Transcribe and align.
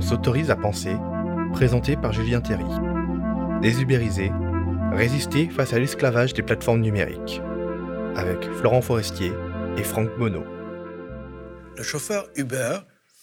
on 0.00 0.02
s'autorise 0.02 0.50
à 0.50 0.56
penser, 0.56 0.96
présenté 1.52 1.94
par 1.94 2.14
Julien 2.14 2.40
Théry. 2.40 2.64
Désubériser, 3.60 4.32
résister 4.92 5.50
face 5.50 5.74
à 5.74 5.78
l'esclavage 5.78 6.32
des 6.32 6.42
plateformes 6.42 6.80
numériques. 6.80 7.42
Avec 8.16 8.50
Florent 8.54 8.80
Forestier 8.80 9.30
et 9.76 9.84
Franck 9.84 10.08
Bonneau. 10.18 10.42
Le 11.76 11.82
chauffeur 11.82 12.30
Uber 12.34 12.78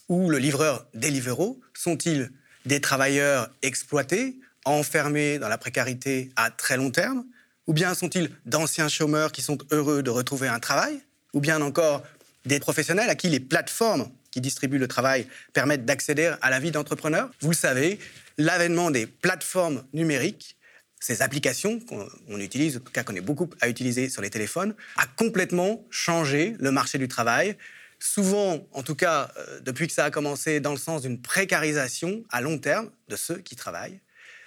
ou 0.07 0.29
le 0.29 0.37
livreur 0.37 0.85
Deliveroo 0.93 1.59
sont-ils 1.73 2.29
des 2.67 2.79
travailleurs 2.79 3.49
exploités, 3.63 4.37
enfermés 4.63 5.39
dans 5.39 5.49
la 5.49 5.57
précarité 5.57 6.29
à 6.35 6.51
très 6.51 6.77
long 6.77 6.91
terme? 6.91 7.25
Ou 7.65 7.73
bien 7.73 7.95
sont-ils 7.95 8.29
d'anciens 8.45 8.87
chômeurs 8.87 9.31
qui 9.31 9.41
sont 9.41 9.57
heureux 9.71 10.03
de 10.03 10.11
retrouver 10.11 10.47
un 10.47 10.59
travail? 10.59 11.01
Ou 11.33 11.39
bien 11.39 11.59
encore 11.63 12.03
des 12.45 12.59
professionnels 12.59 13.09
à 13.09 13.15
qui 13.15 13.29
les 13.29 13.39
plateformes 13.39 14.11
qui 14.31 14.41
distribuent 14.41 14.77
le 14.77 14.87
travail 14.87 15.27
permettent 15.53 15.85
d'accéder 15.85 16.33
à 16.41 16.49
la 16.49 16.59
vie 16.59 16.71
d'entrepreneur 16.71 17.29
Vous 17.41 17.49
le 17.49 17.55
savez, 17.55 17.99
l'avènement 18.37 18.91
des 18.91 19.07
plateformes 19.07 19.83
numériques 19.93 20.57
ces 20.99 21.21
applications 21.21 21.79
qu'on 21.79 22.39
utilise, 22.39 22.77
en 22.77 22.79
tout 22.79 22.91
cas 22.91 23.03
qu'on 23.03 23.15
est 23.15 23.21
beaucoup 23.21 23.49
à 23.61 23.69
utiliser 23.69 24.09
sur 24.09 24.21
les 24.21 24.29
téléphones, 24.29 24.73
a 24.97 25.05
complètement 25.05 25.85
changé 25.89 26.55
le 26.59 26.71
marché 26.71 26.97
du 26.97 27.07
travail, 27.07 27.55
souvent, 27.99 28.65
en 28.73 28.83
tout 28.83 28.95
cas 28.95 29.31
euh, 29.37 29.59
depuis 29.61 29.87
que 29.87 29.93
ça 29.93 30.05
a 30.05 30.11
commencé, 30.11 30.59
dans 30.59 30.71
le 30.71 30.77
sens 30.77 31.03
d'une 31.03 31.21
précarisation 31.21 32.23
à 32.31 32.41
long 32.41 32.57
terme 32.57 32.89
de 33.09 33.15
ceux 33.15 33.37
qui 33.37 33.55
travaillent. 33.55 33.99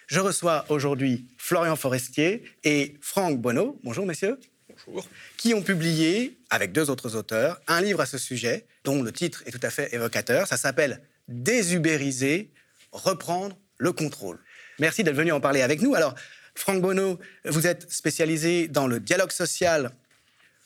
Je 0.06 0.18
reçois 0.18 0.64
aujourd'hui 0.68 1.28
Florian 1.38 1.76
Forestier 1.76 2.42
et 2.64 2.96
Franck 3.00 3.40
Bonneau. 3.40 3.78
Bonjour 3.84 4.06
messieurs. 4.06 4.38
Bonjour. 4.86 5.06
Qui 5.36 5.54
ont 5.54 5.62
publié, 5.62 6.38
avec 6.50 6.72
deux 6.72 6.90
autres 6.90 7.16
auteurs, 7.16 7.60
un 7.66 7.80
livre 7.80 8.00
à 8.00 8.06
ce 8.06 8.18
sujet, 8.18 8.66
dont 8.84 9.02
le 9.02 9.12
titre 9.12 9.42
est 9.46 9.50
tout 9.50 9.60
à 9.62 9.70
fait 9.70 9.94
évocateur. 9.94 10.46
Ça 10.46 10.56
s'appelle 10.56 11.00
Désubériser, 11.28 12.50
reprendre 12.92 13.56
le 13.78 13.92
contrôle. 13.92 14.38
Merci 14.78 15.04
d'être 15.04 15.16
venu 15.16 15.32
en 15.32 15.40
parler 15.40 15.62
avec 15.62 15.80
nous. 15.82 15.94
Alors, 15.94 16.14
Franck 16.54 16.82
Bonneau, 16.82 17.18
vous 17.44 17.66
êtes 17.66 17.90
spécialisé 17.92 18.68
dans 18.68 18.86
le 18.86 19.00
dialogue 19.00 19.30
social 19.30 19.92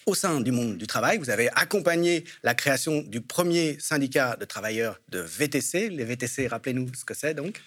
au 0.06 0.14
sein 0.14 0.40
du 0.40 0.52
monde 0.52 0.76
du 0.76 0.86
travail. 0.86 1.18
Vous 1.18 1.30
avez 1.30 1.48
accompagné 1.50 2.24
la 2.42 2.54
création 2.54 3.02
du 3.02 3.20
premier 3.20 3.78
syndicat 3.80 4.36
de 4.36 4.44
travailleurs 4.44 5.00
de 5.08 5.18
VTC. 5.18 5.88
Les 5.88 6.04
VTC, 6.04 6.46
rappelez-nous 6.46 6.92
ce 6.94 7.04
que 7.04 7.14
c'est 7.14 7.34
donc 7.34 7.60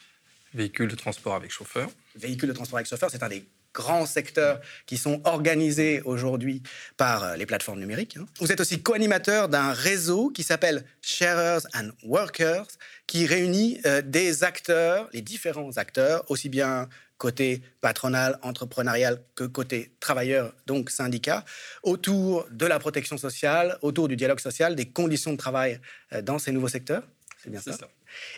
Véhicules 0.54 0.88
de 0.88 0.96
transport 0.96 1.36
avec 1.36 1.52
chauffeur. 1.52 1.90
Véhicules 2.16 2.50
de 2.50 2.54
transport 2.54 2.78
avec 2.78 2.88
chauffeur, 2.88 3.12
c'est 3.12 3.22
un 3.22 3.30
des 3.30 3.46
grands 3.78 4.08
secteurs 4.08 4.60
qui 4.88 4.98
sont 4.98 5.22
organisés 5.24 6.02
aujourd'hui 6.04 6.64
par 6.98 7.24
euh, 7.24 7.36
les 7.36 7.46
plateformes 7.46 7.80
numériques. 7.80 8.18
Hein. 8.18 8.26
Vous 8.40 8.52
êtes 8.52 8.60
aussi 8.60 8.82
co-animateur 8.82 9.50
d'un 9.50 9.72
réseau 9.72 10.32
qui 10.32 10.42
s'appelle 10.42 10.84
Sharers 11.04 11.62
and 11.76 11.90
Workers, 12.04 12.66
qui 13.06 13.28
réunit 13.28 13.80
euh, 13.86 14.02
des 14.02 14.44
acteurs, 14.44 15.08
les 15.14 15.22
différents 15.22 15.78
acteurs, 15.78 16.24
aussi 16.32 16.50
bien 16.50 16.90
côté 17.20 17.62
patronal, 17.82 18.40
entrepreneurial 18.42 19.22
que 19.36 19.44
côté 19.44 19.92
travailleur, 20.00 20.54
donc 20.66 20.90
syndicat, 20.90 21.46
autour 21.84 22.48
de 22.50 22.66
la 22.66 22.80
protection 22.80 23.18
sociale, 23.18 23.78
autour 23.84 24.08
du 24.08 24.16
dialogue 24.16 24.40
social, 24.40 24.76
des 24.76 24.88
conditions 24.88 25.34
de 25.34 25.38
travail 25.38 25.80
euh, 26.14 26.24
dans 26.24 26.40
ces 26.40 26.52
nouveaux 26.52 26.68
secteurs. 26.68 27.04
C'est 27.44 27.52
bien 27.52 27.62
ça. 27.62 27.74
ça. 27.74 27.88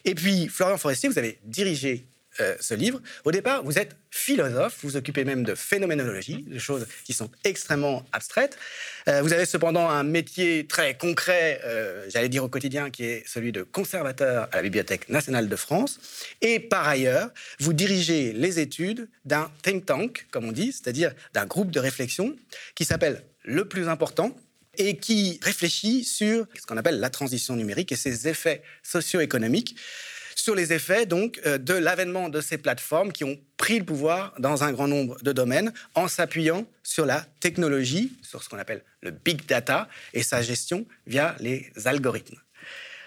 Et 0.04 0.16
puis, 0.16 0.50
Florian 0.50 0.78
Forestier, 0.78 1.08
vous 1.08 1.18
avez 1.18 1.40
dirigé 1.46 2.06
euh, 2.42 2.56
ce 2.60 2.74
livre. 2.74 3.02
Au 3.26 3.32
départ, 3.32 3.64
vous 3.64 3.78
êtes 3.78 3.96
philosophe, 4.12 4.78
vous 4.82 4.90
vous 4.90 4.98
occupez 4.98 5.24
même 5.24 5.44
de 5.44 5.56
phénoménologie, 5.56 6.44
de 6.48 6.60
choses 6.60 6.88
qui 7.04 7.14
sont 7.14 7.30
extrêmement 7.44 8.06
abstraites. 8.12 8.58
Euh, 9.08 9.22
vous 9.22 9.34
avez 9.34 9.46
cependant 9.46 9.90
un 9.90 10.04
métier 10.04 10.66
très 10.68 10.98
concret, 10.98 11.62
euh, 11.66 12.06
j'allais 12.10 12.30
dire 12.30 12.44
au 12.44 12.50
quotidien, 12.50 12.90
qui 12.90 13.06
est 13.06 13.24
celui 13.28 13.52
de 13.52 13.64
conservateur 13.64 14.48
à 14.52 14.58
la 14.58 14.62
Bibliothèque 14.62 15.10
nationale 15.10 15.50
de 15.50 15.56
France. 15.56 16.00
Et 16.42 16.60
par 16.60 16.88
ailleurs, 16.88 17.30
vous 17.60 17.74
dirigez 17.74 18.34
les 18.34 18.60
études 18.60 19.10
d'un 19.26 19.52
think 19.62 19.86
tank, 19.86 20.28
comme 20.32 20.46
on 20.46 20.52
dit, 20.52 20.72
c'est-à-dire 20.72 21.14
d'un 21.34 21.46
groupe 21.46 21.72
de 21.72 21.80
réflexion 21.80 22.36
qui 22.76 22.86
s'appelle 22.86 23.24
Le 23.44 23.68
plus 23.68 23.88
important, 23.88 24.36
et 24.78 24.98
qui 24.98 25.40
réfléchit 25.44 26.04
sur 26.04 26.46
ce 26.56 26.66
qu'on 26.66 26.78
appelle 26.78 27.00
la 27.00 27.10
transition 27.10 27.56
numérique 27.56 27.92
et 27.92 27.96
ses 27.96 28.28
effets 28.28 28.64
socio-économiques 28.82 29.76
sur 30.40 30.56
les 30.56 30.74
effets 30.74 31.06
donc 31.06 31.40
euh, 31.46 31.58
de 31.58 31.74
l'avènement 31.74 32.30
de 32.30 32.42
ces 32.42 32.58
plateformes 32.58 33.12
qui 33.12 33.24
ont 33.24 33.38
pris 33.58 33.80
le 33.80 33.86
pouvoir 33.86 34.34
dans 34.40 34.64
un 34.64 34.72
grand 34.72 34.88
nombre 34.88 35.22
de 35.22 35.32
domaines 35.32 35.74
en 35.96 36.08
s'appuyant 36.08 36.66
sur 36.84 37.06
la 37.06 37.26
technologie, 37.40 38.14
sur 38.22 38.42
ce 38.42 38.50
qu'on 38.50 38.58
appelle 38.58 38.84
le 39.02 39.12
big 39.12 39.46
data 39.46 39.90
et 40.14 40.24
sa 40.24 40.42
gestion 40.42 40.86
via 41.08 41.36
les 41.40 41.72
algorithmes. 41.86 42.38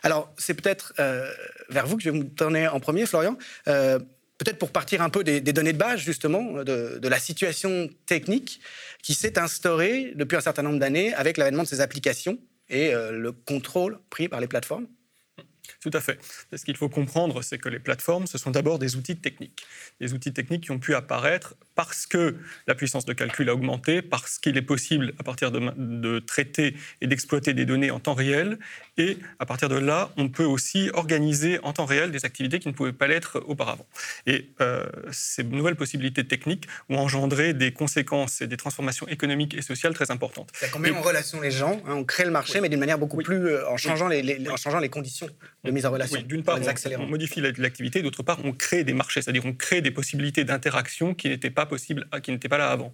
Alors, 0.03 0.32
c'est 0.37 0.54
peut-être 0.54 0.93
euh, 0.98 1.31
vers 1.69 1.87
vous 1.87 1.97
que 1.97 2.03
je 2.03 2.10
vais 2.10 2.19
me 2.19 2.25
tourner 2.25 2.66
en 2.66 2.81
premier, 2.81 3.06
Florian. 3.06 3.38
Euh, 3.69 3.99
peut-être 4.38 4.59
pour 4.59 4.72
partir 4.72 5.00
un 5.00 5.10
peu 5.10 5.22
des, 5.22 5.41
données 5.41 5.72
de 5.72 5.78
base, 5.78 6.00
justement, 6.00 6.64
de, 6.64 6.99
de 6.99 7.09
la 7.09 7.20
situation 7.20 7.88
technique 8.06 8.60
qui 9.03 9.14
s'est 9.14 9.38
instaurée 9.38 10.12
depuis 10.16 10.37
un 10.37 10.41
certain 10.41 10.62
nombre 10.62 10.81
d'années 10.81 11.14
avec 11.14 11.37
l'avènement 11.37 11.62
de 11.62 11.69
ces 11.69 11.81
applications 11.81 12.38
et 12.69 12.93
le 12.93 13.32
contrôle 13.32 14.00
pris 14.09 14.28
par 14.28 14.41
les 14.41 14.49
plateformes. 14.49 14.87
Tout 15.81 15.91
à 15.93 16.00
fait. 16.00 16.19
Ce 16.55 16.65
qu'il 16.65 16.77
faut 16.77 16.89
comprendre, 16.89 17.43
c'est 17.43 17.59
que 17.59 17.69
les 17.69 17.78
plateformes, 17.78 18.27
ce 18.27 18.39
sont 18.39 18.50
d'abord 18.50 18.78
des 18.78 18.97
outils 18.97 19.17
techniques. 19.17 19.65
Des 20.00 20.12
outils 20.12 20.33
techniques 20.33 20.65
qui 20.65 20.71
ont 20.71 20.78
pu 20.78 20.95
apparaître 20.95 21.55
parce 21.75 22.06
que 22.06 22.37
la 22.66 22.75
puissance 22.75 23.05
de 23.05 23.12
calcul 23.12 23.49
a 23.49 23.55
augmenté, 23.55 24.03
parce 24.03 24.38
qu'il 24.38 24.56
est 24.56 24.62
possible, 24.62 25.12
à 25.19 25.22
partir 25.22 25.50
de, 25.50 25.60
de 25.77 26.19
traiter 26.19 26.77
et 27.00 27.06
d'exploiter 27.06 27.55
des 27.55 27.65
données 27.65 27.91
en 27.91 28.00
temps 28.00 28.15
réel. 28.15 28.59
Et 28.99 29.19
à 29.38 29.47
partir 29.47 29.69
de 29.69 29.77
là, 29.77 30.11
on 30.16 30.28
peut 30.28 30.44
aussi 30.44 30.91
organiser 30.93 31.59
en 31.62 31.72
temps 31.72 31.87
réel 31.87 32.11
des 32.11 32.25
activités 32.25 32.59
qui 32.59 32.69
ne 32.69 32.75
pouvaient 32.75 32.93
pas 32.93 33.06
l'être 33.06 33.43
auparavant. 33.47 33.87
Et 34.27 34.50
euh, 34.61 34.87
ces 35.11 35.44
nouvelles 35.44 35.77
possibilités 35.77 36.25
techniques 36.25 36.66
ont 36.88 36.99
engendré 36.99 37.55
des 37.55 37.72
conséquences 37.72 38.43
et 38.43 38.47
des 38.47 38.56
transformations 38.56 39.09
économiques 39.09 39.55
et 39.55 39.62
sociales 39.62 39.94
très 39.94 40.11
importantes. 40.11 40.50
Ça 40.55 40.66
met 40.78 40.91
en 40.91 41.00
relation 41.00 41.41
les 41.41 41.50
gens, 41.50 41.81
hein, 41.87 41.94
on 41.94 42.05
crée 42.05 42.25
le 42.25 42.31
marché, 42.31 42.61
mais 42.61 42.69
d'une 42.69 42.81
manière 42.81 42.99
beaucoup 42.99 43.19
plus 43.19 43.47
euh, 43.47 43.69
en, 43.69 43.77
changeant 43.77 44.09
les, 44.09 44.49
en 44.49 44.56
changeant 44.56 44.78
les 44.78 44.88
conditions 44.88 45.28
de 45.65 45.71
mise 45.71 45.87
en 45.87 45.91
relation. 45.91 46.21
d'une 46.22 46.43
part, 46.43 46.59
on, 46.99 47.06
modifie 47.06 47.41
l'activité, 47.41 48.03
d'autre 48.03 48.22
part, 48.22 48.38
on 48.44 48.53
crée 48.53 48.84
des 48.84 48.94
marchés, 48.94 49.22
c'est-à-dire 49.22 49.47
on 49.47 49.53
crée 49.53 49.81
des 49.81 49.91
possibilités 49.91 50.44
d'interaction 50.44 51.15
qui 51.15 51.28
n'étaient 51.28 51.50
pas 51.50 51.62
possibles, 51.67 52.06
qui 52.23 52.31
n'étaient 52.31 52.49
pas 52.49 52.59
là 52.59 52.71
avant. 52.71 52.93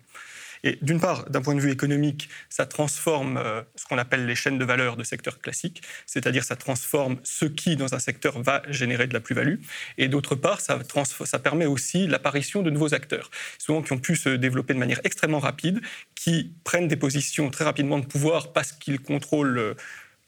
Et 0.64 0.78
d'une 0.82 1.00
part, 1.00 1.28
d'un 1.30 1.40
point 1.40 1.54
de 1.54 1.60
vue 1.60 1.70
économique, 1.70 2.28
ça 2.48 2.66
transforme 2.66 3.36
euh, 3.36 3.62
ce 3.76 3.84
qu'on 3.84 3.98
appelle 3.98 4.26
les 4.26 4.34
chaînes 4.34 4.58
de 4.58 4.64
valeur 4.64 4.96
de 4.96 5.04
secteurs 5.04 5.40
classiques, 5.40 5.82
c'est-à-dire 6.06 6.44
ça 6.44 6.56
transforme 6.56 7.18
ce 7.22 7.44
qui, 7.44 7.76
dans 7.76 7.94
un 7.94 7.98
secteur, 7.98 8.40
va 8.42 8.62
générer 8.68 9.06
de 9.06 9.14
la 9.14 9.20
plus-value. 9.20 9.56
Et 9.96 10.08
d'autre 10.08 10.34
part, 10.34 10.60
ça, 10.60 10.78
ça 11.24 11.38
permet 11.38 11.66
aussi 11.66 12.06
l'apparition 12.06 12.62
de 12.62 12.70
nouveaux 12.70 12.94
acteurs, 12.94 13.30
souvent 13.58 13.82
qui 13.82 13.92
ont 13.92 13.98
pu 13.98 14.16
se 14.16 14.30
développer 14.30 14.74
de 14.74 14.78
manière 14.78 15.00
extrêmement 15.04 15.40
rapide, 15.40 15.80
qui 16.14 16.52
prennent 16.64 16.88
des 16.88 16.96
positions 16.96 17.50
très 17.50 17.64
rapidement 17.64 17.98
de 17.98 18.06
pouvoir 18.06 18.52
parce 18.52 18.72
qu'ils 18.72 19.00
contrôlent 19.00 19.58
euh, 19.58 19.74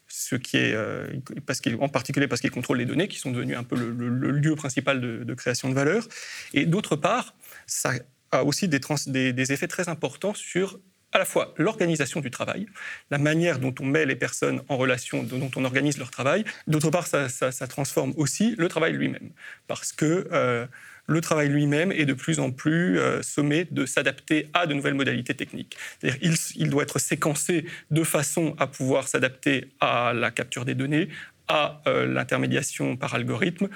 ce 0.07 0.35
qui 0.35 0.57
est, 0.57 0.73
euh, 0.73 1.07
parce 1.45 1.61
en 1.79 1.87
particulier 1.87 2.27
parce 2.27 2.41
qu'ils 2.41 2.51
contrôlent 2.51 2.77
les 2.77 2.85
données, 2.85 3.07
qui 3.07 3.17
sont 3.17 3.31
devenues 3.31 3.55
un 3.55 3.63
peu 3.63 3.75
le, 3.75 4.31
lieu 4.31 4.55
principal 4.55 4.99
de, 4.99 5.33
création 5.33 5.69
de 5.69 5.73
valeur. 5.73 6.05
Et 6.53 6.65
d'autre 6.65 6.95
part, 6.95 7.33
ça 7.65 7.93
a 8.31 8.43
aussi 8.43 8.67
des, 8.67 9.51
effets 9.51 9.67
très 9.67 9.89
importants 9.89 10.33
sur 10.33 10.79
à 11.13 11.17
la 11.17 11.25
fois 11.25 11.53
l'organisation 11.57 12.21
du 12.21 12.31
travail, 12.31 12.67
la 13.09 13.17
manière 13.17 13.59
dont 13.59 13.75
on 13.81 13.85
met 13.85 14.05
les 14.05 14.15
personnes 14.15 14.61
en 14.69 14.77
relation, 14.77 15.23
dont 15.23 15.51
on 15.57 15.65
organise 15.65 15.97
leur 15.97 16.09
travail. 16.09 16.45
D'autre 16.67 16.89
part, 16.89 17.05
ça, 17.05 17.67
transforme 17.67 18.13
aussi 18.15 18.55
le 18.57 18.69
travail 18.69 18.93
lui-même, 18.93 19.31
parce 19.67 19.91
que 19.91 20.29
euh, 20.31 20.65
le 21.07 21.19
travail 21.19 21.49
lui-même 21.49 21.91
est 21.91 22.05
de 22.05 22.13
plus 22.13 22.39
en 22.39 22.51
plus 22.51 22.97
euh, 22.97 23.21
sommé 23.21 23.67
de 23.69 23.85
s'adapter 23.85 24.47
à 24.53 24.67
de 24.67 24.73
nouvelles 24.73 24.93
modalités 24.93 25.33
techniques. 25.33 25.75
Il, 26.01 26.35
il, 26.55 26.69
doit 26.69 26.83
être 26.83 26.99
séquencé 26.99 27.65
de 27.89 28.03
façon 28.05 28.55
à 28.57 28.67
pouvoir 28.67 29.09
s'adapter 29.09 29.69
à 29.81 30.13
la 30.13 30.31
capture 30.31 30.63
des 30.63 30.75
données, 30.75 31.09
à 31.51 31.81
euh, 31.87 32.05
l'intermédiation 32.05 32.95
par 32.95 33.13
algorithme 33.13 33.67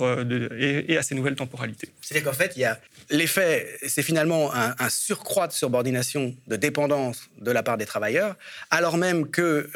euh, 0.00 0.84
et, 0.88 0.96
à 0.96 1.02
ces 1.02 1.14
nouvelles 1.14 1.36
temporalités. 1.36 1.88
C'est-à-dire 2.00 2.30
qu'en 2.30 2.36
fait, 2.36 2.52
il 2.56 2.60
y 2.60 2.64
a 2.64 2.78
l'effet, 3.10 3.78
c'est 3.86 4.02
finalement 4.02 4.52
un, 4.54 4.88
surcroît 4.88 5.48
de 5.48 5.52
subordination, 5.52 6.34
de 6.46 6.56
dépendance 6.56 7.28
de 7.38 7.50
la 7.50 7.62
part 7.62 7.78
des 7.78 7.86
travailleurs, 7.86 8.36
alors 8.70 8.96
même 8.96 9.28
que 9.30 9.68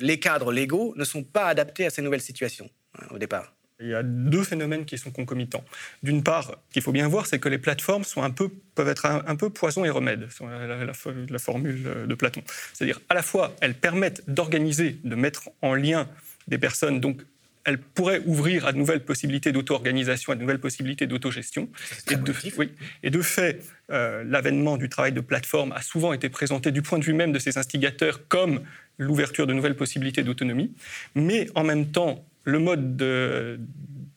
les 0.00 0.20
cadres 0.20 0.52
légaux 0.52 0.94
ne 0.96 1.04
sont 1.04 1.22
pas 1.22 1.46
adaptés 1.46 1.86
à 1.86 1.90
ces 1.90 2.02
nouvelles 2.02 2.20
situations 2.20 2.70
hein, 2.98 3.06
au 3.10 3.18
départ. 3.18 3.52
Il 3.80 3.88
y 3.88 3.94
a 3.94 4.02
deux 4.02 4.42
phénomènes 4.42 4.84
qui 4.84 4.98
sont 4.98 5.12
concomitants. 5.12 5.64
D'une 6.02 6.24
part, 6.24 6.56
qu'il 6.72 6.82
faut 6.82 6.90
bien 6.90 7.06
voir, 7.06 7.26
c'est 7.26 7.38
que 7.38 7.48
les 7.48 7.58
plateformes 7.58 8.02
sont 8.02 8.24
un 8.24 8.30
peu, 8.30 8.50
peuvent 8.74 8.88
être 8.88 9.06
un, 9.06 9.36
peu 9.36 9.50
poison 9.50 9.84
et 9.84 9.90
remède, 9.90 10.28
la, 10.40 10.84
la, 10.84 11.38
formule 11.38 12.06
de 12.06 12.14
Platon. 12.16 12.42
C'est-à-dire, 12.72 13.00
à 13.08 13.14
la 13.14 13.22
fois, 13.22 13.54
elles 13.60 13.74
permettent 13.74 14.28
d'organiser, 14.28 14.98
de 15.04 15.14
mettre 15.14 15.50
en 15.62 15.74
lien 15.74 16.08
des 16.48 16.58
personnes, 16.58 16.98
donc 16.98 17.22
elles 17.68 17.78
pourraient 17.78 18.22
ouvrir 18.24 18.66
à 18.66 18.72
de 18.72 18.78
nouvelles 18.78 19.04
possibilités 19.04 19.52
d'auto-organisation, 19.52 20.32
à 20.32 20.36
de 20.36 20.40
nouvelles 20.40 20.58
possibilités 20.58 21.06
d'autogestion. 21.06 21.68
Et, 22.10 22.16
de, 22.16 22.34
oui, 22.56 22.72
et 23.02 23.10
de 23.10 23.20
fait, 23.20 23.62
euh, 23.90 24.24
l'avènement 24.26 24.78
du 24.78 24.88
travail 24.88 25.12
de 25.12 25.20
plateforme 25.20 25.72
a 25.72 25.82
souvent 25.82 26.14
été 26.14 26.30
présenté 26.30 26.70
du 26.70 26.80
point 26.80 26.98
de 26.98 27.04
vue 27.04 27.12
même 27.12 27.30
de 27.30 27.38
ces 27.38 27.58
instigateurs 27.58 28.26
comme 28.28 28.62
l'ouverture 28.96 29.46
de 29.46 29.52
nouvelles 29.52 29.76
possibilités 29.76 30.22
d'autonomie. 30.22 30.72
Mais 31.14 31.48
en 31.54 31.62
même 31.62 31.86
temps, 31.86 32.24
le 32.48 32.58
mode 32.58 32.96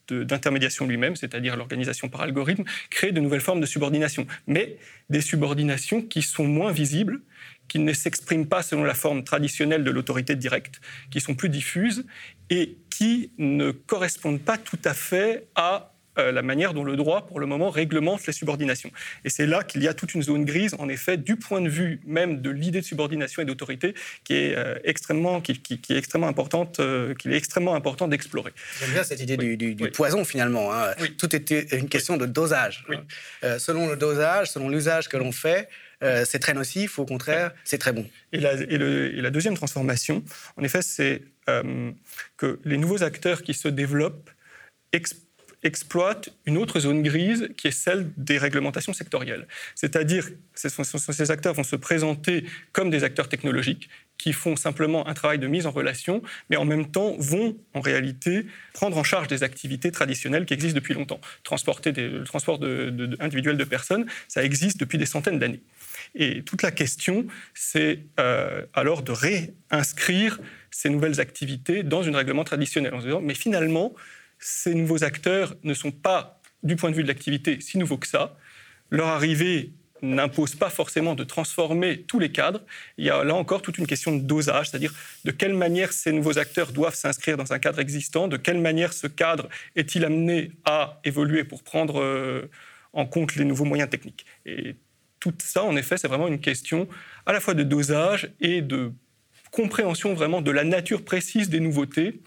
d'intermédiation 0.08 0.86
lui-même, 0.86 1.16
c'est-à-dire 1.16 1.56
l'organisation 1.56 2.08
par 2.08 2.22
algorithme, 2.22 2.64
crée 2.90 3.12
de 3.12 3.20
nouvelles 3.20 3.40
formes 3.40 3.60
de 3.60 3.66
subordination, 3.66 4.26
mais 4.46 4.78
des 5.10 5.20
subordinations 5.20 6.02
qui 6.02 6.22
sont 6.22 6.46
moins 6.46 6.72
visibles, 6.72 7.20
qui 7.68 7.78
ne 7.78 7.92
s'expriment 7.92 8.46
pas 8.46 8.62
selon 8.62 8.84
la 8.84 8.94
forme 8.94 9.22
traditionnelle 9.22 9.84
de 9.84 9.90
l'autorité 9.90 10.34
directe, 10.34 10.80
qui 11.10 11.20
sont 11.20 11.34
plus 11.34 11.48
diffuses 11.48 12.04
et 12.50 12.78
qui 12.90 13.32
ne 13.38 13.70
correspondent 13.70 14.42
pas 14.42 14.58
tout 14.58 14.80
à 14.84 14.94
fait 14.94 15.46
à 15.54 15.94
la 16.16 16.42
manière 16.42 16.74
dont 16.74 16.84
le 16.84 16.96
droit, 16.96 17.26
pour 17.26 17.40
le 17.40 17.46
moment, 17.46 17.70
réglemente 17.70 18.26
les 18.26 18.32
subordinations. 18.32 18.90
Et 19.24 19.30
c'est 19.30 19.46
là 19.46 19.62
qu'il 19.62 19.82
y 19.82 19.88
a 19.88 19.94
toute 19.94 20.14
une 20.14 20.22
zone 20.22 20.44
grise, 20.44 20.74
en 20.78 20.88
effet, 20.88 21.16
du 21.16 21.36
point 21.36 21.60
de 21.60 21.68
vue 21.68 22.00
même 22.04 22.40
de 22.40 22.50
l'idée 22.50 22.80
de 22.80 22.84
subordination 22.84 23.42
et 23.42 23.44
d'autorité, 23.44 23.94
qui 24.24 24.34
est 24.34 24.56
euh, 24.56 24.78
extrêmement, 24.84 25.40
qui, 25.40 25.52
est 25.52 25.96
extrêmement 25.96 26.28
importante, 26.28 26.80
euh, 26.80 27.14
qu'il 27.14 27.32
est 27.32 27.36
extrêmement 27.36 27.74
important 27.74 28.08
d'explorer. 28.08 28.52
J'aime 28.80 28.92
bien 28.92 29.04
cette 29.04 29.20
idée 29.20 29.36
du, 29.36 29.74
poison 29.92 30.24
finalement. 30.24 30.72
Hein. 30.72 30.92
Tout 31.18 31.34
était 31.34 31.66
une 31.76 31.88
question 31.88 32.16
de 32.16 32.26
dosage. 32.26 32.84
Hein. 32.90 33.58
selon 33.58 33.88
le 33.88 33.96
dosage, 33.96 34.50
selon 34.50 34.68
l'usage 34.68 35.08
que 35.08 35.16
l'on 35.16 35.32
fait, 35.32 35.68
c'est 36.24 36.40
très 36.40 36.52
nocif, 36.52 36.98
au 36.98 37.04
contraire, 37.04 37.52
c'est 37.64 37.78
très 37.78 37.92
bon. 37.92 38.08
Et 38.32 38.40
la, 38.40 38.54
et, 38.54 39.20
la, 39.20 39.30
deuxième 39.30 39.54
transformation, 39.54 40.24
en 40.56 40.64
effet, 40.64 40.82
c'est 40.82 41.22
que 41.46 42.58
les 42.64 42.76
nouveaux 42.76 43.02
acteurs 43.02 43.42
qui 43.42 43.54
se 43.54 43.68
développent 43.68 44.30
exploitent 45.62 46.30
une 46.46 46.56
autre 46.56 46.80
zone 46.80 47.02
grise 47.02 47.48
qui 47.56 47.68
est 47.68 47.72
celle 47.72 48.10
des 48.16 48.38
réglementations 48.38 48.92
sectorielles. 48.92 49.46
C'est-à-dire, 49.74 50.28
ces 50.54 51.30
acteurs 51.30 51.54
vont 51.54 51.62
se 51.62 51.76
présenter 51.76 52.44
comme 52.72 52.90
des 52.90 53.04
acteurs 53.04 53.28
technologiques 53.28 53.88
qui 54.18 54.32
font 54.32 54.54
simplement 54.54 55.08
un 55.08 55.14
travail 55.14 55.38
de 55.38 55.48
mise 55.48 55.66
en 55.66 55.72
relation, 55.72 56.22
mais 56.48 56.56
en 56.56 56.64
même 56.64 56.90
temps 56.90 57.16
vont 57.18 57.56
en 57.74 57.80
réalité 57.80 58.46
prendre 58.72 58.96
en 58.96 59.02
charge 59.02 59.26
des 59.26 59.42
activités 59.42 59.90
traditionnelles 59.90 60.46
qui 60.46 60.54
existent 60.54 60.76
depuis 60.78 60.94
longtemps. 60.94 61.20
Transporter 61.42 61.90
des, 61.90 62.08
le 62.08 62.24
transport 62.24 62.58
de, 62.60 63.16
individuel 63.18 63.56
de 63.56 63.64
personnes, 63.64 64.06
ça 64.28 64.44
existe 64.44 64.78
depuis 64.78 64.96
des 64.98 65.06
centaines 65.06 65.38
d'années. 65.40 65.62
Et 66.14 66.42
toute 66.42 66.62
la 66.62 66.70
question, 66.70 67.26
c'est 67.54 68.00
euh, 68.20 68.64
alors 68.74 69.02
de 69.02 69.12
réinscrire 69.12 70.38
ces 70.70 70.88
nouvelles 70.88 71.20
activités 71.20 71.82
dans 71.82 72.02
une 72.02 72.14
règlement 72.14 72.44
traditionnel 72.44 72.94
en 72.94 73.00
se 73.00 73.06
disant, 73.06 73.20
mais 73.20 73.34
finalement, 73.34 73.92
ces 74.42 74.74
nouveaux 74.74 75.04
acteurs 75.04 75.54
ne 75.62 75.74
sont 75.74 75.92
pas, 75.92 76.40
du 76.62 76.76
point 76.76 76.90
de 76.90 76.96
vue 76.96 77.02
de 77.02 77.08
l'activité, 77.08 77.60
si 77.60 77.78
nouveaux 77.78 77.98
que 77.98 78.06
ça. 78.06 78.36
Leur 78.90 79.08
arrivée 79.08 79.72
n'impose 80.02 80.56
pas 80.56 80.68
forcément 80.68 81.14
de 81.14 81.24
transformer 81.24 82.02
tous 82.02 82.18
les 82.18 82.32
cadres. 82.32 82.60
Il 82.98 83.04
y 83.04 83.10
a 83.10 83.22
là 83.22 83.34
encore 83.34 83.62
toute 83.62 83.78
une 83.78 83.86
question 83.86 84.14
de 84.14 84.20
dosage, 84.20 84.70
c'est-à-dire 84.70 84.92
de 85.24 85.30
quelle 85.30 85.54
manière 85.54 85.92
ces 85.92 86.12
nouveaux 86.12 86.38
acteurs 86.38 86.72
doivent 86.72 86.94
s'inscrire 86.94 87.36
dans 87.36 87.52
un 87.52 87.58
cadre 87.58 87.78
existant, 87.78 88.26
de 88.26 88.36
quelle 88.36 88.58
manière 88.58 88.92
ce 88.92 89.06
cadre 89.06 89.48
est-il 89.76 90.04
amené 90.04 90.50
à 90.64 91.00
évoluer 91.04 91.44
pour 91.44 91.62
prendre 91.62 92.02
euh, 92.02 92.50
en 92.92 93.06
compte 93.06 93.36
les 93.36 93.44
nouveaux 93.44 93.64
moyens 93.64 93.88
techniques. 93.88 94.26
Et 94.44 94.74
tout 95.20 95.32
ça, 95.38 95.62
en 95.62 95.76
effet, 95.76 95.96
c'est 95.96 96.08
vraiment 96.08 96.26
une 96.26 96.40
question 96.40 96.88
à 97.24 97.32
la 97.32 97.38
fois 97.38 97.54
de 97.54 97.62
dosage 97.62 98.32
et 98.40 98.60
de 98.60 98.92
compréhension 99.52 100.14
vraiment 100.14 100.42
de 100.42 100.50
la 100.50 100.64
nature 100.64 101.04
précise 101.04 101.48
des 101.48 101.60
nouveautés 101.60 102.20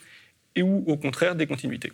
et 0.56 0.62
ou 0.62 0.86
au 0.88 0.96
contraire 0.96 1.36
des 1.36 1.46
continuités. 1.46 1.92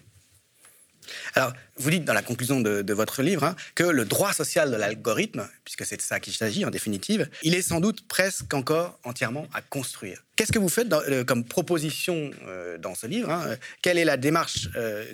Alors, 1.36 1.54
vous 1.78 1.90
dites 1.90 2.06
dans 2.06 2.14
la 2.14 2.22
conclusion 2.22 2.62
de, 2.62 2.94
votre 2.94 3.24
livre 3.24 3.44
hein, 3.44 3.56
que 3.76 3.84
le 3.84 4.06
droit 4.06 4.34
social 4.34 4.72
de 4.72 4.76
l'algorithme, 4.76 5.48
puisque 5.64 5.86
c'est 5.86 5.98
de 5.98 6.02
ça 6.02 6.20
qu'il 6.20 6.34
s'agit 6.34 6.66
en 6.66 6.70
définitive, 6.70 7.30
il 7.44 7.56
est 7.56 7.62
sans 7.62 7.80
doute 7.80 8.08
presque 8.08 8.54
encore 8.54 9.00
entièrement 9.04 9.48
à 9.54 9.62
construire. 9.62 10.24
Qu'est-ce 10.36 10.52
que 10.52 10.60
vous 10.60 10.70
faites 10.70 10.92
euh, 10.92 11.24
comme 11.24 11.46
proposition 11.46 12.32
euh, 12.48 12.78
dans 12.78 12.96
ce 12.96 13.08
livre 13.08 13.30
hein 13.30 13.56
Quelle 13.82 13.98
est 13.98 14.06
la 14.06 14.18
démarche 14.18 14.70
euh, 14.76 15.06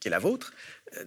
qui 0.00 0.08
est 0.08 0.10
la 0.10 0.18
vôtre 0.18 0.52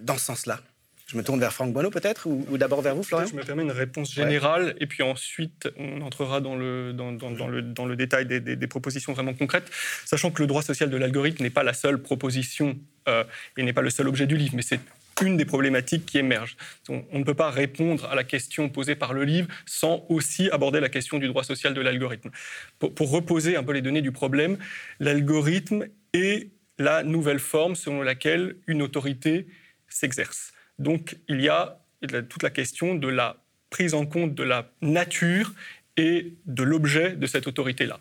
dans 0.00 0.16
ce 0.16 0.24
sens-là? 0.24 0.60
Je 1.06 1.16
me 1.16 1.22
tourne 1.22 1.38
vers 1.38 1.52
Franck 1.52 1.72
Bonneau 1.72 1.90
peut-être, 1.90 2.26
ou, 2.26 2.58
d'abord 2.58 2.82
vers 2.82 2.96
vous, 2.96 3.04
Florian 3.04 3.26
Je 3.26 3.36
me 3.36 3.42
permets 3.42 3.62
une 3.62 3.70
réponse 3.70 4.12
générale, 4.12 4.74
et 4.80 4.86
puis 4.86 5.04
ensuite 5.04 5.68
on 5.76 6.00
entrera 6.00 6.40
dans 6.40 6.56
le, 6.56 6.92
dans, 6.92 7.10
le, 7.10 7.62
dans 7.62 7.86
le 7.86 7.96
détail 7.96 8.26
des, 8.26 8.66
propositions 8.66 9.12
vraiment 9.12 9.32
concrètes, 9.32 9.70
sachant 10.04 10.32
que 10.32 10.42
le 10.42 10.48
droit 10.48 10.62
social 10.62 10.90
de 10.90 10.96
l'algorithme 10.96 11.44
n'est 11.44 11.50
pas 11.50 11.62
la 11.62 11.74
seule 11.74 12.02
proposition 12.02 12.76
euh, 13.08 13.22
et 13.56 13.62
n'est 13.62 13.72
pas 13.72 13.82
le 13.82 13.90
seul 13.90 14.08
objet 14.08 14.26
du 14.26 14.36
livre, 14.36 14.54
mais 14.56 14.62
c'est 14.62 14.80
une 15.22 15.36
des 15.36 15.44
problématiques 15.44 16.04
qui 16.04 16.18
émergent. 16.18 16.56
On, 16.88 17.04
ne 17.12 17.24
peut 17.24 17.34
pas 17.34 17.50
répondre 17.50 18.04
à 18.06 18.14
la 18.16 18.24
question 18.24 18.68
posée 18.68 18.96
par 18.96 19.14
le 19.14 19.24
livre 19.24 19.48
sans 19.64 20.04
aussi 20.08 20.50
aborder 20.50 20.80
la 20.80 20.88
question 20.88 21.18
du 21.18 21.28
droit 21.28 21.44
social 21.44 21.72
de 21.72 21.80
l'algorithme. 21.80 22.30
Pour, 22.78 22.94
pour 22.94 23.10
reposer 23.10 23.56
un 23.56 23.62
peu 23.62 23.72
les 23.72 23.80
données 23.80 24.02
du 24.02 24.12
problème, 24.12 24.58
l'algorithme 25.00 25.86
est 26.12 26.50
la 26.78 27.02
nouvelle 27.04 27.38
forme 27.38 27.76
selon 27.76 28.02
laquelle 28.02 28.56
une 28.66 28.82
autorité 28.82 29.46
s'exerce. 29.88 30.52
Donc 30.78 31.16
il 31.28 31.40
y 31.40 31.48
a 31.48 31.78
toute 32.28 32.42
la 32.42 32.50
question 32.50 32.94
de 32.94 33.08
la 33.08 33.36
prise 33.70 33.94
en 33.94 34.06
compte 34.06 34.34
de 34.34 34.42
la 34.42 34.70
nature 34.80 35.52
et 35.96 36.34
de 36.46 36.62
l'objet 36.62 37.12
de 37.12 37.26
cette 37.26 37.46
autorité-là. 37.46 37.98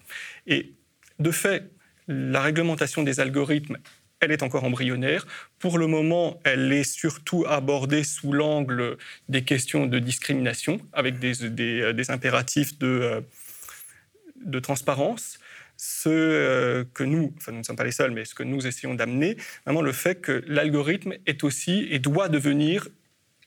Et 0.48 0.74
de 1.20 1.32
fait, 1.32 1.72
la 2.08 2.42
réglementation 2.42 3.04
des 3.04 3.20
algorithmes, 3.20 3.78
elle 4.20 4.32
est 4.32 4.44
encore 4.44 4.64
embryonnaire. 4.64 5.26
Pour 5.60 5.78
le 5.78 5.88
moment, 5.88 6.40
elle 6.44 6.72
est 6.72 6.84
surtout 6.84 7.46
abordée 7.48 8.04
sous 8.04 8.32
l'angle 8.32 8.98
des 9.30 9.44
questions 9.44 9.88
de 9.88 10.00
discrimination, 10.00 10.80
avec 10.94 11.20
des, 11.20 12.12
impératifs 12.12 12.78
de, 12.78 12.88
euh, 12.88 13.22
de 14.44 14.60
transparence 14.60 15.40
ce 15.78 16.10
euh, 16.10 16.84
que 16.94 17.04
nous, 17.04 17.34
enfin 17.38 17.52
nous 17.52 17.60
ne 17.60 17.64
sommes 17.64 17.76
pas 17.76 17.84
les 17.84 17.92
seuls, 17.92 18.12
mais 18.12 18.26
ce 18.26 18.36
que 18.36 18.44
nous 18.44 18.66
essayons 18.68 18.94
d'amener, 18.94 19.38
vraiment 19.66 19.82
le 19.82 19.92
fait 19.92 20.16
que 20.22 20.44
l'algorithme 20.48 21.14
est 21.26 21.44
aussi 21.44 21.88
et 21.92 22.00
doit 22.00 22.30
devenir 22.30 22.88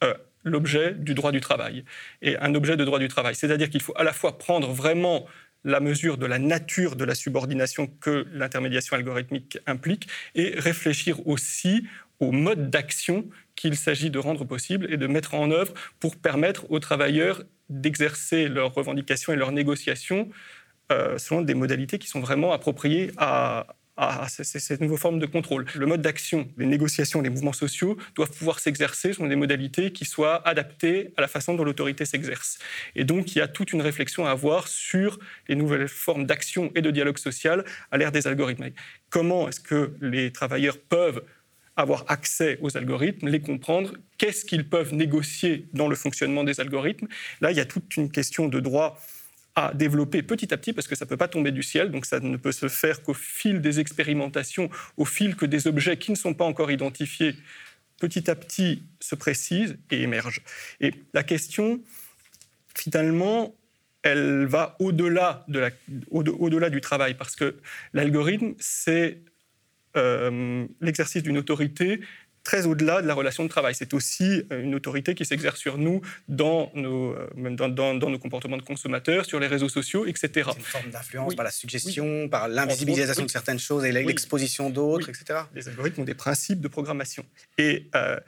euh, 0.05 0.15
l'objet 0.45 0.95
du 0.95 1.15
droit 1.15 1.33
du 1.33 1.41
travail, 1.41 1.85
et 2.23 2.37
un 2.39 2.55
objet 2.55 2.77
de 2.77 2.85
droit 2.85 2.99
du 2.99 3.09
travail. 3.09 3.35
C'est-à-dire 3.35 3.71
qu'il 3.71 3.83
faut 3.83 3.95
à 3.97 4.05
la 4.05 4.13
fois 4.13 4.39
prendre 4.39 4.73
vraiment 4.73 5.27
la 5.65 5.81
mesure 5.81 6.19
de 6.19 6.27
la 6.27 6.39
nature 6.39 6.97
de 6.97 7.05
la 7.05 7.15
subordination 7.15 7.89
que 8.01 8.27
l'intermédiation 8.33 8.97
algorithmique 8.97 9.59
implique 9.67 10.09
et 10.35 10.55
réfléchir 10.57 11.27
aussi 11.27 11.85
au 12.21 12.33
mode 12.33 12.71
d'action 12.71 13.29
qu'il 13.57 13.77
s'agit 13.77 14.11
de 14.11 14.19
rendre 14.19 14.45
possible 14.45 14.87
et 14.93 14.97
de 14.97 15.07
mettre 15.07 15.35
en 15.35 15.51
œuvre 15.51 15.75
pour 16.01 16.17
permettre 16.17 16.71
aux 16.71 16.79
travailleurs 16.79 17.43
d'exercer 17.69 18.49
leurs 18.49 18.73
revendications 18.73 19.33
et 19.33 19.37
leurs 19.37 19.53
négociations 19.53 20.29
euh, 20.91 21.19
selon 21.19 21.43
des 21.43 21.55
modalités 21.55 21.99
qui 21.99 22.09
sont 22.09 22.21
vraiment 22.21 22.53
appropriées 22.53 23.11
à, 23.17 23.67
cette 24.29 24.81
nouvelle 24.81 24.97
forme 24.97 25.19
de 25.19 25.27
contrôle. 25.27 25.67
Le 25.75 25.85
mode 25.85 26.03
d'action, 26.03 26.49
les 26.57 26.67
négociations, 26.67 27.21
les 27.21 27.31
mouvements 27.31 27.53
sociaux 27.53 27.97
doivent 28.15 28.31
pouvoir 28.31 28.61
s'exercer 28.61 29.13
selon 29.13 29.27
des 29.27 29.35
modalités 29.35 29.91
qui 29.91 30.05
soient 30.05 30.47
adaptées 30.47 31.13
à 31.17 31.21
la 31.21 31.27
façon 31.27 31.55
dont 31.55 31.65
l'autorité 31.65 32.05
s'exerce. 32.05 32.61
Et 32.95 33.03
donc, 33.03 33.35
il 33.35 33.39
y 33.39 33.41
a 33.41 33.49
toute 33.49 33.73
une 33.73 33.83
réflexion 33.83 34.25
à 34.25 34.31
avoir 34.31 34.69
sur 34.69 35.19
les 35.49 35.57
nouvelles 35.57 35.89
formes 35.89 36.27
d'action 36.27 36.71
et 36.77 36.81
de 36.81 36.93
dialogue 36.93 37.19
social 37.19 37.65
à 37.91 37.99
l'ère 37.99 38.13
des 38.13 38.29
algorithmes. 38.29 38.71
Comment 39.11 39.49
est-ce 39.49 39.59
que 39.59 39.93
les 40.01 40.31
travailleurs 40.31 40.79
peuvent 40.79 41.25
avoir 41.79 42.05
accès 42.09 42.59
aux 42.61 42.77
algorithmes, 42.77 43.29
les 43.29 43.41
comprendre, 43.41 43.95
qu'est-ce 44.19 44.45
qu'ils 44.45 44.69
peuvent 44.69 44.95
négocier 44.95 45.67
dans 45.73 45.89
le 45.89 45.95
fonctionnement 45.95 46.45
des 46.45 46.61
algorithmes? 46.61 47.07
Là, 47.41 47.53
il 47.53 47.57
y 47.57 47.61
a 47.61 47.65
toute 47.65 47.97
une 47.97 48.11
question 48.11 48.49
de 48.49 48.61
droit 48.61 49.01
à 49.59 49.75
développer 49.75 50.23
petit 50.23 50.55
à 50.55 50.57
petit 50.57 50.73
parce 50.73 50.87
que 50.87 50.95
ça 50.95 51.05
ne 51.05 51.09
peut 51.09 51.17
pas 51.17 51.27
tomber 51.27 51.51
du 51.51 51.65
ciel, 51.65 51.91
donc 51.91 52.07
ça 52.07 52.21
ne 52.21 52.37
peut 52.37 52.53
se 52.53 52.69
faire 52.69 53.03
qu'au 53.03 53.15
fil 53.15 53.61
des 53.61 53.81
expérimentations, 53.81 54.71
au 54.97 55.05
fil 55.05 55.35
que 55.35 55.47
des 55.47 55.67
objets 55.67 55.97
qui 55.97 56.13
ne 56.13 56.17
sont 56.17 56.33
pas 56.33 56.45
encore 56.45 56.71
identifiés 56.71 57.35
petit 58.01 58.31
à 58.31 58.37
petit 58.37 58.85
se 59.01 59.17
précisent 59.17 59.77
et 59.91 60.03
émergent. 60.03 60.43
Et 60.81 60.95
la 61.13 61.25
question, 61.25 61.81
finalement, 62.77 63.57
elle 64.03 64.47
va 64.47 64.77
au-delà 64.79 65.45
de 65.49 65.73
au-delà 66.11 66.71
du 66.71 66.81
travail 66.81 67.15
parce 67.15 67.35
que 67.35 67.57
l'algorithme, 67.93 68.55
c'est 68.61 69.19
euh, 69.97 70.67
l'exercice 70.81 71.25
d'une 71.25 71.39
autorité 71.39 72.01
très 72.49 72.65
au-delà 72.65 73.03
de 73.03 73.07
la 73.07 73.13
relation 73.13 73.45
de 73.45 73.51
travail. 73.51 73.75
C'est 73.75 73.93
aussi 73.93 74.43
euh, 74.51 74.63
une 74.63 74.75
autorité 74.75 75.15
qui 75.15 75.27
s'exerce 75.27 75.61
sur 75.61 75.77
nous 75.77 76.01
dans 76.29 76.71
nos, 76.75 77.13
euh, 77.13 77.29
dans, 77.51 77.69
dans, 77.69 78.09
nos 78.09 78.19
comportements 78.19 78.57
de 78.57 78.63
consommateurs, 78.63 79.27
sur 79.27 79.39
les 79.39 79.47
réseaux 79.47 79.69
sociaux, 79.69 80.07
etc. 80.07 80.29
C'est 80.53 80.59
une 80.59 80.65
forme 80.65 80.91
d'influence 80.91 81.35
par 81.35 81.45
la 81.45 81.51
suggestion, 81.51 82.27
par 82.31 82.49
l'invisibilisation 82.49 83.27
de 83.27 83.31
certaines 83.31 83.59
choses 83.59 83.85
et 83.85 83.93
l'exposition 83.93 84.71
d'autres, 84.71 85.11
etc. 85.11 85.41
Les 85.55 85.69
algorithmes 85.69 86.01
ont 86.01 86.07
des 86.07 86.15
principes 86.15 86.63
de 86.63 86.69
programmation. 86.69 87.27
Et 87.59 87.91
euh, 87.95 88.19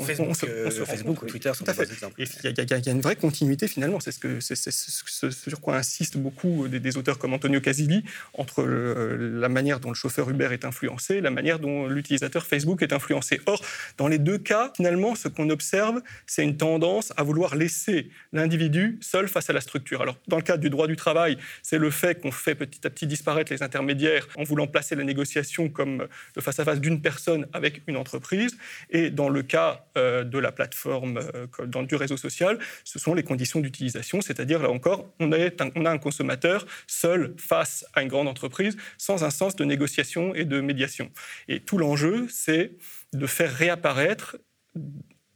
Facebook, 0.00 0.34
Facebook 0.34 1.22
ou 1.22 1.26
Twitter 1.26 1.52
sont 1.54 1.64
des 1.64 1.82
exemples. 1.82 2.14
Il 2.18 2.26
y, 2.26 2.88
a 2.88 2.92
une 2.92 3.00
vraie 3.00 3.16
continuité 3.16 3.68
finalement. 3.68 4.00
C'est 4.00 4.12
ce, 4.12 4.18
que, 4.18 4.40
ce, 4.40 5.30
sur 5.30 5.60
quoi 5.60 5.76
insistent 5.76 6.18
beaucoup 6.18 6.68
des, 6.68 6.96
auteurs 6.96 7.18
comme 7.18 7.34
Antonio 7.34 7.60
Casilli 7.60 8.04
entre 8.34 8.64
la 8.64 9.48
manière 9.48 9.80
dont 9.80 9.90
le 9.90 9.94
chauffeur 9.94 10.30
Uber 10.30 10.48
est 10.52 10.64
influencé, 10.64 11.20
la 11.20 11.30
manière 11.30 11.58
dont 11.58 11.86
l'utilisateur 11.86 12.46
Facebook 12.46 12.82
est 12.82 12.92
influencé. 12.92 13.40
Or, 13.46 13.58
Or, 13.58 13.64
dans 13.96 14.08
les 14.08 14.18
deux 14.18 14.38
cas, 14.38 14.72
finalement, 14.76 15.14
ce 15.14 15.28
qu'on 15.28 15.50
observe, 15.50 16.00
c'est 16.26 16.44
une 16.44 16.56
tendance 16.56 17.12
à 17.16 17.22
vouloir 17.22 17.56
laisser 17.56 18.10
l'individu 18.32 18.98
seul 19.00 19.28
face 19.28 19.50
à 19.50 19.52
la 19.52 19.60
structure. 19.60 20.02
Alors, 20.02 20.16
dans 20.28 20.36
le 20.36 20.42
cadre 20.42 20.60
du 20.60 20.70
droit 20.70 20.86
du 20.86 20.96
travail, 20.96 21.38
c'est 21.62 21.78
le 21.78 21.90
fait 21.90 22.20
qu'on 22.20 22.30
fait 22.30 22.54
petit 22.54 22.86
à 22.86 22.90
petit 22.90 23.06
disparaître 23.06 23.52
les 23.52 23.62
intermédiaires 23.62 24.28
en 24.36 24.44
voulant 24.44 24.66
placer 24.66 24.94
la 24.96 25.04
négociation 25.04 25.68
comme 25.68 26.06
le 26.36 26.42
face-à-face 26.42 26.80
d'une 26.80 27.00
personne 27.00 27.46
avec 27.52 27.82
une 27.86 27.96
entreprise. 27.96 28.56
Et 28.90 29.10
dans 29.10 29.28
le 29.28 29.42
cas 29.42 29.77
euh, 29.96 30.24
de 30.24 30.38
la 30.38 30.52
plateforme, 30.52 31.18
euh, 31.34 31.46
dans, 31.66 31.82
du 31.82 31.94
réseau 31.94 32.16
social, 32.16 32.58
ce 32.84 32.98
sont 32.98 33.14
les 33.14 33.22
conditions 33.22 33.60
d'utilisation, 33.60 34.20
c'est-à-dire 34.20 34.62
là 34.62 34.70
encore, 34.70 35.06
on, 35.20 35.30
on 35.30 35.84
a 35.84 35.90
un 35.90 35.98
consommateur 35.98 36.66
seul 36.86 37.34
face 37.38 37.86
à 37.94 38.02
une 38.02 38.08
grande 38.08 38.28
entreprise 38.28 38.76
sans 38.96 39.24
un 39.24 39.30
sens 39.30 39.56
de 39.56 39.64
négociation 39.64 40.34
et 40.34 40.44
de 40.44 40.60
médiation. 40.60 41.10
Et 41.48 41.60
tout 41.60 41.78
l'enjeu, 41.78 42.26
c'est 42.30 42.72
de 43.12 43.26
faire 43.26 43.52
réapparaître 43.52 44.36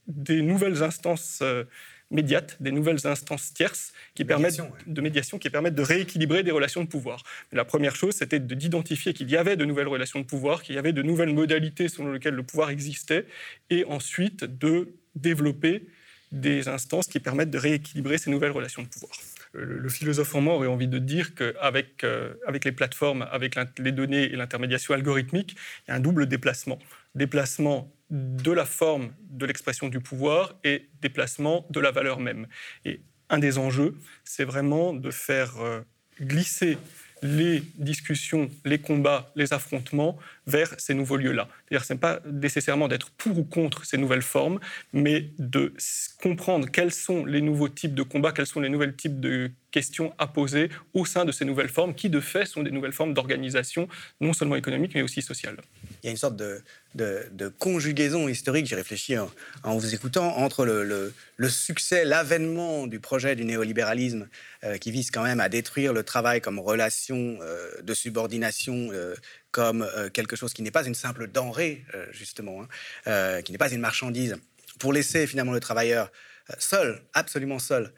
des 0.06 0.42
nouvelles 0.42 0.82
instances 0.82 1.40
euh, 1.42 1.64
médiates, 2.12 2.56
des 2.60 2.70
nouvelles 2.70 3.06
instances 3.06 3.52
tierces 3.52 3.92
qui 4.14 4.24
permettent 4.24 4.60
de 4.86 5.00
médiation, 5.00 5.38
qui 5.38 5.50
permettent 5.50 5.74
de 5.74 5.82
rééquilibrer 5.82 6.42
des 6.42 6.50
relations 6.50 6.84
de 6.84 6.88
pouvoir. 6.88 7.24
la 7.52 7.64
première 7.64 7.96
chose, 7.96 8.14
c'était 8.14 8.38
d'identifier 8.38 9.12
qu'il 9.14 9.30
y 9.30 9.36
avait 9.36 9.56
de 9.56 9.64
nouvelles 9.64 9.88
relations 9.88 10.20
de 10.20 10.24
pouvoir, 10.24 10.62
qu'il 10.62 10.74
y 10.74 10.78
avait 10.78 10.92
de 10.92 11.02
nouvelles 11.02 11.34
modalités 11.34 11.88
selon 11.88 12.12
lesquelles 12.12 12.34
le 12.34 12.42
pouvoir 12.42 12.70
existait, 12.70 13.26
et 13.70 13.84
ensuite 13.86 14.44
de 14.44 14.94
développer 15.14 15.86
des 16.30 16.68
instances 16.68 17.06
qui 17.06 17.20
permettent 17.20 17.50
de 17.50 17.58
rééquilibrer 17.58 18.18
ces 18.18 18.30
nouvelles 18.30 18.52
relations 18.52 18.82
de 18.82 18.88
pouvoir. 18.88 19.12
Le, 19.52 19.86
philosophe 19.90 20.34
en 20.34 20.40
moi 20.40 20.54
aurait 20.54 20.66
envie 20.66 20.88
de 20.88 20.98
dire 20.98 21.34
qu'avec 21.34 22.04
euh, 22.04 22.32
avec 22.46 22.64
les 22.64 22.72
plateformes, 22.72 23.28
avec 23.30 23.58
les 23.78 23.92
données 23.92 24.22
et 24.22 24.36
l'intermédiation 24.36 24.94
algorithmique, 24.94 25.56
il 25.86 25.90
y 25.90 25.92
a 25.92 25.96
un 25.96 26.00
double 26.00 26.26
déplacement. 26.26 26.78
Déplacement 27.14 27.92
de 28.12 28.52
la 28.52 28.66
forme 28.66 29.12
de 29.30 29.46
l'expression 29.46 29.88
du 29.88 29.98
pouvoir 30.00 30.54
et 30.64 30.88
déplacement 31.00 31.66
de 31.70 31.80
la 31.80 31.90
valeur 31.90 32.20
même. 32.20 32.46
Et 32.84 33.00
un 33.30 33.38
des 33.38 33.56
enjeux, 33.56 33.96
c'est 34.22 34.44
vraiment 34.44 34.92
de 34.92 35.10
faire 35.10 35.60
euh, 35.60 35.80
glisser 36.20 36.76
les 37.22 37.62
discussions, 37.76 38.50
les 38.64 38.78
combats, 38.78 39.32
les 39.36 39.52
affrontements 39.52 40.18
vers 40.46 40.74
ces 40.78 40.92
nouveaux 40.92 41.16
lieux-là. 41.16 41.48
C'est-à-dire, 41.68 41.84
ce 41.86 41.92
n'est 41.92 41.98
pas 41.98 42.20
nécessairement 42.30 42.88
d'être 42.88 43.10
pour 43.12 43.38
ou 43.38 43.44
contre 43.44 43.86
ces 43.86 43.96
nouvelles 43.96 44.22
formes, 44.22 44.58
mais 44.92 45.30
de 45.38 45.72
comprendre 46.20 46.68
quels 46.68 46.92
sont 46.92 47.24
les 47.24 47.40
nouveaux 47.40 47.68
types 47.68 47.94
de 47.94 48.02
combats, 48.02 48.32
quels 48.32 48.46
sont 48.46 48.60
les 48.60 48.68
nouveaux 48.68 48.86
types 48.86 49.20
de 49.20 49.52
questions 49.70 50.12
à 50.18 50.26
poser 50.26 50.68
au 50.94 51.06
sein 51.06 51.24
de 51.24 51.32
ces 51.32 51.44
nouvelles 51.44 51.68
formes, 51.68 51.94
qui 51.94 52.10
de 52.10 52.20
fait 52.20 52.44
sont 52.44 52.62
des 52.62 52.72
nouvelles 52.72 52.92
formes 52.92 53.14
d'organisation, 53.14 53.88
non 54.20 54.32
seulement 54.32 54.56
économique, 54.56 54.94
mais 54.94 55.02
aussi 55.02 55.22
sociale. 55.22 55.56
Il 56.02 56.06
y 56.06 56.08
a 56.08 56.10
une 56.10 56.16
sorte 56.16 56.36
de, 56.36 57.48
conjugaison 57.60 58.26
historique, 58.26 58.66
j'ai 58.66 58.74
réfléchi 58.74 59.16
en, 59.16 59.78
vous 59.78 59.94
écoutant, 59.94 60.36
entre 60.38 60.64
le, 60.64 61.12
le, 61.36 61.48
succès, 61.48 62.04
l'avènement 62.04 62.88
du 62.88 62.98
projet 62.98 63.36
du 63.36 63.44
néolibéralisme 63.44 64.28
euh, 64.64 64.78
qui 64.78 64.90
vise 64.90 65.12
quand 65.12 65.22
même 65.22 65.38
à 65.38 65.48
détruire 65.48 65.92
le 65.92 66.02
travail 66.02 66.40
comme 66.40 66.58
relation 66.58 67.38
euh, 67.40 67.70
de 67.82 67.94
subordination, 67.94 68.88
euh, 68.92 69.14
comme 69.52 69.88
quelque 70.12 70.34
chose 70.34 70.54
qui 70.54 70.62
n'est 70.62 70.70
pas 70.70 70.86
une 70.86 70.94
simple 70.94 71.28
denrée, 71.28 71.84
justement, 72.10 72.62
hein, 73.06 73.42
qui 73.42 73.52
n'est 73.52 73.58
pas 73.58 73.70
une 73.70 73.80
marchandise, 73.80 74.36
pour 74.78 74.94
laisser 74.94 75.26
finalement 75.26 75.52
le 75.52 75.60
travailleur 75.60 76.10
seul, 76.58 77.02
absolument 77.12 77.58
seul, 77.58 77.92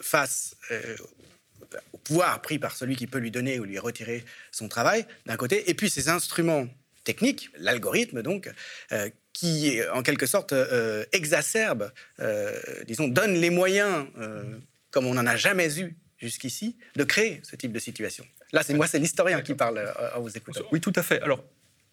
face 0.00 0.56
au 1.92 1.98
pouvoir 1.98 2.42
pris 2.42 2.58
par 2.58 2.74
celui 2.74 2.96
qui 2.96 3.06
peut 3.06 3.18
lui 3.18 3.30
donner 3.30 3.60
ou 3.60 3.64
lui 3.64 3.78
retirer 3.78 4.24
son 4.50 4.66
travail, 4.66 5.06
d'un 5.26 5.36
côté, 5.36 5.70
et 5.70 5.74
puis 5.74 5.88
ces 5.88 6.08
instruments 6.08 6.66
technique, 7.04 7.50
l'algorithme 7.56 8.22
donc, 8.22 8.50
euh, 8.92 9.10
qui 9.32 9.80
en 9.92 10.02
quelque 10.02 10.26
sorte 10.26 10.52
euh, 10.52 11.04
exacerbe, 11.12 11.90
euh, 12.20 12.58
disons, 12.86 13.08
donne 13.08 13.34
les 13.34 13.50
moyens, 13.50 14.06
comme 14.90 15.06
on 15.06 15.14
n'en 15.14 15.26
a 15.26 15.36
jamais 15.36 15.80
eu 15.80 15.96
jusqu'ici, 16.18 16.76
de 16.96 17.04
créer 17.04 17.40
ce 17.42 17.56
type 17.56 17.72
de 17.72 17.78
situation. 17.78 18.24
Là, 18.52 18.62
c'est 18.62 18.74
moi, 18.74 18.86
c'est 18.86 18.98
l'historien 18.98 19.40
qui 19.40 19.54
parle 19.54 19.92
en 20.14 20.20
vous 20.20 20.36
écoutant. 20.36 20.60
Oui, 20.70 20.80
tout 20.80 20.92
à 20.94 21.02
fait. 21.02 21.20
Alors, 21.22 21.42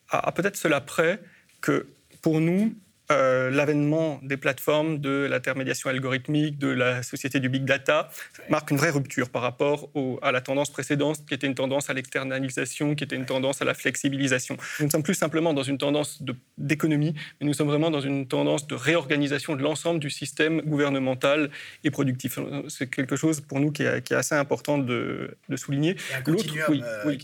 à 0.10 0.32
peut-être 0.32 0.58
cela 0.58 0.82
près 0.82 1.20
que 1.62 1.88
pour 2.22 2.42
nous, 2.42 2.76
euh, 3.12 3.50
l'avènement 3.50 4.20
des 4.22 4.38
plateformes, 4.38 5.00
de 5.00 5.28
l'intermédiation 5.30 5.90
algorithmique, 5.90 6.60
de 6.60 6.68
la 6.68 7.02
société 7.02 7.40
du 7.40 7.50
big 7.50 7.66
data, 7.66 8.10
marque 8.50 8.70
une 8.70 8.78
vraie 8.78 8.92
rupture 8.92 9.30
par 9.30 9.42
rapport 9.42 9.90
à 10.22 10.32
la 10.32 10.42
tendance 10.42 10.70
précédente, 10.70 11.26
qui 11.28 11.34
était 11.34 11.48
une 11.48 11.56
tendance 11.56 11.90
à 11.90 11.94
l'externalisation, 11.94 12.94
qui 12.94 13.04
était 13.04 13.16
une 13.16 13.26
tendance 13.26 13.64
à 13.64 13.66
la 13.66 13.74
flexibilisation. 13.74 14.58
Nous 14.80 14.86
ne 14.86 14.92
sommes 14.92 15.04
plus 15.04 15.16
simplement 15.16 15.54
dans 15.54 15.64
une 15.64 15.80
tendance 15.80 16.22
d'économie, 16.58 17.16
mais 17.40 17.48
nous 17.48 17.54
sommes 17.54 17.68
vraiment 17.68 17.90
dans 17.90 18.02
une 18.02 18.28
tendance 18.28 18.68
de 18.68 18.76
réorganisation 18.76 19.56
de 19.56 19.64
l'ensemble 19.64 20.00
du 20.00 20.12
système 20.12 20.62
gouvernemental 20.62 21.50
et 21.84 21.90
productif. 21.90 22.38
C'est 22.68 22.90
quelque 22.90 23.16
chose 23.16 23.42
pour 23.42 23.60
nous 23.60 23.72
qui 23.72 23.84
est, 23.84 24.12
assez 24.12 24.36
important 24.36 24.78
de, 24.78 25.36
souligner. 25.56 25.96
L'autre, 26.28 26.54
oui, 26.70 26.84
euh, 26.84 27.16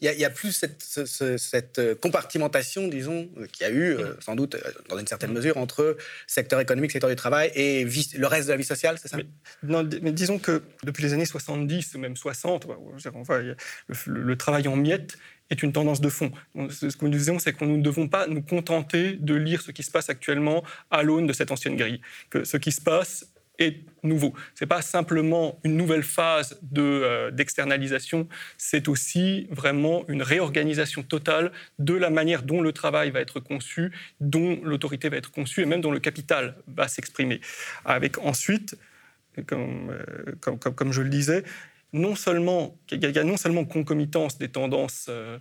il 0.00 0.10
n'y 0.16 0.24
a, 0.24 0.30
plus 0.30 0.52
cette, 0.52 0.82
cette, 0.82 2.00
compartimentation, 2.00 2.88
disons, 2.88 3.28
qu'il 3.52 3.66
y 3.66 3.70
a 3.70 3.72
eu, 3.72 3.90
euh, 3.90 4.14
sans 4.20 4.34
doute, 4.34 4.56
dans 4.88 4.98
une 4.98 5.06
certaine 5.06 5.17
certaine 5.18 5.34
mesure 5.34 5.56
entre 5.56 5.96
secteur 6.26 6.60
économique, 6.60 6.92
secteur 6.92 7.10
du 7.10 7.16
travail 7.16 7.50
et 7.54 7.84
le 7.84 8.26
reste 8.26 8.46
de 8.46 8.52
la 8.52 8.56
vie 8.56 8.64
sociale, 8.64 8.98
c'est 9.00 9.08
ça? 9.08 9.18
Mais, 9.62 10.12
disons 10.12 10.38
que 10.38 10.62
depuis 10.84 11.02
les 11.02 11.12
années 11.12 11.24
70 11.24 11.94
ou 11.94 11.98
même 11.98 12.16
60, 12.16 12.66
le, 14.06 14.36
travail 14.36 14.68
en 14.68 14.76
miettes 14.76 15.18
est 15.50 15.62
une 15.62 15.72
tendance 15.72 16.00
de 16.00 16.08
fond. 16.08 16.30
Ce 16.70 16.86
que 16.86 17.04
nous 17.04 17.10
disons, 17.10 17.38
c'est 17.38 17.52
que 17.52 17.64
nous 17.64 17.78
ne 17.78 17.82
devons 17.82 18.08
pas 18.08 18.26
nous 18.26 18.42
contenter 18.42 19.16
de 19.16 19.34
lire 19.34 19.62
ce 19.62 19.72
qui 19.72 19.82
se 19.82 19.90
passe 19.90 20.08
actuellement 20.08 20.62
à 20.90 21.02
l'aune 21.02 21.26
de 21.26 21.32
cette 21.32 21.50
ancienne 21.50 21.76
grille. 21.76 22.00
Que 22.30 22.44
ce 22.44 22.56
qui 22.56 22.70
se 22.70 22.80
passe 22.80 23.26
nouveau. 24.02 24.34
Ce 24.54 24.64
n'est 24.64 24.68
pas 24.68 24.82
simplement 24.82 25.58
une 25.64 25.76
nouvelle 25.76 26.02
phase 26.02 26.60
euh, 26.76 27.30
d'externalisation, 27.30 28.28
c'est 28.56 28.88
aussi 28.88 29.46
vraiment 29.50 30.04
une 30.08 30.22
réorganisation 30.22 31.02
totale 31.02 31.52
de 31.78 31.94
la 31.94 32.10
manière 32.10 32.42
dont 32.42 32.60
le 32.60 32.72
travail 32.72 33.10
va 33.10 33.20
être 33.20 33.40
conçu, 33.40 33.92
dont 34.20 34.60
l'autorité 34.62 35.08
va 35.08 35.16
être 35.16 35.30
conçue 35.30 35.62
et 35.62 35.66
même 35.66 35.80
dont 35.80 35.90
le 35.90 36.00
capital 36.00 36.56
va 36.68 36.88
s'exprimer. 36.88 37.40
Avec 37.84 38.18
ensuite, 38.18 38.76
comme, 39.46 39.90
euh, 39.90 40.34
comme, 40.40 40.58
comme, 40.58 40.92
je 40.92 41.02
le 41.02 41.08
disais, 41.08 41.44
non 41.92 42.14
seulement, 42.14 42.76
il 42.90 43.10
y 43.10 43.18
a 43.18 43.24
non 43.24 43.36
seulement 43.36 43.64
concomitance 43.64 44.38
des 44.38 44.48
tendances 44.48 45.06
euh, 45.08 45.38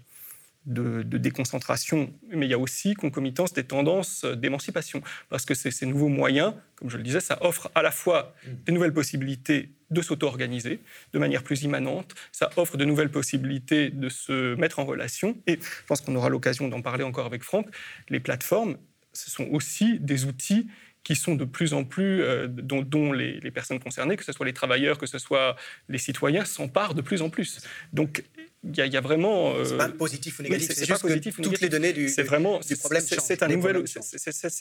de, 0.67 1.01
déconcentration, 1.17 2.13
mais 2.29 2.45
il 2.45 2.49
y 2.49 2.53
a 2.53 2.59
aussi 2.59 2.93
concomitance 2.93 3.53
des 3.53 3.63
tendances 3.63 4.25
d'émancipation. 4.25 5.01
Parce 5.29 5.45
que 5.45 5.53
ces, 5.53 5.85
nouveaux 5.85 6.09
moyens, 6.09 6.53
comme 6.75 6.89
je 6.89 6.97
le 6.97 7.03
disais, 7.03 7.21
ça 7.21 7.37
offre 7.41 7.71
à 7.73 7.81
la 7.81 7.91
fois 7.91 8.35
des 8.65 8.71
nouvelles 8.71 8.93
possibilités 8.93 9.71
de 9.89 10.01
s'auto-organiser 10.01 10.81
de 11.13 11.19
manière 11.19 11.43
plus 11.43 11.63
immanente, 11.63 12.13
ça 12.33 12.49
offre 12.57 12.75
de 12.75 12.83
nouvelles 12.83 13.09
possibilités 13.09 13.89
de 13.89 14.09
se 14.09 14.55
mettre 14.55 14.79
en 14.79 14.85
relation, 14.85 15.37
et 15.47 15.53
je 15.53 15.85
pense 15.87 16.01
qu'on 16.01 16.15
aura 16.15 16.29
l'occasion 16.29 16.67
d'en 16.67 16.81
parler 16.81 17.05
encore 17.05 17.25
avec 17.25 17.41
Franck, 17.41 17.67
les 18.09 18.19
plateformes, 18.19 18.77
ce 19.13 19.31
sont 19.31 19.47
aussi 19.49 19.99
des 19.99 20.25
outils 20.25 20.67
qui 21.03 21.15
sont 21.15 21.35
de 21.35 21.45
plus 21.45 21.73
en 21.73 21.85
plus, 21.85 22.21
euh, 22.21 22.47
dont, 22.49 23.13
les, 23.13 23.39
les, 23.39 23.51
personnes 23.51 23.79
concernées, 23.79 24.17
que 24.17 24.25
ce 24.25 24.33
soit 24.33 24.45
les 24.45 24.51
travailleurs, 24.51 24.97
que 24.97 25.05
ce 25.05 25.19
soit 25.19 25.55
les 25.87 25.99
citoyens, 25.99 26.43
s'emparent 26.43 26.95
de 26.95 27.01
plus 27.01 27.21
en 27.21 27.29
plus. 27.29 27.61
Donc 27.93 28.25
il 28.75 28.93
y, 28.93 28.97
a 28.97 29.01
vraiment. 29.01 29.53
Euh... 29.55 29.65
C'est 29.65 29.77
pas 29.77 29.89
positif 29.89 30.39
ou 30.39 30.43
négatif, 30.43 30.71
c'est 30.73 30.85
juste 30.85 31.01
positif 31.01 31.37
que 31.37 31.41
toutes 31.41 31.61
les 31.61 31.69
données 31.69 31.93
du, 31.93 32.07
vraiment, 32.23 32.59
du 32.59 32.75
problème 32.75 33.01
C'est 33.01 33.43
un, 33.43 33.47
nouvel, 33.47 33.83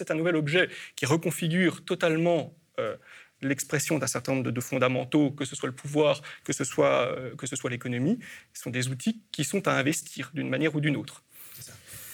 un 0.08 0.14
nouvel 0.14 0.36
objet 0.36 0.68
qui 0.94 1.06
reconfigure 1.06 1.84
totalement. 1.84 2.54
Euh, 2.78 2.96
l'expression 3.42 3.98
d'un 3.98 4.06
certain 4.06 4.32
nombre 4.32 4.50
de, 4.50 4.60
fondamentaux, 4.62 5.30
que 5.30 5.44
ce 5.44 5.54
soit 5.54 5.66
le 5.66 5.74
pouvoir, 5.74 6.22
que 6.42 6.54
ce 6.54 6.64
soit, 6.64 7.12
euh, 7.12 7.34
que 7.36 7.46
ce 7.46 7.54
soit 7.54 7.68
l'économie, 7.68 8.18
ce 8.54 8.62
sont 8.62 8.70
des 8.70 8.88
outils 8.88 9.20
qui 9.30 9.44
sont 9.44 9.68
à 9.68 9.72
investir 9.72 10.30
d'une 10.32 10.48
manière 10.48 10.74
ou 10.74 10.80
d'une 10.80 10.96
autre. 10.96 11.22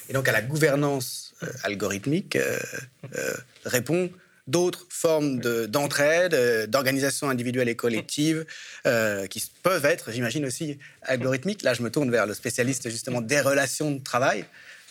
Et 0.09 0.13
donc 0.15 0.27
à 0.27 0.33
la 0.33 0.43
gouvernance 0.43 1.35
euh, 1.45 1.47
algorithmique 1.63 2.37
répond 3.65 4.11
d'autres 4.47 4.87
formes 4.89 5.41
d'entraide, 5.41 6.35
euh, 6.35 6.67
d'organisation 6.67 7.29
individuelle 7.29 7.69
et 7.69 7.77
collective, 7.77 8.45
euh, 8.87 9.27
qui 9.27 9.43
peuvent 9.63 9.85
être, 9.85 10.11
j'imagine 10.11 10.45
aussi, 10.45 10.79
algorithmiques. 11.03 11.63
Là, 11.63 11.75
je 11.75 11.83
me 11.83 11.91
tourne 11.91 12.11
vers 12.11 12.27
le 12.27 12.35
spécialiste 12.35 12.91
justement 12.91 13.21
des 13.21 13.41
relations 13.41 13.93
de 13.93 14.03
travail 14.03 14.45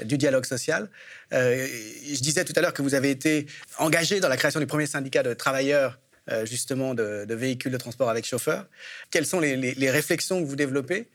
du 0.03 0.17
dialogue 0.17 0.45
social. 0.45 0.89
Euh, 1.33 1.67
je 2.11 2.21
disais 2.21 2.45
tout 2.45 2.53
à 2.55 2.61
l'heure 2.61 2.73
que 2.73 2.81
vous 2.81 2.95
avez 2.95 3.11
été 3.11 3.45
engagé 3.77 4.19
dans 4.19 4.29
la 4.29 4.37
création 4.37 4.59
du 4.59 4.67
premier 4.67 4.87
syndicat 4.87 5.23
de 5.23 5.33
travailleurs 5.33 5.99
justement 6.45 6.93
de, 6.93 7.25
véhicules 7.27 7.73
de 7.73 7.77
transport 7.77 8.09
avec 8.09 8.25
chauffeur. 8.25 8.65
Quelles 9.09 9.25
sont 9.25 9.41
les, 9.41 9.89
réflexions 9.89 10.41
que 10.41 10.47
vous 10.47 10.55
développez 10.55 11.09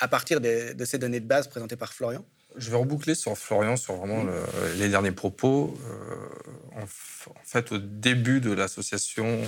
à 0.00 0.08
partir 0.08 0.40
de 0.40 0.84
ces 0.86 0.96
données 0.96 1.20
de 1.20 1.26
base 1.26 1.48
présentées 1.48 1.76
par 1.76 1.92
Florian? 1.92 2.24
Je 2.56 2.70
vais 2.70 2.76
reboucler 2.76 3.14
sur 3.14 3.36
Florian, 3.36 3.76
sur 3.76 3.96
vraiment 3.96 4.24
les 4.76 4.88
derniers 4.88 5.12
propos. 5.12 5.78
Euh, 6.76 6.82
en, 6.82 6.86
fait, 7.44 7.72
au 7.72 7.78
début 7.78 8.40
de 8.40 8.52
l'association 8.52 9.26
euh, 9.26 9.44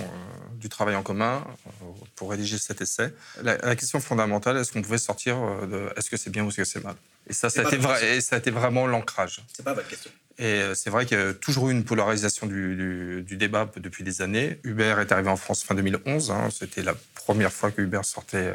du 0.59 0.67
travail 0.67 0.95
en 0.95 1.03
commun, 1.03 1.45
euh, 1.65 1.85
pour 2.15 2.31
rédiger 2.31 2.57
cet 2.57 2.81
essai, 2.81 3.13
la, 3.41 3.75
question 3.75 3.99
fondamentale, 3.99 4.57
est-ce 4.57 4.71
qu'on 4.71 4.81
pouvait 4.81 4.97
sortir 4.97 5.37
de 5.67 5.89
est-ce 5.95 6.09
que 6.09 6.17
c'est 6.17 6.29
bien 6.29 6.43
ou 6.43 6.49
est-ce 6.49 6.57
que 6.57 6.63
c'est 6.63 6.83
mal? 6.83 6.95
Et 7.29 7.33
ça, 7.33 7.49
ça 7.49 7.61
a, 7.61 7.63
été 7.63 8.21
ça 8.21 8.35
a 8.35 8.39
été 8.39 8.51
vraiment 8.51 8.87
l'ancrage. 8.87 9.43
C'est 9.53 9.63
pas 9.63 9.73
votre 9.73 9.87
question. 9.87 10.11
Et 10.39 10.61
c'est 10.73 10.89
vrai 10.89 11.05
qu'il 11.05 11.17
y 11.17 11.21
a 11.21 11.33
toujours 11.33 11.69
eu 11.69 11.73
une 11.73 11.83
polarisation 11.83 12.47
du, 12.47 13.25
débat 13.29 13.69
depuis 13.77 14.03
des 14.03 14.21
années. 14.21 14.59
Uber 14.63 14.95
est 15.01 15.11
arrivé 15.11 15.29
en 15.29 15.35
France 15.35 15.63
fin 15.63 15.75
2011. 15.75 16.31
Hein. 16.31 16.49
C'était 16.49 16.81
la 16.81 16.95
première 17.13 17.51
fois 17.51 17.71
que 17.71 17.81
Uber 17.81 18.01
sortait 18.03 18.53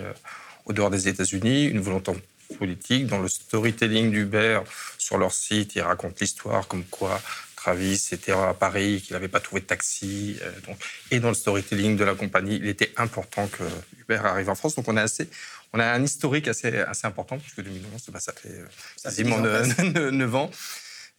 au 0.65 0.73
dehors 0.73 0.91
des 0.91 1.09
États-Unis. 1.09 1.67
Une 1.67 1.81
volonté 1.81 2.13
politique. 2.57 3.07
Dans 3.07 3.19
le 3.19 3.29
storytelling 3.29 4.11
d'Uber, 4.11 4.61
sur 4.99 5.19
leur 5.19 5.33
site, 5.33 5.75
ils 5.77 5.83
racontent 5.83 6.17
l'histoire 6.21 6.67
comme 6.67 6.85
quoi 6.85 7.21
Travis 7.65 8.09
était 8.13 8.33
à 8.33 8.53
Paris, 8.53 9.01
qu'il 9.01 9.15
n'avait 9.15 9.29
pas 9.29 9.41
trouvé 9.41 9.63
de 9.63 9.67
taxi. 9.67 10.37
Euh, 10.43 10.51
donc, 10.67 10.77
et 11.11 11.19
dans 11.19 11.31
le 11.31 11.35
storytelling 11.35 11.97
de 11.97 12.05
la 12.05 12.15
compagnie, 12.15 12.57
il 12.57 12.69
était 12.69 12.93
important 12.99 13.47
que 13.47 13.65
Uber 14.03 14.21
arrive 14.23 14.51
en 14.51 14.55
France. 14.55 14.75
Donc 14.75 14.87
on 14.87 14.99
a, 14.99 15.03
assez, 15.03 15.31
on 15.73 15.81
a 15.81 15.87
un 15.87 16.03
historique 16.03 16.47
assez, 16.47 16.77
assez 16.77 17.07
important, 17.07 17.39
puisque 17.39 17.63
2011, 17.63 18.03
bah, 18.13 18.21
ça 18.21 18.35
fait 18.35 18.51
euh, 18.51 18.67
quasiment 19.03 19.39
9 19.39 20.35
ans. 20.35 20.51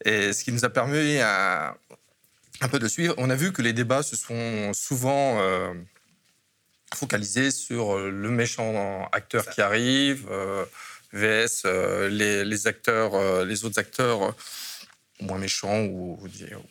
Et 0.04 0.32
ce 0.32 0.44
qui 0.44 0.52
nous 0.52 0.64
a 0.64 0.68
permis 0.68 1.18
à, 1.18 1.76
un 2.60 2.68
peu 2.68 2.78
de 2.78 2.86
suivre. 2.86 3.14
On 3.18 3.28
a 3.28 3.34
vu 3.34 3.52
que 3.52 3.60
les 3.60 3.72
débats 3.72 4.04
se 4.04 4.14
sont 4.14 4.72
souvent 4.72 5.40
euh, 5.40 5.74
focalisés 6.94 7.50
sur 7.50 7.98
le 7.98 8.30
méchant 8.30 9.08
acteur 9.10 9.48
qui 9.48 9.62
arrive, 9.62 10.28
VS 11.12 11.64
les, 12.10 12.44
les, 12.44 12.66
acteurs, 12.66 13.44
les 13.44 13.64
autres 13.64 13.78
acteurs 13.78 14.34
moins 15.20 15.38
méchants 15.38 15.84
ou 15.84 16.18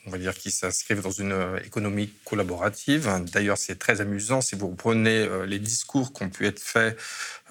on 0.05 0.11
va 0.11 0.17
dire 0.17 0.33
qui 0.33 0.51
s'inscrivent 0.51 1.01
dans 1.01 1.11
une 1.11 1.31
euh, 1.31 1.59
économie 1.63 2.11
collaborative. 2.25 3.09
D'ailleurs, 3.31 3.57
c'est 3.57 3.77
très 3.79 4.01
amusant 4.01 4.41
si 4.41 4.55
vous 4.55 4.67
reprenez 4.69 5.19
euh, 5.19 5.45
les 5.45 5.59
discours 5.59 6.13
qui 6.13 6.23
ont 6.23 6.29
pu 6.29 6.45
être 6.45 6.59
faits 6.59 6.97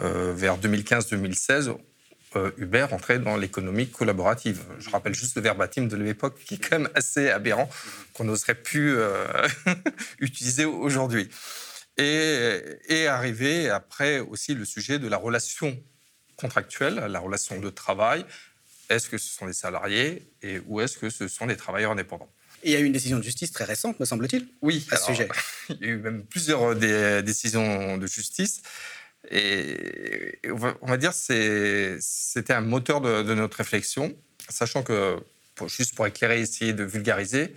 euh, 0.01 0.33
vers 0.35 0.59
2015-2016. 0.59 1.77
Uber 2.59 2.89
entrait 2.91 3.21
dans 3.21 3.37
l'économie 3.37 3.89
collaborative. 3.89 4.65
Je 4.81 4.91
rappelle 4.91 5.15
juste 5.15 5.37
le 5.37 5.43
verbatim 5.43 5.87
de 5.87 5.97
l'époque 5.97 6.37
qui 6.45 6.55
est 6.55 6.59
quand 6.59 6.81
même 6.81 6.91
assez 6.97 7.31
aberrant, 7.31 7.71
qu'on 8.13 8.25
n'oserait 8.25 8.57
plus 8.57 8.99
utiliser 10.19 10.65
aujourd'hui. 10.65 11.31
Et, 11.97 12.59
et 12.89 13.07
arrivé 13.07 13.71
après 13.71 14.19
aussi 14.19 14.57
le 14.57 14.65
sujet 14.65 14.99
de 14.99 15.07
la 15.07 15.17
relation 15.17 15.81
contractuelle, 16.37 16.95
la 16.95 17.21
relation 17.21 17.61
de 17.61 17.71
travail, 17.71 18.25
est-ce 18.91 19.09
que 19.09 19.19
ce 19.19 19.31
sont 19.31 19.47
des 19.47 19.53
salariés 19.53 20.23
et, 20.43 20.61
ou 20.67 20.81
est-ce 20.81 20.99
que 20.99 21.11
ce 21.11 21.29
sont 21.29 21.47
des 21.47 21.57
travailleurs 21.57 21.93
indépendants? 21.93 22.29
Il 22.63 22.71
y 22.71 22.77
a 22.77 22.81
eu 22.81 22.85
une 22.85 22.93
décision 22.93 23.19
de 23.19 23.23
justice 23.23 23.53
très 23.53 23.65
récente, 23.65 24.01
me 24.01 24.07
semble-t-il, 24.07 24.47
oui, 24.63 24.87
à 24.91 24.97
ce 24.97 25.07
sujet. 25.07 25.29
Il 25.69 25.87
y 25.87 25.91
a 25.91 25.93
eu 25.93 25.97
même 25.99 26.25
plusieurs 26.25 26.63
euh, 26.63 27.23
décisions 27.23 27.99
de 27.99 28.07
justice. 28.07 28.63
Et 29.31 30.39
on 30.51 30.87
va 30.87 30.97
dire 30.97 31.13
que 31.13 31.99
c'était 32.01 32.53
un 32.53 32.61
moteur 32.61 33.01
de, 33.01 33.35
notre 33.35 33.57
réflexion, 33.57 34.15
sachant 34.51 34.83
que, 34.83 35.17
juste 35.67 35.95
pour 35.95 36.07
éclairer, 36.07 36.41
essayer 36.41 36.75
de 36.75 36.85
vulgariser, 36.85 37.55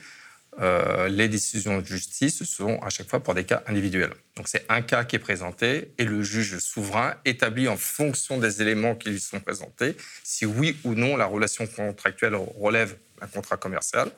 euh, 0.59 1.07
les 1.07 1.27
décisions 1.27 1.79
de 1.79 1.85
justice 1.85 2.43
sont 2.43 2.79
à 2.79 2.89
chaque 2.89 3.07
fois 3.07 3.19
pour 3.19 3.35
des 3.35 3.43
cas 3.43 3.63
individuels. 3.67 4.13
Donc 4.35 4.47
c'est 4.47 4.65
un 4.69 4.81
cas 4.81 5.03
qui 5.03 5.15
est 5.15 5.19
présenté 5.19 5.91
et 5.97 6.03
le 6.03 6.23
juge 6.23 6.57
souverain 6.57 7.15
établit 7.25 7.67
en 7.67 7.77
fonction 7.77 8.39
des 8.39 8.61
éléments 8.61 8.95
qui 8.95 9.09
lui 9.09 9.19
sont 9.19 9.39
présentés 9.39 9.95
si 10.23 10.45
oui 10.45 10.75
ou 10.83 10.95
non 10.95 11.15
la 11.15 11.25
relation 11.25 11.67
contractuelle 11.67 12.35
relève 12.35 12.97
d'un 13.21 13.27
contrat 13.27 13.57
commercial. 13.57 14.09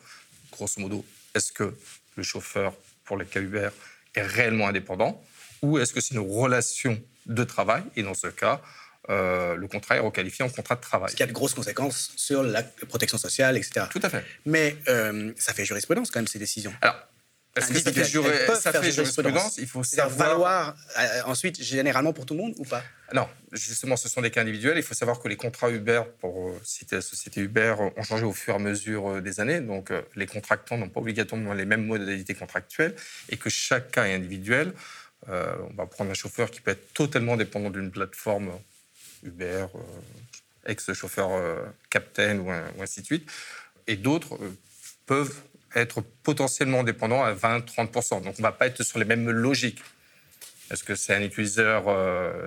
Grosso 0.52 0.80
modo, 0.80 1.06
est-ce 1.36 1.52
que 1.52 1.76
le 2.16 2.24
chauffeur 2.24 2.74
pour 3.04 3.18
le 3.18 3.26
cas 3.26 3.42
Uber 3.42 3.70
est 4.16 4.22
réellement 4.22 4.68
indépendant 4.68 5.22
ou 5.62 5.78
est-ce 5.78 5.94
que 5.94 6.00
c'est 6.00 6.16
une 6.16 6.22
relation 6.22 7.02
de 7.26 7.44
travail? 7.44 7.84
Et 7.98 8.04
dans 8.04 8.14
ce 8.14 8.28
cas, 8.28 8.62
euh, 9.10 9.56
le 9.56 9.68
contrat 9.68 9.96
est 9.96 10.00
requalifié 10.00 10.46
en 10.46 10.50
contrat 10.50 10.76
de 10.76 10.82
travail. 10.82 11.10
Ce 11.10 11.16
qui 11.16 11.24
a 11.24 11.28
de 11.28 11.32
grosses 11.32 11.56
conséquences 11.56 12.12
sur 12.16 12.44
la 12.44 12.62
protection 12.62 13.18
sociale, 13.18 13.58
etc. 13.58 13.88
Tout 13.90 14.02
à 14.04 14.10
fait. 14.10 14.24
Mais 14.46 14.78
euh, 14.88 15.34
ça 15.38 15.54
fait 15.54 15.66
jurisprudence 15.66 16.12
quand 16.12 16.20
même 16.20 16.28
ces 16.28 16.38
décisions. 16.38 16.74
Alors, 16.82 16.96
est-ce 17.56 17.70
que 17.70 17.80
ça 17.80 17.92
fait, 17.92 18.56
ça 18.56 18.82
fait 18.82 18.92
jurisprudence 18.92 19.58
Il 19.58 19.68
faut 19.68 19.84
savoir. 19.84 20.30
valoir 20.30 20.78
euh, 21.00 21.22
ensuite 21.26 21.62
généralement 21.62 22.14
pour 22.14 22.28
tout 22.28 22.36
le 22.36 22.42
monde 22.42 22.54
ou 22.60 22.66
pas? 22.66 22.84
Non, 23.12 23.28
justement, 23.52 23.98
ce 23.98 24.08
sont 24.08 24.22
des 24.22 24.30
cas 24.30 24.42
individuels. 24.42 24.78
Il 24.78 24.84
faut 24.84 24.94
savoir 24.94 25.20
que 25.20 25.28
les 25.28 25.36
contrats 25.36 25.72
Uber, 25.72 26.04
pour 26.20 26.56
citer 26.64 26.98
la 26.98 27.02
société 27.02 27.42
Uber, 27.42 27.76
ont 27.98 28.04
changé 28.04 28.26
au 28.26 28.34
fur 28.34 28.54
et 28.54 28.58
à 28.58 28.60
mesure 28.60 29.24
des 29.24 29.40
années. 29.40 29.62
Donc, 29.62 29.92
les 30.16 30.28
contractants 30.28 30.78
n'ont 30.78 30.90
pas 30.90 31.00
obligatoirement 31.00 31.54
les 31.54 31.66
mêmes 31.66 31.88
modalités 31.88 32.36
contractuelles 32.36 32.96
et 33.30 33.38
que 33.38 33.50
chaque 33.50 33.90
cas 33.90 34.06
est 34.06 34.14
individuel. 34.14 34.74
on 35.28 35.74
va 35.76 35.88
prendre 35.88 36.12
un 36.12 36.16
chauffeur 36.16 36.52
qui 36.52 36.62
peut 36.62 36.72
être 36.72 36.94
totalement 36.94 37.36
dépendant 37.36 37.72
d'une 37.72 37.90
plateforme 37.90 38.52
Uber, 39.24 39.66
euh, 39.76 39.80
ex-chauffeur 40.66 41.32
euh, 41.32 41.66
Captain 41.90 42.40
ou, 42.40 42.52
ainsi 42.82 43.02
de 43.02 43.06
suite. 43.06 43.30
Et 43.88 43.96
d'autres 43.96 44.36
euh, 44.36 44.58
peuvent 45.06 45.42
être 45.76 46.02
potentiellement 46.24 46.84
dépendants 46.84 47.24
à 47.24 47.34
20-30%. 47.34 48.24
Donc 48.24 48.36
on 48.38 48.42
ne 48.42 48.44
va 48.44 48.52
pas 48.52 48.68
être 48.68 48.84
sur 48.84 49.00
les 49.00 49.06
mêmes 49.06 49.30
logiques. 49.30 49.82
Est-ce 50.72 50.84
que 50.84 50.94
c'est 50.94 51.16
un 51.16 51.22
utilisateur 51.22 51.84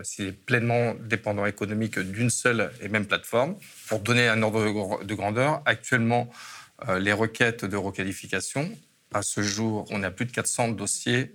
s'il 0.05 0.29
est 0.29 0.33
pleinement 0.33 0.95
dépendant 0.95 1.45
économique 1.45 1.99
d'une 1.99 2.31
seule 2.31 2.71
et 2.81 2.89
même 2.89 3.07
plateforme 3.07 3.57
Pour 3.89 3.99
donner 3.99 4.29
un 4.29 4.43
ordre 4.43 5.03
de 5.03 5.15
grandeur, 5.15 5.61
actuellement, 5.67 6.33
les 7.01 7.13
requêtes 7.13 7.65
de 7.65 7.77
requalification, 7.77 8.71
à 9.13 9.23
ce 9.23 9.43
jour, 9.43 9.87
on 9.91 10.05
a 10.05 10.13
plus 10.13 10.27
de 10.27 10.31
400 10.31 10.69
dossiers 10.69 11.33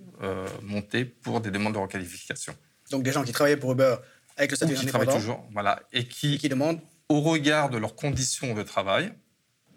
montés 0.62 1.04
pour 1.04 1.42
des 1.42 1.50
demandes 1.50 1.74
de 1.74 1.78
requalification. 1.78 2.54
Donc 2.90 3.02
des 3.02 3.12
gens 3.12 3.22
qui 3.22 3.32
travaillaient 3.32 3.58
pour 3.58 3.72
Uber 3.72 3.96
avec 4.38 4.52
le 4.52 4.56
statut 4.56 4.74
qui 4.74 4.86
travaillent 4.86 5.14
toujours, 5.14 5.46
voilà, 5.52 5.82
et 5.92 6.06
qui, 6.06 6.38
qui 6.38 6.48
demandent, 6.48 6.80
au 7.08 7.20
regard 7.20 7.70
de 7.70 7.76
leurs 7.78 7.94
conditions 7.94 8.54
de 8.54 8.62
travail, 8.62 9.12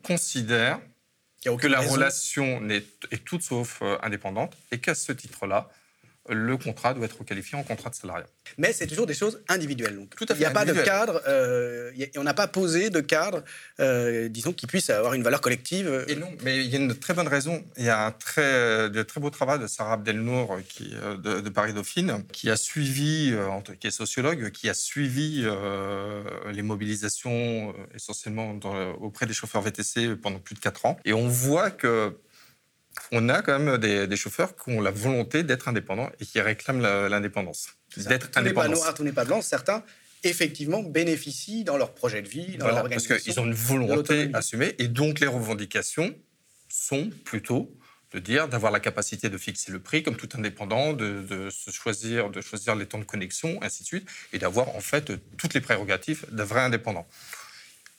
considèrent 0.03 0.79
que 1.43 1.67
la 1.67 1.81
relation 1.81 2.61
est 2.69 3.25
toute 3.25 3.41
sauf 3.41 3.79
euh, 3.81 3.97
indépendante 4.03 4.55
et 4.71 4.79
qu'à 4.79 4.95
ce 4.95 5.11
titre-là, 5.11 5.69
le 6.29 6.55
contrat 6.57 6.93
doit 6.93 7.05
être 7.05 7.23
qualifié 7.23 7.57
en 7.57 7.63
contrat 7.63 7.89
de 7.89 7.95
salariat. 7.95 8.27
Mais 8.57 8.73
c'est 8.73 8.85
toujours 8.85 9.07
des 9.07 9.13
choses 9.13 9.41
individuelles. 9.49 9.95
Donc. 9.95 10.15
Tout 10.15 10.25
à 10.25 10.35
fait. 10.35 10.35
Il 10.35 10.39
n'y 10.39 10.45
a 10.45 10.51
pas 10.51 10.65
de 10.65 10.73
cadre, 10.73 11.21
euh, 11.27 11.91
on 12.15 12.23
n'a 12.23 12.33
pas 12.33 12.47
posé 12.47 12.89
de 12.89 12.99
cadre, 12.99 13.43
euh, 13.79 14.29
disons, 14.29 14.53
qui 14.53 14.67
puisse 14.67 14.89
avoir 14.89 15.13
une 15.13 15.23
valeur 15.23 15.41
collective. 15.41 16.05
Et 16.07 16.15
non, 16.15 16.29
mais 16.43 16.63
il 16.63 16.71
y 16.71 16.75
a 16.75 16.79
une 16.79 16.95
très 16.95 17.13
bonne 17.13 17.27
raison. 17.27 17.63
Il 17.77 17.85
y 17.85 17.89
a 17.89 18.05
un 18.05 18.11
très, 18.11 18.89
de 18.89 19.03
très 19.03 19.19
beau 19.19 19.29
travail 19.29 19.59
de 19.59 19.67
Sarah 19.67 19.93
Abdelnour 19.93 20.59
qui, 20.69 20.91
euh, 20.93 21.17
de, 21.17 21.49
Paris 21.49 21.73
Dauphine, 21.73 22.23
qui 22.31 22.49
a 22.49 22.55
suivi, 22.55 23.33
qui 23.79 23.87
est 23.87 23.91
sociologue, 23.91 24.51
qui 24.51 24.69
a 24.69 24.73
suivi 24.73 25.45
les 26.51 26.61
mobilisations 26.61 27.73
essentiellement 27.93 28.57
auprès 29.01 29.25
des 29.25 29.33
chauffeurs 29.33 29.61
VTC 29.61 30.15
pendant 30.15 30.39
plus 30.39 30.55
de 30.55 30.59
4 30.59 30.85
ans. 30.85 30.97
Et 31.03 31.13
on 31.13 31.27
voit 31.27 31.71
que 31.71 32.15
on 33.11 33.29
a 33.29 33.41
quand 33.41 33.57
même 33.57 33.77
des, 33.77 34.15
chauffeurs 34.15 34.55
qui 34.55 34.71
ont 34.71 34.81
la 34.81 34.91
volonté 34.91 35.43
d'être 35.43 35.67
indépendants 35.67 36.09
et 36.19 36.25
qui 36.25 36.39
réclament 36.41 36.81
l'indépendance. 37.07 37.69
D'être. 37.97 38.31
Tout 38.31 38.41
n'est 38.41 38.53
pas 38.53 38.67
noir, 38.67 38.93
tout 38.93 39.03
n'est 39.03 39.11
pas 39.11 39.25
blanc. 39.25 39.41
Certains, 39.41 39.83
effectivement, 40.23 40.83
bénéficient 40.83 41.63
dans 41.63 41.77
leur 41.77 41.93
projet 41.93 42.21
de 42.21 42.27
vie, 42.27 42.57
dans 42.57 42.67
leur 42.67 42.77
organisation. 42.77 43.15
Parce 43.15 43.23
qu'ils 43.23 43.39
ont 43.39 43.45
une 43.45 43.53
volonté 43.53 44.29
assumée 44.33 44.75
et 44.79 44.87
donc 44.87 45.19
les 45.19 45.27
revendications 45.27 46.15
sont 46.69 47.09
plutôt 47.25 47.75
de 48.11 48.19
dire 48.19 48.47
d'avoir 48.47 48.71
la 48.71 48.79
capacité 48.79 49.29
de 49.29 49.37
fixer 49.37 49.71
le 49.71 49.79
prix 49.79 50.03
comme 50.03 50.17
tout 50.17 50.29
indépendant, 50.33 50.93
de, 50.93 51.49
se 51.49 51.71
choisir, 51.71 52.29
de 52.29 52.41
choisir 52.41 52.75
les 52.75 52.85
temps 52.85 52.99
de 52.99 53.05
connexion, 53.05 53.57
ainsi 53.61 53.83
de 53.83 53.87
suite, 53.87 54.09
et 54.33 54.39
d'avoir 54.39 54.75
en 54.75 54.81
fait 54.81 55.13
toutes 55.37 55.53
les 55.53 55.61
prérogatives 55.61 56.25
d'un 56.31 56.43
vrai 56.43 56.61
indépendant. 56.61 57.07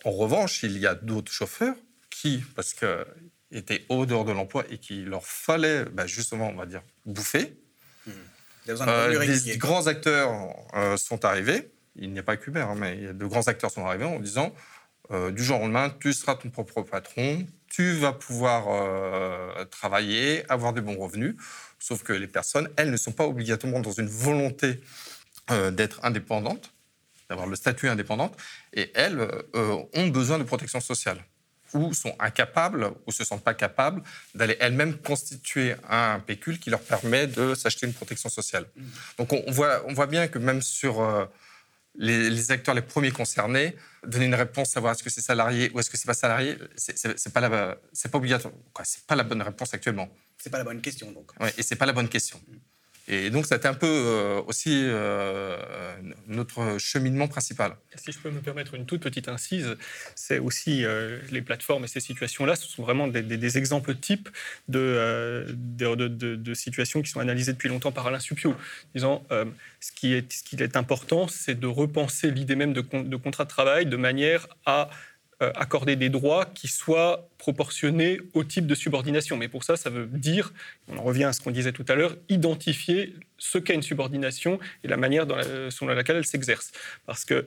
En 0.04 0.10
revanche, 0.10 0.62
il 0.62 0.78
y 0.78 0.86
a 0.86 0.94
d'autres 0.94 1.32
chauffeurs 1.32 1.76
qui, 2.10 2.42
parce 2.54 2.74
que 2.74 3.06
étaient 3.52 3.84
au 3.88 4.06
dehors 4.06 4.24
de 4.24 4.32
l'emploi 4.32 4.64
et 4.70 4.78
qu'il 4.78 5.06
leur 5.06 5.24
fallait 5.24 5.84
bah, 5.84 6.06
justement, 6.06 6.48
on 6.48 6.56
va 6.56 6.66
dire, 6.66 6.82
bouffer. 7.04 7.56
Mmh. 8.06 8.10
Euh, 8.68 9.40
des 9.44 9.56
grands 9.56 9.86
acteurs 9.86 10.30
euh, 10.74 10.96
sont 10.96 11.24
arrivés. 11.24 11.72
Il 11.96 12.12
n'y 12.12 12.18
a 12.18 12.22
pas 12.22 12.36
que 12.36 12.48
Uber, 12.48 12.60
hein, 12.60 12.74
mais 12.76 13.12
de 13.12 13.26
grands 13.26 13.48
acteurs 13.48 13.70
sont 13.70 13.84
arrivés 13.84 14.04
en 14.04 14.18
disant 14.18 14.54
euh, 15.10 15.30
du 15.30 15.42
jour 15.42 15.58
au 15.58 15.62
lendemain, 15.62 15.94
tu 16.00 16.12
seras 16.12 16.36
ton 16.36 16.48
propre 16.48 16.82
patron, 16.82 17.44
tu 17.68 17.92
vas 17.94 18.12
pouvoir 18.12 19.66
travailler, 19.70 20.44
avoir 20.50 20.72
de 20.72 20.80
bons 20.80 20.96
revenus. 20.96 21.36
Sauf 21.78 22.02
que 22.02 22.12
les 22.12 22.28
personnes, 22.28 22.68
elles 22.76 22.90
ne 22.90 22.96
sont 22.96 23.12
pas 23.12 23.26
obligatoirement 23.26 23.80
dans 23.80 23.92
une 23.92 24.08
volonté 24.08 24.80
d'être 25.72 26.04
indépendantes, 26.04 26.72
d'avoir 27.28 27.46
le 27.46 27.56
statut 27.56 27.88
indépendante, 27.88 28.36
et 28.74 28.90
elles 28.94 29.26
ont 29.54 30.08
besoin 30.08 30.38
de 30.38 30.44
protection 30.44 30.80
sociale 30.80 31.24
ou 31.74 31.92
sont 31.94 32.14
incapables 32.18 32.90
ou 33.06 33.12
se 33.12 33.24
sentent 33.24 33.44
pas 33.44 33.54
capables 33.54 34.02
d'aller 34.34 34.56
elles-mêmes 34.60 34.96
constituer 34.98 35.74
un 35.88 36.20
pécule 36.20 36.58
qui 36.58 36.70
leur 36.70 36.80
permet 36.80 37.26
de 37.26 37.54
s'acheter 37.54 37.86
une 37.86 37.94
protection 37.94 38.28
sociale. 38.28 38.66
Mm. 38.76 38.82
Donc 39.18 39.32
on, 39.32 39.50
voit, 39.50 39.82
on 39.86 39.94
voit 39.94 40.06
bien 40.06 40.28
que 40.28 40.38
même 40.38 40.62
sur 40.62 41.00
euh, 41.00 41.24
les, 41.96 42.50
acteurs 42.50 42.74
les 42.74 42.82
premiers 42.82 43.10
concernés, 43.10 43.76
donner 44.06 44.26
une 44.26 44.34
réponse, 44.34 44.70
savoir 44.70 44.94
est-ce 44.94 45.02
que 45.02 45.10
c'est 45.10 45.20
salarié 45.20 45.70
ou 45.74 45.80
est-ce 45.80 45.90
que 45.90 45.96
c'est 45.96 46.06
pas 46.06 46.14
salarié, 46.14 46.58
c'est 46.76 47.32
pas 47.32 47.40
la, 47.40 47.76
c'est 47.92 48.10
pas 48.10 48.18
obligatoire, 48.18 48.52
c'est 48.84 49.06
pas 49.06 49.16
la 49.16 49.24
bonne 49.24 49.42
réponse 49.42 49.74
actuellement. 49.74 50.08
C'est 50.38 50.50
pas 50.50 50.58
la 50.58 50.64
bonne 50.64 50.80
question 50.80 51.12
donc. 51.12 51.30
Ouais, 51.40 51.52
et 51.56 51.62
c'est 51.62 51.76
pas 51.76 51.86
la 51.86 51.92
bonne 51.92 52.08
question. 52.08 52.40
Et 53.08 53.30
donc, 53.30 53.46
c'était 53.46 53.66
un 53.66 53.74
peu 53.74 53.86
euh, 53.88 54.40
aussi 54.46 54.84
euh, 54.84 55.56
notre 56.28 56.78
cheminement 56.78 57.26
principal. 57.26 57.76
Si 57.96 58.12
je 58.12 58.18
peux 58.18 58.30
me 58.30 58.40
permettre 58.40 58.74
une 58.74 58.86
toute 58.86 59.02
petite 59.02 59.28
incise, 59.28 59.76
c'est 60.14 60.38
aussi 60.38 60.84
euh, 60.84 61.18
les 61.32 61.42
plateformes 61.42 61.84
et 61.84 61.88
ces 61.88 61.98
situations-là, 61.98 62.54
ce 62.54 62.68
sont 62.68 62.82
vraiment 62.82 63.08
des, 63.08 63.58
exemples 63.58 63.96
types 63.96 64.28
de, 64.68 65.44
situations 66.54 67.02
qui 67.02 67.10
sont 67.10 67.20
analysées 67.20 67.52
depuis 67.52 67.68
longtemps 67.68 67.92
par 67.92 68.06
Alain 68.06 68.20
Supio, 68.20 68.54
disant 68.94 69.24
ce, 69.80 69.90
qui 69.92 70.14
est, 70.14 70.76
important, 70.76 71.26
c'est 71.26 71.58
de 71.58 71.66
repenser 71.66 72.30
l'idée 72.30 72.54
même 72.54 72.72
de, 72.72 73.16
contrat 73.16 73.44
de 73.44 73.48
travail 73.48 73.86
de 73.86 73.96
manière 73.96 74.46
à 74.64 74.90
accorder 75.54 75.96
des 75.96 76.08
droits 76.08 76.46
qui 76.46 76.68
soient 76.68 77.28
proportionnés 77.38 78.20
au 78.34 78.44
type 78.44 78.66
de 78.66 78.74
subordination. 78.74 79.36
Mais 79.36 79.48
pour 79.48 79.64
ça, 79.64 79.76
ça 79.76 79.90
veut 79.90 80.06
dire, 80.06 80.52
on 80.88 80.98
en 80.98 81.02
revient 81.02 81.24
à 81.24 81.32
ce 81.32 81.40
qu'on 81.40 81.50
disait 81.50 81.72
tout 81.72 81.84
à 81.88 81.94
l'heure, 81.94 82.16
identifier 82.28 83.14
ce 83.38 83.58
qu'est 83.58 83.74
une 83.74 83.82
subordination 83.82 84.58
et 84.84 84.88
la 84.88 84.96
manière 84.96 85.26
selon 85.70 85.92
laquelle 85.92 86.16
elle 86.16 86.26
s'exerce. 86.26 86.72
Parce 87.06 87.24
que 87.24 87.46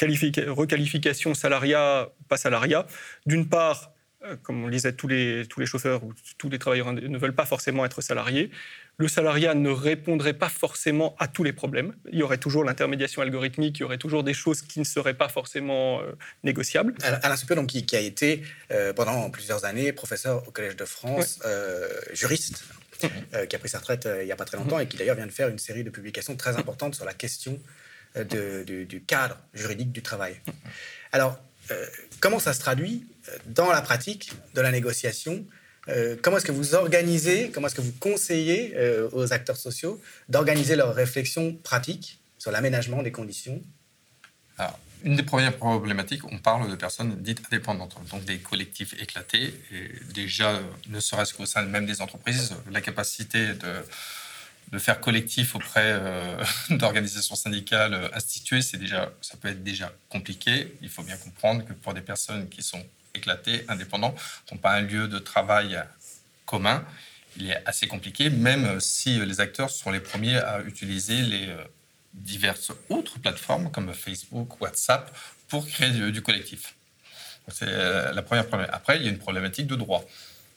requalification, 0.00 1.34
salariat, 1.34 2.10
pas 2.28 2.36
salariat, 2.36 2.86
d'une 3.26 3.48
part, 3.48 3.90
euh, 3.90 3.97
comme 4.42 4.64
on 4.64 4.66
le 4.66 4.72
disait, 4.72 4.92
tous 4.92 5.06
les, 5.06 5.46
tous 5.46 5.60
les 5.60 5.66
chauffeurs 5.66 6.02
ou 6.02 6.12
tous 6.38 6.48
les 6.48 6.58
travailleurs 6.58 6.92
ne 6.92 7.18
veulent 7.18 7.34
pas 7.34 7.46
forcément 7.46 7.84
être 7.84 8.00
salariés. 8.00 8.50
Le 8.96 9.06
salariat 9.06 9.54
ne 9.54 9.70
répondrait 9.70 10.34
pas 10.34 10.48
forcément 10.48 11.14
à 11.20 11.28
tous 11.28 11.44
les 11.44 11.52
problèmes. 11.52 11.94
Il 12.10 12.18
y 12.18 12.22
aurait 12.24 12.38
toujours 12.38 12.64
l'intermédiation 12.64 13.22
algorithmique, 13.22 13.78
il 13.78 13.82
y 13.82 13.84
aurait 13.84 13.98
toujours 13.98 14.24
des 14.24 14.34
choses 14.34 14.62
qui 14.62 14.80
ne 14.80 14.84
seraient 14.84 15.14
pas 15.14 15.28
forcément 15.28 16.00
euh, 16.00 16.12
négociables. 16.42 16.94
Alain 17.02 17.36
Suppé, 17.36 17.54
donc, 17.54 17.68
qui, 17.68 17.96
a 17.96 18.00
été 18.00 18.42
euh, 18.72 18.92
pendant 18.92 19.30
plusieurs 19.30 19.64
années 19.64 19.92
professeur 19.92 20.46
au 20.48 20.50
Collège 20.50 20.74
de 20.74 20.84
France, 20.84 21.40
juriste, 22.12 22.64
qui 23.00 23.54
a 23.54 23.58
pris 23.58 23.68
sa 23.68 23.78
retraite 23.78 24.08
il 24.20 24.26
n'y 24.26 24.32
a 24.32 24.36
pas 24.36 24.44
très 24.44 24.56
longtemps 24.56 24.80
et 24.80 24.88
qui 24.88 24.96
d'ailleurs 24.96 25.16
vient 25.16 25.26
de 25.26 25.32
faire 25.32 25.48
une 25.48 25.58
série 25.58 25.84
de 25.84 25.90
publications 25.90 26.34
très 26.34 26.56
importantes 26.56 26.96
sur 26.96 27.04
la 27.04 27.14
question 27.14 27.60
du, 28.16 28.84
du, 28.84 29.02
cadre 29.02 29.38
juridique 29.54 29.92
du 29.92 30.02
travail. 30.02 30.40
Alors, 31.12 31.38
comment 32.20 32.40
ça 32.40 32.52
se 32.52 32.60
traduit 32.60 33.06
dans 33.46 33.70
la 33.70 33.82
pratique 33.82 34.32
de 34.54 34.60
la 34.60 34.70
négociation, 34.70 35.44
euh, 35.88 36.16
comment 36.20 36.36
est-ce 36.36 36.44
que 36.44 36.52
vous 36.52 36.74
organisez, 36.74 37.50
comment 37.50 37.66
est-ce 37.66 37.74
que 37.74 37.80
vous 37.80 37.94
conseillez 37.98 38.74
euh, 38.76 39.08
aux 39.12 39.32
acteurs 39.32 39.56
sociaux 39.56 40.00
d'organiser 40.28 40.76
leurs 40.76 40.94
réflexions 40.94 41.54
pratiques 41.54 42.20
sur 42.38 42.50
l'aménagement 42.50 43.02
des 43.02 43.12
conditions? 43.12 43.62
Une 45.04 45.14
des 45.14 45.22
premières 45.22 45.56
problématiques, 45.56 46.24
on 46.24 46.38
parle 46.38 46.68
de 46.68 46.74
personnes 46.74 47.14
dites 47.22 47.40
indépendantes, 47.46 47.96
donc 48.10 48.24
des 48.24 48.38
collectifs 48.38 49.00
éclatés. 49.00 49.54
Et 49.72 50.12
déjà, 50.12 50.60
ne 50.88 50.98
serait-ce 50.98 51.34
qu'au 51.34 51.46
sein 51.46 51.62
même 51.62 51.86
des 51.86 52.00
entreprises, 52.00 52.52
la 52.68 52.80
capacité 52.80 53.54
de, 53.54 53.74
de 54.72 54.78
faire 54.80 55.00
collectif 55.00 55.54
auprès 55.54 55.92
euh, 55.92 56.42
d'organisations 56.70 57.36
syndicales 57.36 58.10
instituées, 58.12 58.60
c'est 58.60 58.76
déjà, 58.76 59.12
ça 59.20 59.36
peut 59.36 59.48
être 59.48 59.62
déjà 59.62 59.92
compliqué. 60.08 60.74
Il 60.82 60.88
faut 60.88 61.04
bien 61.04 61.16
comprendre 61.16 61.64
que 61.64 61.74
pour 61.74 61.94
des 61.94 62.00
personnes 62.00 62.48
qui 62.48 62.64
sont 62.64 62.84
éclatés, 63.18 63.64
indépendants, 63.68 64.14
n'ont 64.50 64.58
pas 64.58 64.72
un 64.72 64.80
lieu 64.80 65.08
de 65.08 65.18
travail 65.18 65.78
commun, 66.46 66.84
il 67.38 67.50
est 67.50 67.62
assez 67.66 67.86
compliqué, 67.86 68.30
même 68.30 68.80
si 68.80 69.18
les 69.24 69.40
acteurs 69.40 69.70
sont 69.70 69.90
les 69.90 70.00
premiers 70.00 70.36
à 70.36 70.60
utiliser 70.62 71.22
les 71.22 71.48
euh, 71.48 71.56
diverses 72.14 72.72
autres 72.88 73.18
plateformes 73.18 73.70
comme 73.70 73.92
Facebook, 73.94 74.60
WhatsApp 74.60 75.14
pour 75.48 75.66
créer 75.66 75.90
du, 76.10 76.22
collectif. 76.22 76.74
C'est 77.48 77.68
euh, 77.68 78.12
la 78.12 78.22
première 78.22 78.46
problématique. 78.46 78.74
Après, 78.74 78.96
il 78.96 79.04
y 79.04 79.06
a 79.06 79.10
une 79.10 79.18
problématique 79.18 79.66
de 79.66 79.76
droit, 79.76 80.04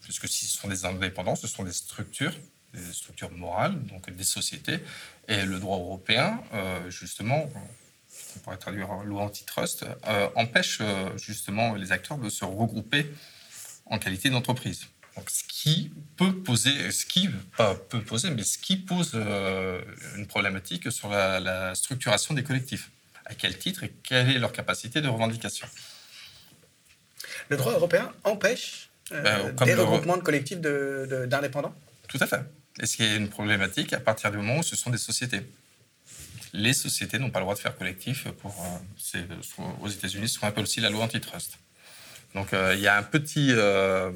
puisque 0.02 0.28
si 0.28 0.45
ce 0.45 0.58
sont 0.58 0.67
des 0.67 0.86
indépendants, 0.86 1.36
ce 1.36 1.47
sont 1.47 1.63
des 1.63 1.71
structures, 1.71 2.34
des 2.74 2.93
structures 2.93 3.32
morales, 3.32 3.80
donc 3.84 4.10
des 4.10 4.24
sociétés, 4.24 4.80
et 5.28 5.43
le 5.45 5.60
droit 5.60 5.78
européen, 5.78 6.41
euh, 6.54 6.89
justement, 6.89 7.50
on 8.36 8.39
pourrait 8.39 8.58
traduire 8.58 8.94
loi 9.04 9.24
antitrust, 9.24 9.86
euh, 10.08 10.28
empêche 10.36 10.80
euh, 10.82 11.10
justement 11.17 11.76
les 11.76 11.91
acteurs 11.91 12.17
de 12.17 12.30
se 12.30 12.46
regrouper 12.46 13.12
en 13.86 14.00
qualité 14.00 14.30
d'entreprise. 14.30 14.88
Donc, 15.17 15.30
ce 15.30 15.44
qui 15.44 15.91
peut 16.15 16.34
poser, 16.34 16.91
ce 16.91 17.06
qui 17.06 17.30
pas 17.58 17.76
peut 17.76 18.02
poser, 18.02 18.30
mais 18.30 18.44
ce 18.44 18.58
qui 18.58 18.78
pose 18.78 19.12
euh, 19.13 19.82
une 20.15 20.26
problématique 20.26 20.91
sur 20.91 21.10
la, 21.10 21.76
structuration 21.76 22.34
des 22.34 22.44
collectifs. 22.44 22.91
À 23.26 23.36
quel 23.36 23.58
titre 23.58 23.84
et 23.84 23.94
quelle 24.04 24.30
est 24.30 24.39
leur 24.39 24.52
capacité 24.52 25.02
de 25.02 25.08
revendication? 25.08 25.67
Le 27.50 27.58
droit 27.58 27.74
européen 27.74 28.12
empêche 28.24 28.89
ben, 29.10 29.54
des 29.65 29.74
regroupements 29.76 30.17
de 30.17 30.22
collectifs 30.22 30.60
d'indépendants? 30.60 31.76
Tout 32.08 32.17
à 32.20 32.28
fait. 32.28 32.41
Et 32.82 32.86
ce 32.86 32.98
qui 32.98 33.04
est 33.04 33.15
une 33.15 33.30
problématique 33.30 33.94
à 33.94 34.00
partir 34.00 34.32
du 34.32 34.38
moment 34.38 34.60
où 34.60 34.63
ce 34.63 34.76
sont 34.76 34.89
des 34.89 34.98
sociétés 34.98 35.41
les 36.54 36.74
sociétés 36.74 37.20
n'ont 37.20 37.30
pas 37.30 37.40
le 37.40 37.44
droit 37.44 37.56
de 37.56 37.60
faire 37.60 37.78
collectif. 37.78 38.28
Pour, 38.42 38.54
euh, 39.16 39.20
aux 39.82 39.88
États-Unis, 39.88 40.30
ce 40.30 40.40
qu'on 40.40 40.48
appelle 40.48 40.64
aussi 40.64 40.82
la 40.82 40.90
loi 40.90 41.04
antitrust. 41.04 41.58
Donc 42.34 42.54
euh, 42.54 42.74
il 42.76 42.82
y 42.82 42.88
a 42.88 42.98
un 42.98 43.04
petit, 43.04 43.50
euh, 43.52 44.12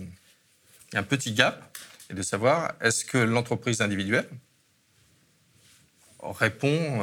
un 0.93 1.04
petit 1.04 1.34
gap 1.34 1.78
et 2.10 2.13
de 2.13 2.21
savoir 2.21 2.74
est-ce 2.82 3.06
que 3.06 3.17
l'entreprise 3.17 3.82
individuelle 3.82 4.28
répond 6.21 7.02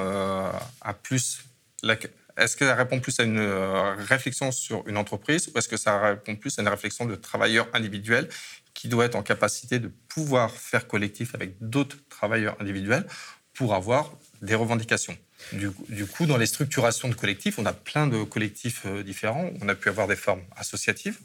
à 0.80 0.94
plus 0.94 1.42
est-ce 2.36 2.56
qu'elle 2.56 2.72
répond 2.72 2.98
plus 2.98 3.20
à 3.20 3.24
une 3.24 3.40
réflexion 4.08 4.50
sur 4.50 4.86
une 4.88 4.96
entreprise 4.96 5.48
ou 5.48 5.58
est-ce 5.58 5.68
que 5.68 5.76
ça 5.76 6.00
répond 6.00 6.34
plus 6.34 6.58
à 6.58 6.62
une 6.62 6.68
réflexion 6.68 7.04
de 7.04 7.14
travailleur 7.14 7.68
individuel 7.72 8.28
qui 8.74 8.88
doit 8.88 9.04
être 9.04 9.14
en 9.14 9.22
capacité 9.22 9.78
de 9.78 9.88
pouvoir 10.08 10.50
faire 10.50 10.88
collectif 10.88 11.36
avec 11.36 11.54
d'autres 11.60 11.98
travailleurs 12.08 12.56
individuels 12.60 13.06
pour 13.52 13.74
avoir 13.74 14.12
des 14.42 14.56
revendications. 14.56 15.16
Du, 15.52 15.70
coup, 16.06 16.26
dans 16.26 16.36
les 16.36 16.46
structurations 16.46 17.08
de 17.08 17.14
collectifs, 17.14 17.58
on 17.58 17.66
a 17.66 17.72
plein 17.72 18.06
de 18.06 18.24
collectifs 18.24 18.82
euh, 18.86 19.02
différents. 19.02 19.50
On 19.60 19.68
a 19.68 19.74
pu 19.74 19.88
avoir 19.88 20.08
des 20.08 20.16
formes 20.16 20.42
associatives. 20.56 21.18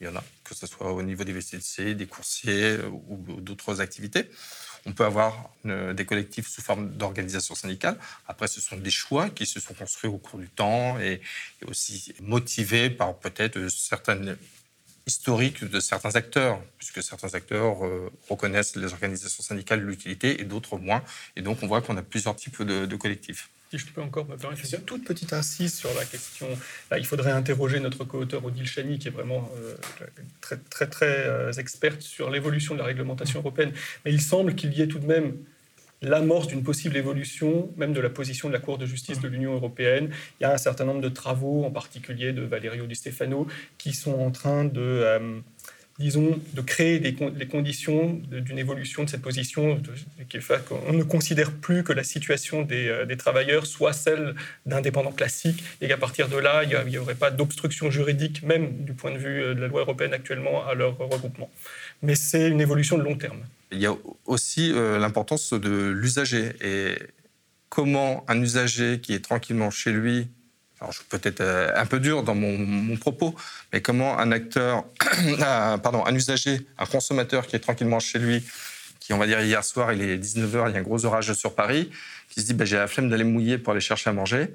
Il 0.00 0.06
y 0.06 0.10
en 0.10 0.16
a, 0.16 0.24
que 0.44 0.54
ce 0.54 0.66
soit 0.66 0.92
au 0.92 1.02
niveau 1.02 1.24
des 1.24 1.32
VCC, 1.32 1.94
des 1.94 2.06
coursiers 2.06 2.78
euh, 2.78 2.88
ou 3.08 3.40
d'autres 3.40 3.80
activités. 3.80 4.30
On 4.86 4.92
peut 4.92 5.04
avoir 5.04 5.50
euh, 5.66 5.92
des 5.92 6.06
collectifs 6.06 6.48
sous 6.48 6.62
forme 6.62 6.90
d'organisation 6.90 7.54
syndicale. 7.54 7.98
Après, 8.26 8.48
ce 8.48 8.60
sont 8.60 8.76
des 8.76 8.90
choix 8.90 9.28
qui 9.30 9.44
se 9.44 9.60
sont 9.60 9.74
construits 9.74 10.08
au 10.08 10.18
cours 10.18 10.38
du 10.38 10.48
temps 10.48 10.98
et 10.98 11.20
aussi 11.66 12.14
motivés 12.20 12.88
par 12.88 13.18
peut-être 13.18 13.68
certaines 13.68 14.36
historique 15.06 15.64
de 15.64 15.78
certains 15.78 16.16
acteurs, 16.16 16.60
puisque 16.78 17.02
certains 17.02 17.34
acteurs 17.34 17.84
euh, 17.86 18.10
reconnaissent 18.28 18.74
les 18.74 18.92
organisations 18.92 19.42
syndicales 19.42 19.80
l'utilité 19.80 20.40
et 20.40 20.44
d'autres 20.44 20.78
moins. 20.78 21.02
Et 21.36 21.42
donc, 21.42 21.58
on 21.62 21.66
voit 21.68 21.80
qu'on 21.80 21.96
a 21.96 22.02
plusieurs 22.02 22.34
types 22.34 22.62
de, 22.62 22.96
collectifs. 22.96 23.50
Si 23.70 23.78
je 23.78 23.86
peux 23.86 24.00
encore 24.00 24.26
me 24.26 24.36
permettre 24.36 24.62
une 24.72 24.80
toute 24.82 25.04
petite 25.04 25.32
insiste 25.32 25.76
sur 25.76 25.92
la 25.94 26.04
question. 26.04 26.48
Là, 26.90 26.98
il 26.98 27.06
faudrait 27.06 27.32
interroger 27.32 27.80
notre 27.80 28.04
co-auteur 28.04 28.44
Odile 28.44 28.66
Chani, 28.66 28.98
qui 28.98 29.08
est 29.08 29.12
vraiment 29.12 29.50
euh, 29.56 29.74
très, 30.40 30.56
très, 30.56 30.86
très 30.86 31.26
euh, 31.26 31.52
experte 31.52 32.02
sur 32.02 32.30
l'évolution 32.30 32.74
de 32.74 32.80
la 32.80 32.86
réglementation 32.86 33.40
européenne. 33.40 33.72
Mais 34.04 34.12
il 34.12 34.20
semble 34.20 34.54
qu'il 34.54 34.72
y 34.72 34.82
ait 34.82 34.88
tout 34.88 34.98
de 35.00 35.06
même 35.06 35.36
l'amorce 36.06 36.46
d'une 36.46 36.62
possible 36.62 36.96
évolution, 36.96 37.70
même 37.76 37.92
de 37.92 38.00
la 38.00 38.10
position 38.10 38.48
de 38.48 38.52
la 38.52 38.60
Cour 38.60 38.78
de 38.78 38.86
justice 38.86 39.20
de 39.20 39.28
l'Union 39.28 39.54
européenne. 39.54 40.10
Il 40.40 40.44
y 40.44 40.46
a 40.46 40.52
un 40.52 40.58
certain 40.58 40.84
nombre 40.84 41.00
de 41.00 41.08
travaux, 41.08 41.64
en 41.64 41.70
particulier 41.70 42.32
de 42.32 42.42
Valerio 42.42 42.86
Di 42.86 42.94
Stefano, 42.94 43.46
qui 43.76 43.92
sont 43.92 44.14
en 44.14 44.30
train 44.30 44.64
de, 44.64 44.80
euh, 44.80 45.40
disons, 45.98 46.38
de 46.54 46.60
créer 46.60 47.00
les 47.00 47.46
conditions 47.48 48.20
d'une 48.30 48.58
évolution 48.58 49.04
de 49.04 49.10
cette 49.10 49.22
position, 49.22 49.80
qui 50.28 50.40
fait 50.40 50.64
qu'on 50.64 50.92
ne 50.92 51.02
considère 51.02 51.50
plus 51.52 51.82
que 51.82 51.92
la 51.92 52.04
situation 52.04 52.62
des, 52.62 52.88
euh, 52.88 53.04
des 53.04 53.16
travailleurs 53.16 53.66
soit 53.66 53.92
celle 53.92 54.34
d'indépendants 54.64 55.12
classiques, 55.12 55.64
et 55.80 55.88
qu'à 55.88 55.96
partir 55.96 56.28
de 56.28 56.36
là, 56.36 56.62
il 56.64 56.90
n'y 56.90 56.98
aurait 56.98 57.14
pas 57.14 57.30
d'obstruction 57.30 57.90
juridique, 57.90 58.42
même 58.42 58.84
du 58.84 58.92
point 58.92 59.10
de 59.10 59.18
vue 59.18 59.42
euh, 59.42 59.54
de 59.54 59.60
la 59.60 59.66
loi 59.66 59.80
européenne 59.80 60.12
actuellement, 60.12 60.66
à 60.66 60.74
leur 60.74 60.96
regroupement. 60.98 61.50
Mais 62.02 62.14
c'est 62.14 62.48
une 62.48 62.60
évolution 62.60 62.98
de 62.98 63.02
long 63.02 63.16
terme. 63.16 63.40
Il 63.72 63.78
y 63.78 63.86
a 63.86 63.94
aussi 64.26 64.72
euh, 64.72 64.98
l'importance 64.98 65.52
de 65.52 65.88
l'usager 65.88 66.52
et 66.60 66.96
comment 67.68 68.24
un 68.28 68.40
usager 68.40 69.00
qui 69.00 69.12
est 69.12 69.24
tranquillement 69.24 69.70
chez 69.70 69.92
lui, 69.92 70.28
alors 70.80 70.92
je 70.92 70.98
suis 70.98 71.06
peut-être 71.08 71.40
euh, 71.40 71.72
un 71.74 71.86
peu 71.86 72.00
dur 72.00 72.22
dans 72.22 72.34
mon, 72.34 72.96
propos, 72.96 73.34
mais 73.72 73.80
comment 73.80 74.18
un 74.18 74.30
acteur, 74.30 74.84
pardon, 75.82 76.04
un 76.04 76.14
usager, 76.14 76.66
un 76.78 76.86
consommateur 76.86 77.46
qui 77.46 77.56
est 77.56 77.60
tranquillement 77.60 77.98
chez 77.98 78.18
lui, 78.18 78.44
qui 79.00 79.12
on 79.12 79.18
va 79.18 79.26
dire 79.26 79.40
hier 79.40 79.64
soir, 79.64 79.92
il 79.92 80.02
est 80.02 80.16
19h, 80.16 80.68
il 80.68 80.74
y 80.74 80.76
a 80.76 80.78
un 80.78 80.82
gros 80.82 81.04
orage 81.04 81.32
sur 81.32 81.54
Paris, 81.54 81.90
qui 82.28 82.40
se 82.40 82.46
dit 82.46 82.54
bah, 82.54 82.64
j'ai 82.64 82.76
la 82.76 82.86
flemme 82.86 83.08
d'aller 83.08 83.24
mouiller 83.24 83.58
pour 83.58 83.72
aller 83.72 83.80
chercher 83.80 84.10
à 84.10 84.12
manger, 84.12 84.48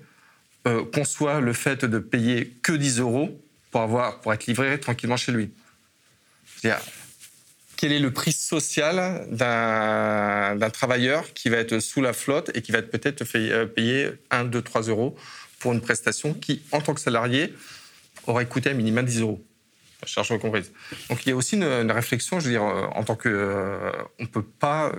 euh, 0.67 0.85
conçoit 0.93 1.41
le 1.41 1.53
fait 1.53 1.85
de 1.85 1.99
payer 1.99 2.47
que 2.61 2.73
10 2.73 2.99
euros 2.99 3.41
pour, 3.71 3.81
avoir, 3.81 4.21
pour 4.21 4.33
être 4.33 4.45
livré 4.45 4.79
tranquillement 4.79 5.17
chez 5.17 5.31
lui. 5.31 5.51
Quel 7.81 7.93
est 7.93 7.99
le 7.99 8.13
prix 8.13 8.31
social 8.31 9.25
d'un 9.31 10.69
travailleur 10.69 11.33
qui 11.33 11.49
va 11.49 11.57
être 11.57 11.79
sous 11.79 11.99
la 11.99 12.13
flotte 12.13 12.51
et 12.53 12.61
qui 12.61 12.71
va 12.71 12.77
être 12.77 12.91
peut-être 12.91 13.23
euh, 13.35 13.65
payé 13.65 14.11
1, 14.29 14.43
2, 14.43 14.61
3 14.61 14.83
euros 14.83 15.15
pour 15.57 15.73
une 15.73 15.81
prestation 15.81 16.35
qui, 16.35 16.61
en 16.71 16.79
tant 16.81 16.93
que 16.93 17.01
salarié, 17.01 17.55
aurait 18.27 18.45
coûté 18.45 18.69
un 18.69 18.75
minimum 18.75 19.03
10 19.03 19.21
euros. 19.21 19.43
Charge 20.05 20.37
comprise. 20.37 20.71
Donc 21.09 21.25
il 21.25 21.29
y 21.29 21.31
a 21.31 21.35
aussi 21.35 21.55
une, 21.55 21.91
réflexion, 21.91 22.39
je 22.39 22.45
veux 22.45 22.51
dire, 22.51 22.63
euh, 22.63 22.85
en 22.93 23.03
tant 23.03 23.15
que. 23.15 23.29
Euh, 23.29 23.91
on 24.19 24.23
ne 24.25 24.27
peut 24.27 24.45
pas 24.45 24.91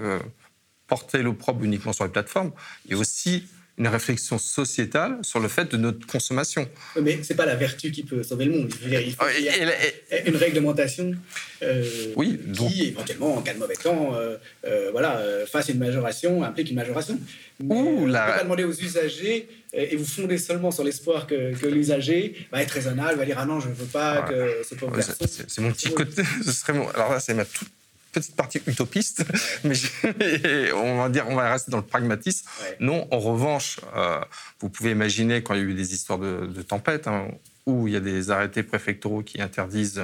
porter 0.89 1.23
l'opprobre 1.23 1.63
uniquement 1.63 1.93
sur 1.93 2.03
les 2.03 2.11
plateformes. 2.11 2.51
Il 2.87 2.91
y 2.91 2.95
a 2.95 2.99
aussi 2.99 3.47
une 3.79 3.89
réflexion 3.89 4.39
sociétale 4.39 5.19
sur 5.23 5.41
le 5.41 5.49
fait 5.49 5.71
de 5.71 5.77
notre 5.77 6.07
consommation. 6.07 6.69
Mais 7.01 7.23
ce 7.23 7.33
n'est 7.33 7.37
pas 7.37 7.47
la 7.47 7.57
vertu 7.57 7.91
qui 7.91 8.03
peut 8.03 8.23
sauver 8.23 8.45
le 8.45 8.53
monde. 8.53 8.73
il 8.85 9.15
faut 9.15 9.25
y 9.29 10.29
une 10.29 10.37
réglementation 10.37 11.15
euh, 11.63 11.85
oui, 12.17 12.39
donc... 12.45 12.71
qui, 12.71 12.89
éventuellement, 12.89 13.37
en 13.37 13.43
cas 13.43 13.55
de 13.55 13.59
mauvais 13.59 13.77
temps, 13.77 14.15
euh, 14.15 14.37
euh, 14.67 14.91
voilà, 14.93 15.23
fasse 15.51 15.71
une 15.71 15.79
majoration, 15.79 16.43
implique 16.45 16.71
une 16.71 16.77
majoration. 16.77 17.19
Ouh, 17.63 18.07
la... 18.07 18.25
On 18.25 18.29
ne 18.29 18.37
pas 18.37 18.43
demander 18.43 18.65
aux 18.65 18.75
usagers, 18.75 19.49
et 19.73 19.97
vous 19.97 20.05
fondez 20.05 20.37
seulement 20.37 20.71
sur 20.71 20.85
l'espoir 20.85 21.27
que, 21.27 21.55
l'usager 21.67 22.47
va 22.53 22.63
être 22.63 22.73
raisonnable, 22.73 23.19
va 23.19 23.25
dire 23.25 23.37
«Ah 23.39 23.47
non, 23.47 23.59
je 23.61 23.69
ne 23.69 23.75
veux 23.75 23.87
pas 23.87 24.23
que 24.23 24.63
ce 24.69 24.75
pauvre 24.75 24.97
garçon...» 24.97 25.15
C'est 25.49 25.61
mon 25.61 25.73
petit 25.73 25.93
côté... 25.93 26.23
Ce 26.45 26.53
serait 26.53 26.75
mon... 26.75 26.89
Alors 26.91 27.13
là, 27.13 27.21
c'est 27.21 27.35
ma 27.35 27.45
toute 27.45 27.69
petite 28.13 28.37
partie 28.37 28.61
utopiste, 28.67 29.25
mais 29.65 30.73
on 30.73 30.99
va 30.99 31.09
dire, 31.09 31.27
on 31.29 31.35
va 31.35 31.51
rester 31.51 31.71
dans 31.71 31.79
le 31.79 31.83
pragmatisme. 31.83 32.49
Non, 32.79 33.09
en 33.11 33.19
revanche, 33.19 33.81
euh, 33.97 34.21
vous 34.61 34.69
pouvez 34.69 34.91
imaginer 34.91 35.43
quand 35.43 35.55
il 35.55 35.61
y 35.61 35.63
a 35.63 35.67
eu 35.67 35.75
des 35.75 35.95
histoires 35.95 36.19
de, 36.19 36.47
de 36.47 36.63
tempête, 36.63 37.09
hein, 37.09 37.29
où 37.67 37.89
il 37.89 37.95
y 37.95 37.97
a 37.97 38.01
des 38.01 38.31
arrêtés 38.31 38.63
préfectoraux 38.63 39.23
qui 39.23 39.41
interdisent 39.41 40.03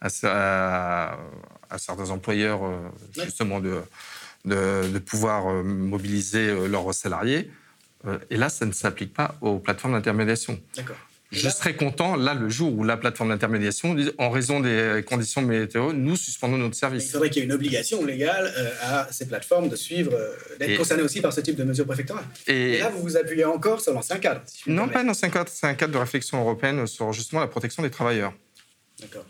à, 0.00 0.08
certains 1.76 2.10
employeurs 2.10 2.64
euh, 2.64 2.78
justement 3.22 3.60
de, 3.60 3.82
de, 4.44 4.98
pouvoir 4.98 5.48
euh, 5.50 5.62
mobiliser 5.62 6.68
leurs 6.68 6.94
salariés. 6.94 7.50
Et 8.30 8.38
là, 8.38 8.48
ça 8.48 8.64
ne 8.64 8.72
s'applique 8.72 9.12
pas 9.12 9.34
aux 9.42 9.58
plateformes 9.58 9.92
d'intermédiation. 9.92 10.58
D'accord. 10.74 10.96
Je 11.32 11.48
serais 11.48 11.74
content, 11.74 12.16
là, 12.16 12.34
le 12.34 12.48
jour 12.48 12.76
où 12.76 12.82
la 12.82 12.96
plateforme 12.96 13.28
d'intermédiation 13.28 13.94
dit, 13.94 14.10
en 14.18 14.30
raison 14.30 14.58
des 14.58 15.04
conditions 15.06 15.42
météo, 15.42 15.92
nous 15.92 16.16
suspendons 16.16 16.58
notre 16.58 16.74
service. 16.74 17.06
Il 17.06 17.10
faudrait 17.12 17.30
qu'il 17.30 17.38
y 17.38 17.42
ait 17.42 17.46
une 17.46 17.52
obligation 17.52 18.04
légale 18.04 18.52
euh, 18.56 18.70
à 18.82 19.08
ces 19.12 19.28
plateformes 19.28 19.68
de 19.68 19.76
suivre, 19.76 20.12
euh, 20.12 20.34
d'être 20.58 20.76
concernées 20.76 21.04
aussi 21.04 21.20
par 21.20 21.32
ce 21.32 21.40
type 21.40 21.54
de 21.54 21.62
mesures 21.62 21.86
préfectorales. 21.86 22.24
Et, 22.48 22.78
là, 22.78 22.88
vous 22.88 23.02
vous 23.02 23.16
appuyez 23.16 23.44
encore 23.44 23.80
sur 23.80 23.92
l'ancien 23.92 24.18
cadre. 24.18 24.42
non, 24.66 24.88
pas 24.88 25.04
l'ancien 25.04 25.30
cadre, 25.30 25.50
c'est 25.52 25.68
un 25.68 25.74
cadre 25.74 25.92
de 25.92 25.98
réflexion 25.98 26.40
européenne 26.40 26.86
sur 26.88 27.12
justement 27.12 27.40
la 27.40 27.46
protection 27.46 27.82
des 27.84 27.90
travailleurs. 27.90 28.32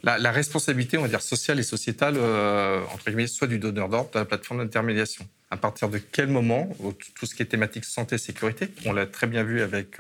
La, 0.03 0.19
la, 0.19 0.33
responsabilité, 0.33 0.99
on 0.99 1.03
va 1.03 1.09
dire, 1.09 1.23
sociale 1.23 1.61
et 1.61 1.63
sociétale, 1.63 2.15
euh, 2.17 2.81
entre 2.93 3.05
guillemets, 3.07 3.29
soit 3.29 3.47
du 3.47 3.59
donneur 3.59 3.89
d'ordre, 3.89 4.11
de 4.13 4.19
la 4.19 4.25
plateforme 4.25 4.65
d'intermédiation. 4.65 5.29
À 5.51 5.57
partir 5.57 5.89
de 5.91 5.99
quel 5.99 6.29
moment, 6.29 6.75
tout 7.15 7.27
ce 7.27 7.35
qui 7.35 7.43
est 7.43 7.47
thématique 7.47 7.85
santé, 7.85 8.19
sécurité, 8.19 8.69
on 8.87 8.93
l'a 8.93 9.07
très 9.07 9.27
bien 9.27 9.45
vu 9.45 9.61
avec 9.61 9.99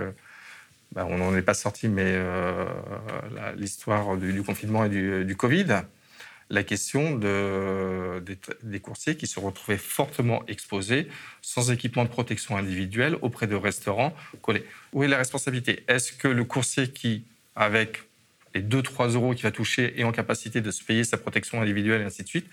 bah, 0.92 1.06
on 1.08 1.18
n'en 1.18 1.34
est 1.36 1.42
pas 1.42 1.54
sorti, 1.54 1.88
mais 1.88 2.04
euh, 2.06 2.66
l'histoire 3.56 4.16
du, 4.16 4.42
confinement 4.42 4.84
et 4.84 4.88
du, 5.24 5.36
Covid, 5.36 5.82
la 6.50 6.64
question 6.64 7.14
de, 7.16 8.22
des, 8.62 8.80
coursiers 8.80 9.16
qui 9.16 9.28
se 9.28 9.38
retrouvaient 9.38 9.78
fortement 9.78 10.44
exposés, 10.48 11.08
sans 11.42 11.70
équipement 11.70 12.04
de 12.04 12.08
protection 12.08 12.56
individuelle, 12.56 13.16
auprès 13.22 13.46
de 13.46 13.54
restaurants 13.54 14.14
collés. 14.42 14.64
Où 14.92 15.04
est 15.04 15.08
la 15.08 15.18
responsabilité? 15.18 15.84
Est-ce 15.86 16.12
que 16.12 16.26
le 16.26 16.44
coursier 16.44 16.88
qui, 16.88 17.24
avec 17.54 18.02
les 18.54 18.62
2-3 18.62 19.14
euros 19.14 19.32
qu'il 19.34 19.44
va 19.44 19.52
toucher, 19.52 19.98
est 20.00 20.04
en 20.04 20.12
capacité 20.12 20.60
de 20.60 20.72
se 20.72 20.82
payer 20.82 21.04
sa 21.04 21.16
protection 21.16 21.62
individuelle 21.62 22.02
et 22.02 22.04
ainsi 22.04 22.24
de 22.24 22.28
suite? 22.28 22.46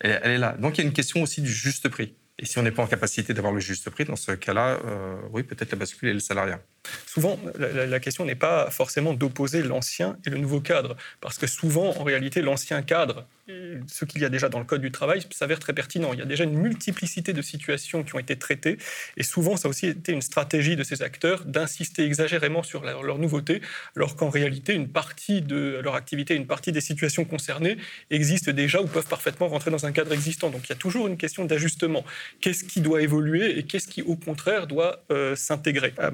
Elle, 0.00 0.20
elle 0.24 0.30
est 0.32 0.38
là. 0.38 0.56
Donc 0.58 0.76
il 0.76 0.80
y 0.80 0.84
a 0.84 0.86
une 0.88 0.92
question 0.92 1.22
aussi 1.22 1.42
du 1.42 1.52
juste 1.52 1.88
prix. 1.88 2.12
Et 2.38 2.46
si 2.46 2.58
on 2.58 2.62
n'est 2.62 2.72
pas 2.72 2.82
en 2.82 2.86
capacité 2.86 3.32
d'avoir 3.32 3.52
le 3.52 3.60
juste 3.60 3.88
prix, 3.90 4.04
dans 4.04 4.16
ce 4.16 4.32
cas-là, 4.32 4.80
euh, 4.84 5.16
oui, 5.30 5.44
peut-être 5.44 5.70
la 5.70 5.78
bascule 5.78 6.08
et 6.08 6.12
le 6.12 6.20
salariat. 6.20 6.60
Souvent, 7.06 7.38
la, 7.58 8.00
question 8.00 8.24
n'est 8.24 8.34
pas 8.34 8.70
forcément 8.70 9.14
d'opposer 9.14 9.62
l'ancien 9.62 10.16
et 10.26 10.30
le 10.30 10.38
nouveau 10.38 10.60
cadre, 10.60 10.96
parce 11.20 11.38
que 11.38 11.46
souvent, 11.46 11.96
en 11.96 12.04
réalité, 12.04 12.42
l'ancien 12.42 12.82
cadre, 12.82 13.26
ce 13.46 14.04
qu'il 14.04 14.22
y 14.22 14.24
a 14.24 14.28
déjà 14.28 14.48
dans 14.48 14.58
le 14.58 14.64
Code 14.64 14.80
du 14.80 14.90
travail, 14.90 15.22
s'avère 15.30 15.58
très 15.58 15.72
pertinent. 15.72 16.12
Il 16.12 16.18
y 16.18 16.22
a 16.22 16.26
déjà 16.26 16.44
une 16.44 16.58
multiplicité 16.58 17.32
de 17.32 17.42
situations 17.42 18.02
qui 18.02 18.14
ont 18.14 18.18
été 18.18 18.36
traitées, 18.36 18.78
et 19.16 19.22
souvent, 19.22 19.56
ça 19.56 19.68
a 19.68 19.70
aussi 19.70 19.86
été 19.86 20.12
une 20.12 20.22
stratégie 20.22 20.76
de 20.76 20.82
ces 20.82 21.02
acteurs 21.02 21.44
d'insister 21.44 22.04
exagérément 22.04 22.62
sur 22.62 22.84
leur, 22.84 23.18
nouveauté, 23.18 23.60
alors 23.96 24.16
qu'en 24.16 24.30
réalité, 24.30 24.74
une 24.74 24.88
partie 24.88 25.40
de 25.40 25.80
leur 25.82 25.94
activité, 25.94 26.34
une 26.34 26.46
partie 26.46 26.72
des 26.72 26.80
situations 26.80 27.24
concernées 27.24 27.76
existent 28.10 28.52
déjà 28.52 28.80
ou 28.80 28.86
peuvent 28.86 29.06
parfaitement 29.06 29.48
rentrer 29.48 29.70
dans 29.70 29.86
un 29.86 29.92
cadre 29.92 30.12
existant. 30.12 30.50
Donc 30.50 30.62
il 30.64 30.70
y 30.70 30.72
a 30.72 30.76
toujours 30.76 31.06
une 31.06 31.16
question 31.16 31.44
d'ajustement. 31.44 32.04
Qu'est-ce 32.40 32.64
qui 32.64 32.80
doit 32.80 33.02
évoluer 33.02 33.58
et 33.58 33.62
qu'est-ce 33.62 33.88
qui, 33.88 34.02
au 34.02 34.16
contraire, 34.16 34.66
doit 34.66 35.04
euh, 35.10 35.36
s'intégrer? 35.36 35.94
Euh, 36.00 36.10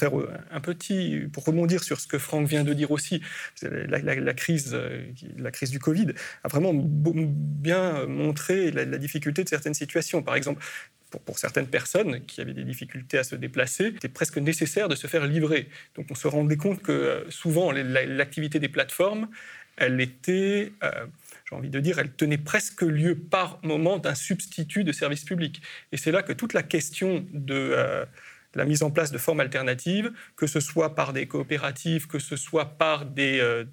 faire 0.00 0.18
euh, 0.18 0.32
un 0.50 0.60
petit, 0.60 1.28
pour 1.32 1.44
rebondir 1.44 1.82
sur 1.82 2.00
ce 2.00 2.06
que 2.06 2.18
Franck 2.18 2.48
vient 2.48 2.64
de 2.64 2.74
dire 2.74 2.90
aussi, 2.90 3.22
la, 3.62 4.34
crise, 4.34 4.76
la 5.36 5.50
crise 5.50 5.70
du 5.70 5.78
Covid 5.78 6.08
a 6.44 6.48
vraiment 6.48 6.72
bien 6.74 8.06
montré 8.06 8.70
la, 8.70 8.98
difficulté 8.98 9.44
de 9.44 9.48
certaines 9.48 9.74
situations. 9.74 10.22
Par 10.22 10.34
exemple, 10.34 10.62
pour, 11.24 11.38
certaines 11.38 11.66
personnes 11.66 12.24
qui 12.26 12.40
avaient 12.40 12.54
des 12.54 12.64
difficultés 12.64 13.18
à 13.18 13.24
se 13.24 13.34
déplacer, 13.36 13.92
c'était 13.94 14.08
presque 14.08 14.38
nécessaire 14.38 14.88
de 14.88 14.94
se 14.94 15.06
faire 15.06 15.26
livrer. 15.26 15.68
Donc 15.96 16.06
on 16.10 16.14
se 16.14 16.28
rendait 16.28 16.56
compte 16.56 16.82
que 16.82 17.24
souvent 17.28 17.72
l'activité 17.72 18.58
des 18.58 18.68
plateformes, 18.68 19.28
elle 19.76 20.00
était 20.00 20.72
j'ai 21.50 21.56
envie 21.56 21.70
de 21.70 21.80
dire, 21.80 21.98
elle 21.98 22.12
tenait 22.12 22.38
presque 22.38 22.82
lieu 22.82 23.16
par 23.16 23.58
moment 23.62 23.98
d'un 23.98 24.14
substitut 24.14 24.84
de 24.84 24.92
service 24.92 25.24
public. 25.24 25.60
Et 25.92 25.96
c'est 25.96 26.12
là 26.12 26.22
que 26.22 26.32
toute 26.32 26.52
la 26.52 26.62
question 26.62 27.26
de 27.32 27.54
euh, 27.54 28.04
la 28.54 28.64
mise 28.64 28.82
en 28.82 28.90
place 28.90 29.12
de 29.12 29.18
formes 29.18 29.40
alternatives, 29.40 30.12
que 30.36 30.46
ce 30.46 30.60
soit 30.60 30.94
par 30.94 31.12
des 31.12 31.26
coopératives, 31.26 32.06
que 32.06 32.18
ce 32.18 32.36
soit 32.36 32.66
par 32.76 33.06
des, 33.06 33.38
euh, 33.40 33.64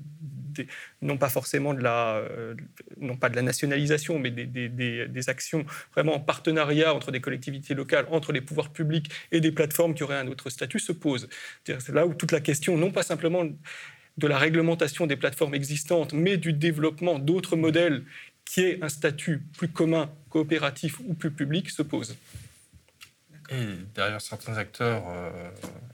non 1.01 1.17
pas 1.17 1.29
forcément 1.29 1.73
de 1.73 1.81
la, 1.81 2.17
euh, 2.17 2.55
non 2.99 3.17
pas 3.17 3.29
de 3.29 3.35
la 3.35 3.41
nationalisation, 3.41 4.19
mais 4.19 4.31
des, 4.31 4.45
des, 4.45 5.29
actions 5.29 5.65
vraiment 5.93 6.15
en 6.15 6.19
partenariat 6.19 6.93
entre 6.93 7.11
des 7.11 7.19
collectivités 7.19 7.73
locales, 7.73 8.05
entre 8.11 8.31
les 8.31 8.41
pouvoirs 8.41 8.71
publics 8.71 9.11
et 9.31 9.41
des 9.41 9.51
plateformes 9.51 9.93
qui 9.93 10.03
auraient 10.03 10.17
un 10.17 10.27
autre 10.27 10.49
statut 10.49 10.79
se 10.79 10.93
pose. 10.93 11.27
C'est 11.65 11.89
là 11.89 12.05
où 12.05 12.13
toute 12.13 12.31
la 12.31 12.39
question, 12.39 12.77
non 12.77 12.91
pas 12.91 13.03
simplement 13.03 13.43
de 14.17 14.27
la 14.27 14.37
réglementation 14.37 15.05
des 15.05 15.17
plateformes 15.17 15.53
existantes, 15.53 16.13
mais 16.13 16.37
du 16.37 16.53
développement 16.53 17.19
d'autres 17.19 17.55
modèles 17.55 18.03
qui 18.45 18.61
aient 18.61 18.79
un 18.81 18.89
statut 18.89 19.41
plus 19.57 19.67
commun, 19.67 20.09
coopératif 20.29 20.99
ou 21.05 21.13
plus 21.13 21.31
public, 21.31 21.69
se 21.69 21.81
pose. 21.81 22.15
Et 23.49 23.65
derrière 23.95 24.19
certains 24.19 24.57
acteurs, 24.57 25.03
euh, 25.07 25.29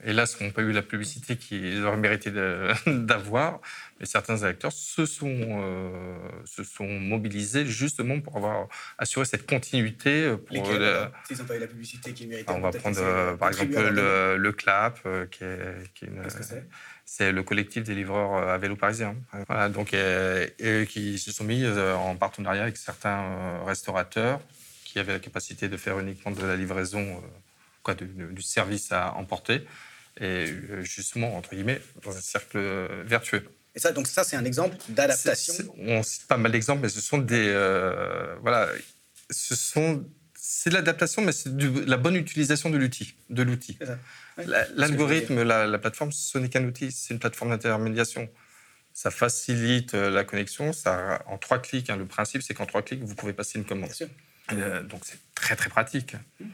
hélas, 0.03 0.39
n'ont 0.41 0.49
pas 0.49 0.63
eu 0.63 0.71
la 0.71 0.81
publicité 0.81 1.37
qu'ils 1.37 1.83
auraient 1.83 1.97
mérité 1.97 2.31
d'avoir, 2.87 3.59
mais 3.99 4.07
certains 4.07 4.41
acteurs 4.43 4.71
se 4.71 5.05
sont, 5.05 5.27
euh, 5.27 6.17
se 6.45 6.63
sont 6.63 6.87
mobilisés 6.87 7.65
justement 7.65 8.19
pour 8.21 8.37
avoir 8.37 8.67
assuré 8.97 9.25
cette 9.25 9.45
continuité. 9.45 10.23
Euh, 10.23 10.37
pour 10.37 10.65
S'ils 11.27 11.37
n'ont 11.37 11.45
pas 11.45 11.55
eu 11.55 11.59
la 11.59 11.67
publicité 11.67 12.13
qu'ils 12.13 12.27
méritaient. 12.27 12.51
On 12.51 12.59
va 12.59 12.71
prendre 12.71 13.37
par 13.37 13.49
exemple 13.49 13.89
le, 13.89 14.37
le, 14.37 14.51
CLAP, 14.51 15.03
qui 15.29 15.43
est, 15.43 15.93
qui 15.93 16.05
est 16.05 16.07
une, 16.07 16.23
c'est? 17.05 17.31
le 17.31 17.43
collectif 17.43 17.83
des 17.83 17.93
livreurs 17.93 18.49
à 18.49 18.57
vélo 18.57 18.75
parisien. 18.75 19.15
Voilà, 19.47 19.69
donc, 19.69 19.93
et, 19.93 20.87
qui 20.89 21.19
se 21.19 21.31
sont 21.31 21.43
mis 21.43 21.67
en 21.67 22.15
partenariat 22.15 22.63
avec 22.63 22.77
certains 22.77 23.63
restaurateurs 23.63 24.39
qui 24.85 24.97
avaient 24.97 25.13
la 25.13 25.19
capacité 25.19 25.69
de 25.69 25.77
faire 25.77 25.99
uniquement 25.99 26.31
de 26.31 26.45
la 26.45 26.55
livraison 26.55 27.21
quoi, 27.83 27.93
du 27.95 28.41
service 28.41 28.91
à 28.91 29.13
emporter, 29.13 29.67
et 30.19 30.23
euh, 30.23 30.81
justement, 30.83 31.35
entre 31.35 31.55
guillemets, 31.55 31.81
dans 32.03 32.15
un 32.15 32.21
cercle 32.21 32.59
vertueux. 33.05 33.43
Et 33.75 33.79
ça, 33.79 33.91
donc 33.91 34.07
ça, 34.07 34.23
c'est 34.23 34.35
un 34.35 34.45
exemple 34.45 34.77
d'adaptation. 34.89 35.53
On 35.79 36.03
cite 36.03 36.27
pas 36.27 36.37
mal 36.37 36.51
d'exemples, 36.51 36.81
mais 36.83 36.89
ce 36.89 37.01
sont 37.01 37.17
des, 37.17 37.47
euh, 37.47 38.35
voilà, 38.41 38.69
ce 39.31 39.55
sont, 39.55 40.05
c'est 40.35 40.69
de 40.69 40.75
l'adaptation, 40.75 41.23
mais 41.23 41.31
c'est 41.31 41.55
de 41.55 41.83
la 41.85 41.97
bonne 41.97 42.15
utilisation 42.15 42.69
de 42.69 42.77
l'outil, 42.77 43.15
de 43.29 43.41
l'outil. 43.41 43.79
L'algorithme, 44.75 45.41
la, 45.41 45.65
la, 45.65 45.77
plateforme, 45.79 46.11
ce 46.11 46.37
n'est 46.37 46.49
qu'un 46.49 46.65
outil, 46.65 46.91
c'est 46.91 47.13
une 47.13 47.19
plateforme 47.19 47.49
d'intermédiation. 47.51 48.29
Ça 48.93 49.09
facilite 49.09 49.95
euh, 49.95 50.11
la 50.11 50.23
connexion. 50.23 50.71
Ça, 50.71 51.23
en 51.25 51.39
trois 51.39 51.59
clics, 51.59 51.89
hein, 51.89 51.95
le 51.95 52.05
principe, 52.05 52.43
c'est 52.43 52.53
qu'en 52.53 52.67
trois 52.67 52.83
clics, 52.83 53.01
vous 53.01 53.15
pouvez 53.15 53.33
passer 53.33 53.57
une 53.57 53.65
commande. 53.65 53.89
donc 54.87 55.01
c'est 55.03 55.17
très 55.33 55.55
très 55.55 55.69
pratique. 55.69 56.15
Mmh. 56.39 56.45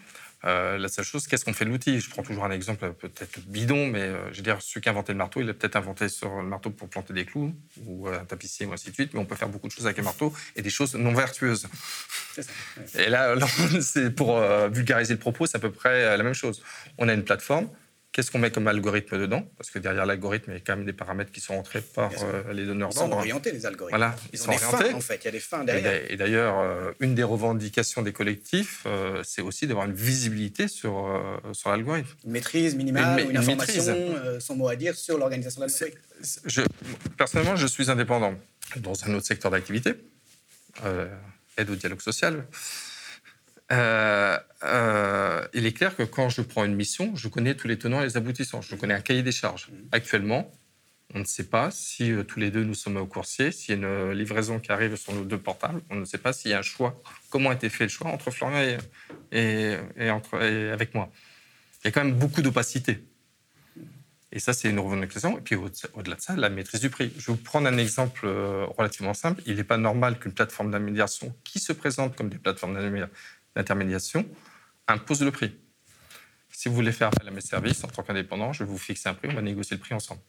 Euh, 0.46 0.78
la 0.78 0.88
seule 0.88 1.04
chose, 1.04 1.28
qu'est-ce 1.28 1.44
qu'on 1.44 1.54
fait 1.54 1.66
de 1.66 1.70
l'outil? 1.70 2.00
Je 2.00 2.10
prends 2.10 2.24
toujours 2.24 2.46
un 2.46 2.52
exemple 2.52 2.94
peut-être 2.94 3.40
bidon, 3.48 3.88
mais 3.88 4.02
euh, 4.02 4.32
je 4.32 4.38
veux 4.38 4.44
dire, 4.44 4.62
celui 4.62 4.82
qui 4.82 4.88
a 4.88 4.92
inventé 4.94 5.12
le 5.12 5.18
marteau, 5.18 5.42
il 5.42 5.50
a 5.50 5.54
peut-être 5.54 5.76
inventé 5.76 6.08
sur 6.08 6.38
le 6.38 6.48
marteau 6.48 6.70
pour 6.70 6.88
planter 6.88 7.14
des 7.14 7.26
clous, 7.26 7.54
ou 7.86 8.08
un 8.08 8.24
tapissier, 8.24 8.66
ou 8.66 8.74
ainsi 8.74 8.90
de 8.90 8.94
suite, 8.94 9.14
mais 9.14 9.20
on 9.20 9.26
peut 9.26 9.36
faire 9.36 9.50
beaucoup 9.50 9.68
de 9.68 9.74
choses 9.74 9.86
avec 9.86 10.00
un 10.00 10.04
marteau 10.04 10.34
et 10.56 10.62
des 10.62 10.70
choses 10.70 10.96
non 10.96 11.14
vertueuses. 11.14 11.68
Et 12.96 13.10
là, 13.10 13.36
c'est 13.82 14.12
pour 14.12 14.38
euh, 14.38 14.70
vulgariser 14.70 15.14
le 15.14 15.20
propos, 15.20 15.46
c'est 15.46 15.58
à 15.58 15.60
peu 15.60 15.72
près 15.72 16.18
la 16.18 16.24
même 16.24 16.34
chose. 16.34 16.64
On 16.98 17.10
a 17.10 17.14
une 17.14 17.24
plateforme, 17.24 17.70
Qu'est-ce 18.12 18.32
qu'on 18.32 18.40
met 18.40 18.50
comme 18.50 18.68
algorithme 18.68 19.20
dedans? 19.20 19.48
Parce 19.56 19.70
que 19.70 19.78
derrière 19.78 20.06
l'algorithme, 20.08 20.50
il 20.52 20.54
y 20.56 20.58
a 20.58 20.60
quand 20.62 20.76
même 20.76 20.86
des 20.86 20.94
paramètres 20.94 21.32
qui 21.32 21.42
sont 21.42 21.54
entrés 21.54 21.82
par 21.82 22.12
euh, 22.24 22.54
les 22.54 22.66
donneurs 22.66 22.90
d'ordre. 22.90 23.06
Ils 23.08 23.12
sont 23.12 23.18
orientés, 23.18 23.52
les 23.52 23.68
algorithmes. 23.68 23.96
Voilà, 23.96 24.16
ils, 24.34 24.40
sont 24.40 24.50
orientés. 24.50 24.94
en 24.94 25.00
fait, 25.00 25.18
il 25.18 25.26
y 25.26 25.28
a 25.28 25.32
des 25.32 25.40
fins 25.40 25.64
derrière. 25.64 26.12
Et 26.12 26.18
d'ailleurs, 26.18 26.58
euh, 26.60 26.92
une 27.02 27.14
des 27.14 27.22
revendications 27.22 28.02
des 28.02 28.12
collectifs, 28.12 28.84
euh, 28.88 29.22
c'est 29.24 29.44
aussi 29.44 29.68
d'avoir 29.68 29.86
une 29.86 29.94
visibilité 29.94 30.68
sur, 30.68 31.08
sur 31.54 31.70
l'algorithme. 31.70 32.10
Une 32.26 32.32
maîtrise 32.32 32.74
minimale, 32.76 33.22
une, 33.22 33.30
une, 33.30 33.38
information, 33.38 33.96
son 34.40 34.56
mot 34.56 34.68
à 34.70 34.76
dire 34.76 34.96
sur 34.96 35.20
l'organisation 35.20 35.62
de 35.62 35.68
l'algorithme. 35.68 36.00
Personnellement, 37.16 37.56
je 37.58 37.68
suis 37.68 37.92
indépendant 37.92 38.34
dans 38.78 39.06
un 39.06 39.14
autre 39.14 39.28
secteur 39.28 39.52
d'activité, 39.52 39.94
aide 41.58 41.70
au 41.70 41.76
dialogue 41.76 42.02
social. 42.02 42.44
Euh, 43.72 44.38
euh, 44.64 45.48
il 45.54 45.66
est 45.66 45.74
clair 45.74 45.96
que 45.96 46.04
quand 46.04 46.30
je 46.30 46.42
prends 46.42 46.66
une 46.66 46.76
mission, 46.76 47.16
je 47.16 47.28
connais 47.28 47.56
tous 47.56 47.68
les 47.68 47.78
tenants 47.78 48.02
et 48.02 48.06
les 48.06 48.18
aboutissants. 48.18 48.62
Je 48.62 48.76
connais 48.76 48.94
un 48.94 49.02
cahier 49.02 49.24
des 49.24 49.32
charges. 49.32 49.70
Mhm. 49.70 49.90
Actuellement, 49.92 50.52
on 51.16 51.20
ne 51.20 51.24
sait 51.26 51.46
pas 51.46 51.72
si 51.72 52.12
euh, 52.12 52.24
tous 52.24 52.40
les 52.40 52.52
deux 52.52 52.64
nous 52.64 52.76
sommes 52.76 52.98
au 52.98 53.06
coursier, 53.06 53.52
s'il 53.52 53.70
y 53.80 53.84
a 53.84 53.88
une 53.88 54.12
livraison 54.12 54.60
qui 54.60 54.72
arrive 54.72 54.96
sur 54.96 55.14
nos 55.14 55.24
deux 55.24 55.40
portables. 55.40 55.82
On 55.90 55.96
ne 55.96 56.06
sait 56.06 56.18
pas 56.18 56.34
s'il 56.34 56.52
y 56.52 56.54
a 56.54 56.60
un 56.60 56.64
choix. 56.64 57.02
Comment 57.30 57.52
a 57.52 57.54
été 57.54 57.70
fait 57.70 57.86
le 57.86 57.90
choix 57.90 58.12
entre 58.12 58.32
Florian 58.32 58.60
et, 58.60 58.78
et, 59.32 59.78
et 59.98 60.10
entre, 60.12 60.42
et 60.42 60.72
avec 60.72 60.94
moi? 60.94 61.10
Il 61.84 61.86
y 61.86 61.90
a 61.90 61.92
quand 61.92 62.04
même 62.04 62.14
beaucoup 62.14 62.42
d'opacité. 62.42 63.04
Et 64.32 64.38
ça, 64.38 64.54
c'est 64.54 64.70
une 64.70 64.78
revendication. 64.78 65.40
Et 65.40 65.42
puis 65.42 65.56
au- 65.56 65.72
au-delà 65.94 66.16
de 66.16 66.22
ça, 66.22 66.36
la 66.36 66.50
maîtrise 66.50 66.82
du 66.82 66.92
prix. 66.92 67.12
Je 67.18 67.28
vais 67.28 67.34
vous 67.34 67.44
prendre 67.44 67.68
un 67.68 67.78
exemple 67.80 68.28
relativement 68.78 69.16
simple. 69.16 69.42
Il 69.48 69.56
n'est 69.56 69.64
pas 69.64 69.78
normal 69.78 70.20
qu'une 70.20 70.34
plateforme 70.34 70.70
d'intermédiation 70.70 71.36
qui 71.44 71.60
se 71.60 71.74
présente 71.74 72.16
comme 72.16 72.30
des 72.30 72.38
plateformes 72.38 72.76
d'intermédiation 73.56 74.26
impose 74.88 75.22
le 75.22 75.32
prix. 75.32 75.56
Si 76.52 76.68
vous 76.68 76.76
voulez 76.76 76.92
faire 76.92 77.08
appel 77.08 77.28
à 77.28 77.32
mes 77.32 77.42
services 77.42 77.84
en 77.84 77.88
tant 77.88 78.04
qu'indépendant, 78.04 78.52
je 78.54 78.64
vais 78.64 78.70
vous 78.70 78.78
fixer 78.78 79.08
un 79.08 79.14
prix, 79.14 79.30
on 79.32 79.36
va 79.36 79.42
négocier 79.42 79.78
le 79.78 79.82
prix 79.82 79.94
ensemble. 79.94 80.22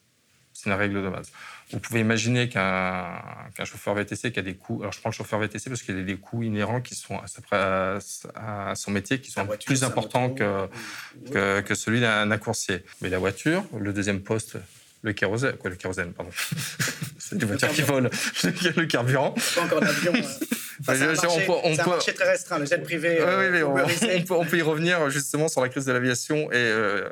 C'est 0.52 0.68
une 0.68 0.76
règle 0.76 1.02
de 1.02 1.09
base. 1.09 1.30
Vous 1.70 1.78
pouvez 1.78 2.00
imaginer 2.00 2.48
qu'un 2.48 3.42
chauffeur 3.64 3.94
VTC 3.94 4.33
qui 4.33 4.38
a 4.40 4.42
des 4.42 4.56
coûts. 4.56 4.80
Alors, 4.83 4.92
je 4.92 5.00
prends 5.00 5.11
le 5.11 5.14
chauffeur 5.14 5.38
VTC 5.38 5.70
parce 5.70 5.83
qu'il 5.83 5.96
a 5.96 6.02
des 6.02 6.16
coûts 6.16 6.42
inhérents 6.42 6.80
qui 6.80 6.94
sont 6.94 7.20
à, 7.52 8.74
son 8.74 8.90
métier 8.90 9.20
qui 9.20 9.30
La 9.30 9.42
sont 9.42 9.46
voiture, 9.46 9.66
plus 9.66 9.85
importants 9.85 10.30
que, 10.30 10.66
coût. 10.66 11.33
que, 11.33 11.61
que 11.61 11.74
celui 11.74 12.00
d'un 12.00 12.38
coursier. 12.38 12.85
Mais 13.00 13.09
la 13.09 13.18
voiture, 13.18 13.64
le 13.78 13.92
deuxième 13.92 14.22
poste, 14.22 14.59
le 15.03 15.13
kérosène, 15.13 15.57
quoi, 15.57 15.71
le 15.71 15.77
kérosène, 15.77 16.13
pardon. 16.13 16.31
C'est 17.19 17.37
des 17.39 17.47
voitures 17.47 17.69
qui 17.71 17.83
volent. 17.83 18.11
le 18.77 18.85
carburant. 18.87 19.35
Pas 19.55 19.63
encore 19.63 19.81
d'avion. 19.81 20.13
euh. 20.15 20.23
Enfin, 20.83 20.95
c'est 20.97 21.05
un, 21.05 21.13
je- 21.13 21.21
on 21.21 21.23
marché, 21.29 21.47
peut- 21.47 21.53
on 21.63 21.73
un 21.75 21.85
peut- 21.85 21.91
marché 21.91 22.15
très 22.15 22.31
restreint, 22.31 22.59
le 22.59 22.65
jet 22.65 22.79
privé. 22.83 23.11
Oui, 23.19 23.19
euh, 23.27 23.51
oui, 23.53 23.83
on, 24.15 24.23
peut, 24.25 24.33
on 24.35 24.47
peut 24.47 24.57
y 24.57 24.63
revenir 24.63 25.11
justement 25.11 25.47
sur 25.49 25.61
la 25.61 25.69
crise 25.69 25.85
de 25.85 25.93
l'aviation 25.93 26.51
et 26.51 26.55
euh, 26.57 27.07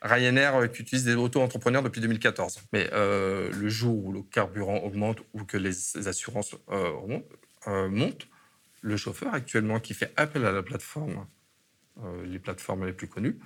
Ryanair 0.00 0.56
euh, 0.56 0.66
qui 0.66 0.82
utilise 0.82 1.04
des 1.04 1.14
auto-entrepreneurs 1.14 1.84
depuis 1.84 2.00
2014. 2.00 2.58
Mais 2.72 2.90
euh, 2.92 3.48
le 3.52 3.68
jour 3.68 4.04
où 4.06 4.12
le 4.12 4.22
carburant 4.22 4.78
augmente 4.78 5.18
ou 5.34 5.44
que 5.44 5.56
les 5.56 5.72
assurances 6.08 6.56
montent, 7.68 8.26
le 8.80 8.96
chauffeur 8.96 9.32
actuellement 9.32 9.78
qui 9.78 9.94
fait 9.94 10.12
appel 10.16 10.44
à 10.44 10.50
la 10.50 10.64
plateforme, 10.64 11.24
les 12.24 12.40
plateformes 12.40 12.86
les 12.86 12.92
plus 12.92 13.06
connues, 13.06 13.38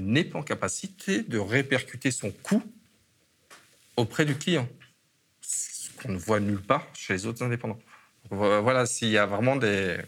n'est 0.00 0.24
pas 0.24 0.40
en 0.40 0.42
capacité 0.42 1.22
de 1.22 1.38
répercuter 1.38 2.10
son 2.10 2.32
coût 2.32 2.62
auprès 3.96 4.24
du 4.24 4.34
client. 4.36 4.68
Ce 5.40 5.88
qu'on 6.02 6.12
ne 6.12 6.18
voit 6.18 6.40
nulle 6.40 6.62
part 6.62 6.86
chez 6.94 7.12
les 7.14 7.26
autres 7.26 7.42
indépendants. 7.44 7.78
Voilà, 8.30 8.86
s'il 8.86 9.08
y 9.10 9.18
a 9.18 9.26
vraiment 9.26 9.56
des... 9.56 9.98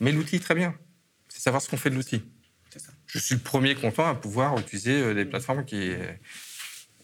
Mais 0.00 0.12
l'outil, 0.12 0.40
très 0.40 0.54
bien. 0.54 0.74
C'est 1.28 1.40
savoir 1.40 1.62
ce 1.62 1.68
qu'on 1.68 1.76
fait 1.76 1.90
de 1.90 1.94
l'outil. 1.94 2.22
Je 3.06 3.18
suis 3.18 3.34
le 3.34 3.40
premier 3.40 3.74
content 3.74 4.06
à 4.08 4.14
pouvoir 4.14 4.58
utiliser 4.58 5.00
euh, 5.02 5.14
des 5.14 5.24
plateformes 5.24 5.64
qui... 5.64 5.92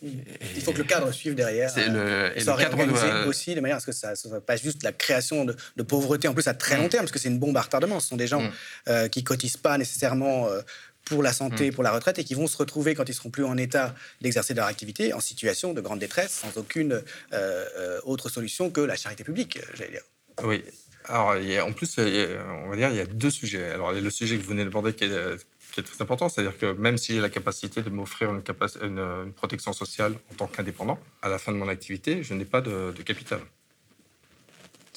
Il 0.03 0.61
faut 0.63 0.73
que 0.73 0.79
le 0.79 0.85
cadre 0.85 1.11
suive 1.11 1.35
derrière. 1.35 1.71
C'est 1.71 1.89
euh, 1.89 2.31
le, 2.31 2.39
et 2.39 2.41
soit 2.45 2.55
le 2.57 2.63
cadre 2.63 2.85
doit- 2.87 3.27
aussi 3.27 3.55
de 3.55 3.61
manière 3.61 3.79
à 3.79 3.81
ce 3.81 3.87
que 3.87 3.93
ça 3.93 4.11
ne 4.11 4.15
soit 4.15 4.45
pas 4.45 4.57
juste 4.57 4.83
la 4.83 4.93
création 4.93 5.45
de, 5.47 5.57
de 5.77 5.83
pauvreté, 5.83 6.29
en 6.29 6.35
plus 6.35 6.47
à 6.49 6.55
très 6.55 6.77
long 6.77 6.89
terme, 6.91 7.05
parce 7.05 7.13
que 7.13 7.19
c'est 7.19 7.31
une 7.31 7.39
bombe 7.39 7.57
à 7.57 7.63
retardement. 7.63 7.99
Ce 7.99 8.09
sont 8.09 8.17
des 8.17 8.27
gens 8.27 8.43
Mm. 8.43 8.53
euh, 8.89 9.09
qui 9.09 9.25
cotisent 9.25 9.57
pas 9.57 9.79
nécessairement 9.79 10.49
euh, 10.49 10.61
pour 11.07 11.23
la 11.23 11.33
santé, 11.33 11.71
Mm. 11.71 11.75
pour 11.75 11.83
la 11.85 11.92
retraite, 11.92 12.19
et 12.19 12.25
qui 12.25 12.35
vont 12.35 12.47
se 12.49 12.57
retrouver, 12.59 12.95
quand 12.95 13.09
ils 13.09 13.14
seront 13.14 13.31
plus 13.31 13.45
en 13.45 13.57
état 13.57 13.95
d'exercer 14.21 14.53
leur 14.55 14.66
activité, 14.66 15.12
en 15.14 15.21
situation 15.21 15.73
de 15.73 15.81
grande 15.81 16.01
détresse, 16.01 16.33
sans 16.42 16.59
aucune 16.61 16.92
euh, 16.92 17.01
euh, 17.33 18.01
autre 18.05 18.29
solution 18.29 18.71
que 18.71 18.81
la 18.83 18.97
charité 18.97 19.25
publique, 19.25 19.57
euh, 19.57 19.62
j'allais 19.75 19.92
dire. 19.92 20.03
Oui. 20.45 20.62
Alors, 21.09 21.37
il 21.37 21.49
y 21.49 21.57
a- 21.57 21.64
en 21.64 21.73
plus, 21.73 21.95
il 21.99 22.09
y 22.14 22.21
a- 22.21 22.45
on 22.66 22.69
va 22.71 22.77
dire, 22.77 22.90
il 22.90 22.97
y 22.97 23.01
a 23.01 23.07
deux 23.07 23.31
sujets. 23.31 23.71
Alors, 23.71 23.92
le 23.92 24.11
sujet 24.11 24.37
que 24.37 24.42
vous 24.42 24.49
venez 24.51 24.64
d'aborder 24.64 24.92
qui 24.92 25.05
est, 25.05 25.37
qui 25.73 25.81
est 25.81 25.85
très 25.85 26.03
important, 26.03 26.29
c'est-à-dire 26.29 26.59
que 26.59 26.73
même 26.73 26.99
si 26.99 27.14
j'ai 27.14 27.21
la 27.21 27.29
capacité 27.31 27.83
de 27.83 27.90
m'offrir 27.90 28.31
une, 28.35 28.40
capac- 28.42 28.83
une, 28.85 28.99
une 28.99 29.33
protection 29.33 29.73
sociale 29.73 30.14
en 30.33 30.35
tant 30.35 30.47
qu'indépendant, 30.49 30.99
à 31.23 31.29
la 31.29 31.38
fin 31.38 31.53
de 31.53 31.57
mon 31.59 31.69
activité, 31.69 32.23
je 32.25 32.35
n'ai 32.35 32.45
pas 32.45 32.61
de, 32.61 32.92
de 32.97 33.03
capital. 33.03 33.40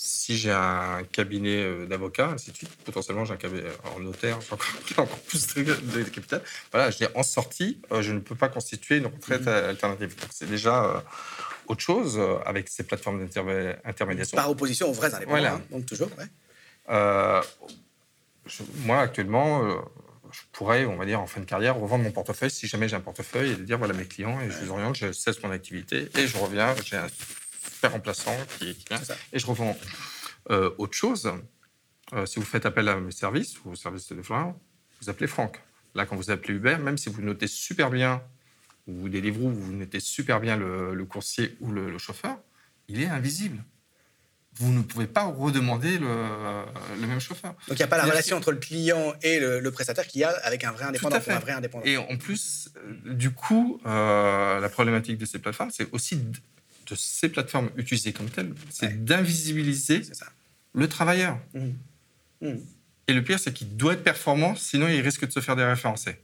Si 0.01 0.37
j'ai 0.37 0.51
un 0.51 1.03
cabinet 1.11 1.61
euh, 1.61 1.85
d'avocats, 1.85 2.29
ainsi 2.29 2.51
de 2.51 2.55
suite, 2.55 2.69
potentiellement 2.85 3.25
j'ai 3.25 3.33
un 3.33 3.37
cabinet 3.37 3.63
en 3.95 3.99
notaire, 3.99 4.39
j'ai 4.39 4.53
encore, 4.53 4.67
encore 4.97 5.19
plus 5.19 5.45
de, 5.55 5.63
de 5.63 6.03
capital. 6.03 6.41
Voilà, 6.71 6.89
je 6.89 6.97
dis 6.99 7.05
en 7.15 7.23
sortie, 7.23 7.81
euh, 7.91 8.01
je 8.01 8.13
ne 8.13 8.19
peux 8.19 8.35
pas 8.35 8.47
constituer 8.47 8.97
une 8.97 9.07
retraite 9.07 9.45
alternative. 9.47 10.15
Donc, 10.15 10.29
C'est 10.31 10.49
déjà 10.49 10.85
euh, 10.85 10.99
autre 11.67 11.81
chose 11.81 12.17
euh, 12.17 12.37
avec 12.45 12.69
ces 12.69 12.83
plateformes 12.83 13.19
d'intermé- 13.25 13.75
d'intermédiation. 13.85 14.37
Par 14.37 14.49
opposition 14.49 14.89
aux 14.89 14.93
vrais 14.93 15.07
indépendants, 15.13 15.29
Voilà. 15.37 15.53
hein, 15.55 15.61
donc 15.69 15.85
toujours. 15.85 16.09
ouais. 16.17 16.25
Euh, 16.91 17.41
je- 18.45 18.63
moi, 18.85 18.99
actuellement, 19.01 19.65
euh, 19.65 19.75
je 20.31 20.39
pourrais, 20.53 20.85
on 20.85 20.95
va 20.95 21.05
dire, 21.05 21.19
en 21.19 21.27
fin 21.27 21.41
de 21.41 21.45
carrière, 21.45 21.75
revendre 21.75 22.05
mon 22.05 22.11
portefeuille 22.11 22.51
si 22.51 22.67
jamais 22.67 22.87
j'ai 22.87 22.95
un 22.95 23.01
portefeuille 23.01 23.51
et 23.51 23.55
de 23.55 23.63
dire 23.63 23.77
voilà 23.77 23.93
mes 23.93 24.05
clients 24.05 24.39
et 24.39 24.49
je 24.49 24.61
les 24.63 24.69
oriente, 24.69 24.95
je 24.95 25.11
cesse 25.11 25.43
mon 25.43 25.51
activité 25.51 26.07
et 26.17 26.25
je 26.27 26.37
reviens, 26.37 26.73
j'ai 26.85 26.95
un 26.97 27.07
super 27.79 27.93
remplaçant 27.93 28.35
qui, 28.57 28.75
qui 28.75 28.85
vient 28.89 28.97
C'est 28.97 29.05
ça. 29.05 29.15
et 29.31 29.39
je 29.39 29.45
revends. 29.47 29.77
Euh, 30.51 30.69
autre 30.77 30.93
chose, 30.93 31.31
euh, 32.11 32.25
si 32.25 32.37
vous 32.39 32.45
faites 32.45 32.65
appel 32.65 32.89
à 32.89 32.95
mes 32.99 33.11
services 33.11 33.55
ou 33.63 33.71
au 33.71 33.75
service 33.75 34.11
de 34.11 34.21
Florian, 34.21 34.59
vous 35.01 35.09
appelez 35.09 35.27
Franck. 35.27 35.61
Là, 35.95 36.05
quand 36.05 36.17
vous 36.17 36.29
appelez 36.29 36.55
Uber, 36.55 36.75
même 36.77 36.97
si 36.97 37.09
vous 37.09 37.21
notez 37.21 37.47
super 37.47 37.89
bien, 37.89 38.21
ou 38.85 39.07
Deliveroo, 39.07 39.49
vous 39.49 39.71
notez 39.71 40.01
super 40.01 40.41
bien 40.41 40.57
le, 40.57 40.93
le 40.93 41.05
coursier 41.05 41.55
ou 41.61 41.71
le, 41.71 41.89
le 41.89 41.97
chauffeur, 41.97 42.37
il 42.89 43.01
est 43.01 43.07
invisible. 43.07 43.63
Vous 44.55 44.73
ne 44.73 44.81
pouvez 44.81 45.07
pas 45.07 45.23
redemander 45.23 45.99
le, 45.99 46.65
le 46.99 47.07
même 47.07 47.21
chauffeur. 47.21 47.53
Donc 47.69 47.77
il 47.77 47.81
n'y 47.81 47.83
a 47.83 47.87
pas 47.87 47.97
la 47.97 48.03
relation 48.03 48.35
entre 48.35 48.51
le 48.51 48.57
client 48.57 49.13
et 49.21 49.39
le, 49.39 49.71
prestataire 49.71 50.05
qu'il 50.05 50.19
y 50.19 50.25
a 50.25 50.31
avec 50.43 50.65
un 50.65 50.71
vrai 50.71 50.83
indépendant. 50.83 51.15
à 51.15 51.21
fait. 51.21 51.31
Pour 51.31 51.37
un 51.37 51.41
vrai 51.41 51.51
indépendant. 51.53 51.85
Et 51.85 51.95
en 51.95 52.17
plus, 52.17 52.69
euh, 52.75 53.13
du 53.13 53.31
coup, 53.31 53.79
euh, 53.85 54.59
la 54.59 54.67
problématique 54.67 55.17
de 55.17 55.25
ces 55.25 55.39
plateformes, 55.39 55.71
c'est 55.71 55.89
aussi 55.93 56.19
de, 56.89 56.95
ces 56.95 57.29
plateformes 57.29 57.69
utilisées 57.77 58.13
comme 58.13 58.29
telles, 58.29 58.53
c'est 58.69 58.87
Ouais. 58.87 58.93
d'invisibiliser 58.93 60.01
le 60.73 60.87
travailleur. 60.87 61.39
Mhm. 61.53 61.73
Mhm. 62.41 62.65
Et 63.07 63.13
le 63.13 63.23
pire, 63.23 63.39
c'est 63.39 63.53
qu'il 63.53 63.75
doit 63.75 63.93
être 63.93 64.03
performant, 64.03 64.55
sinon 64.55 64.87
il 64.87 65.01
risque 65.01 65.25
de 65.25 65.31
se 65.31 65.39
faire 65.39 65.55
déréférencer. 65.55 66.17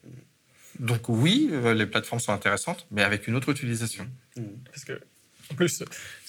Donc 0.80 1.10
oui, 1.10 1.50
euh, 1.52 1.74
les 1.74 1.86
plateformes 1.86 2.20
sont 2.20 2.34
intéressantes, 2.34 2.86
mais 2.92 3.02
avec 3.02 3.28
une 3.28 3.36
autre 3.36 3.50
utilisation. 3.50 4.08
Parce 4.72 4.86
que, 4.86 5.00
en 5.52 5.56
plus, 5.56 5.84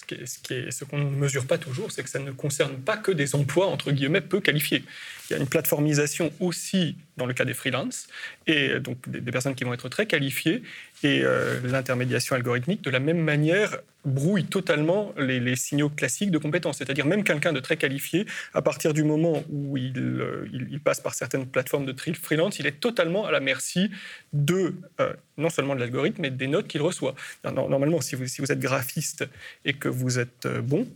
ce 0.09 0.85
qu'on 0.85 0.99
ne 0.99 1.11
mesure 1.11 1.47
pas 1.47 1.59
toujours, 1.59 1.91
c'est 1.91 2.03
que 2.03 2.09
ça 2.09 2.21
ne 2.21 2.31
concerne 2.31 2.77
pas 2.79 2.97
que 2.97 3.11
des 3.11 3.35
emplois, 3.35 3.67
entre 3.67 3.93
guillemets, 3.93 4.21
peu 4.21 4.41
qualifiés. 4.41 4.85
Il 5.29 5.33
y 5.33 5.37
a 5.37 5.39
une 5.39 5.49
plateformisation 5.49 6.33
aussi 6.41 6.97
dans 7.17 7.27
le 7.27 7.35
cas 7.35 7.45
des 7.45 7.55
freelances, 7.55 8.09
et 8.47 8.79
donc 8.81 9.09
des, 9.09 9.33
personnes 9.33 9.55
qui 9.55 9.65
vont 9.65 9.73
être 9.73 9.89
très 9.89 10.07
qualifiées, 10.07 10.63
et 11.03 11.23
euh, 11.23 11.61
l'intermédiation 11.65 12.37
algorithmique, 12.37 12.83
de 12.83 12.91
la 12.91 13.01
même 13.01 13.19
manière, 13.19 13.79
brouille 14.05 14.45
totalement 14.45 15.13
les, 15.19 15.57
signaux 15.57 15.89
classiques 15.89 16.31
de 16.31 16.39
compétences. 16.39 16.79
C'est-à-dire 16.79 17.07
même 17.07 17.25
quelqu'un 17.25 17.53
de 17.53 17.61
très 17.61 17.77
qualifié, 17.77 18.27
à 18.55 18.63
partir 18.63 18.95
du 18.95 19.03
moment 19.03 19.43
où 19.51 19.77
il, 19.77 19.99
euh, 19.99 20.47
passe 20.85 21.01
par 21.01 21.15
certaines 21.15 21.47
plateformes 21.47 21.87
de 21.87 21.95
freelance, 22.15 22.59
il 22.59 22.67
est 22.67 22.81
totalement 22.81 23.27
à 23.27 23.33
la 23.33 23.41
merci 23.41 23.91
de, 24.33 24.75
euh, 25.01 25.13
non 25.39 25.51
seulement 25.51 25.75
de 25.75 25.81
l'algorithme, 25.81 26.23
mais 26.23 26.31
des 26.31 26.47
notes 26.47 26.69
qu'il 26.69 26.83
reçoit. 26.83 27.15
Normalement, 27.45 28.01
si 28.01 28.15
vous, 28.15 28.53
êtes 28.53 28.61
graphiste 28.61 29.29
et 29.65 29.73
que 29.73 29.89
vous 29.89 30.19
êtes 30.19 30.47
bon, 30.47 30.87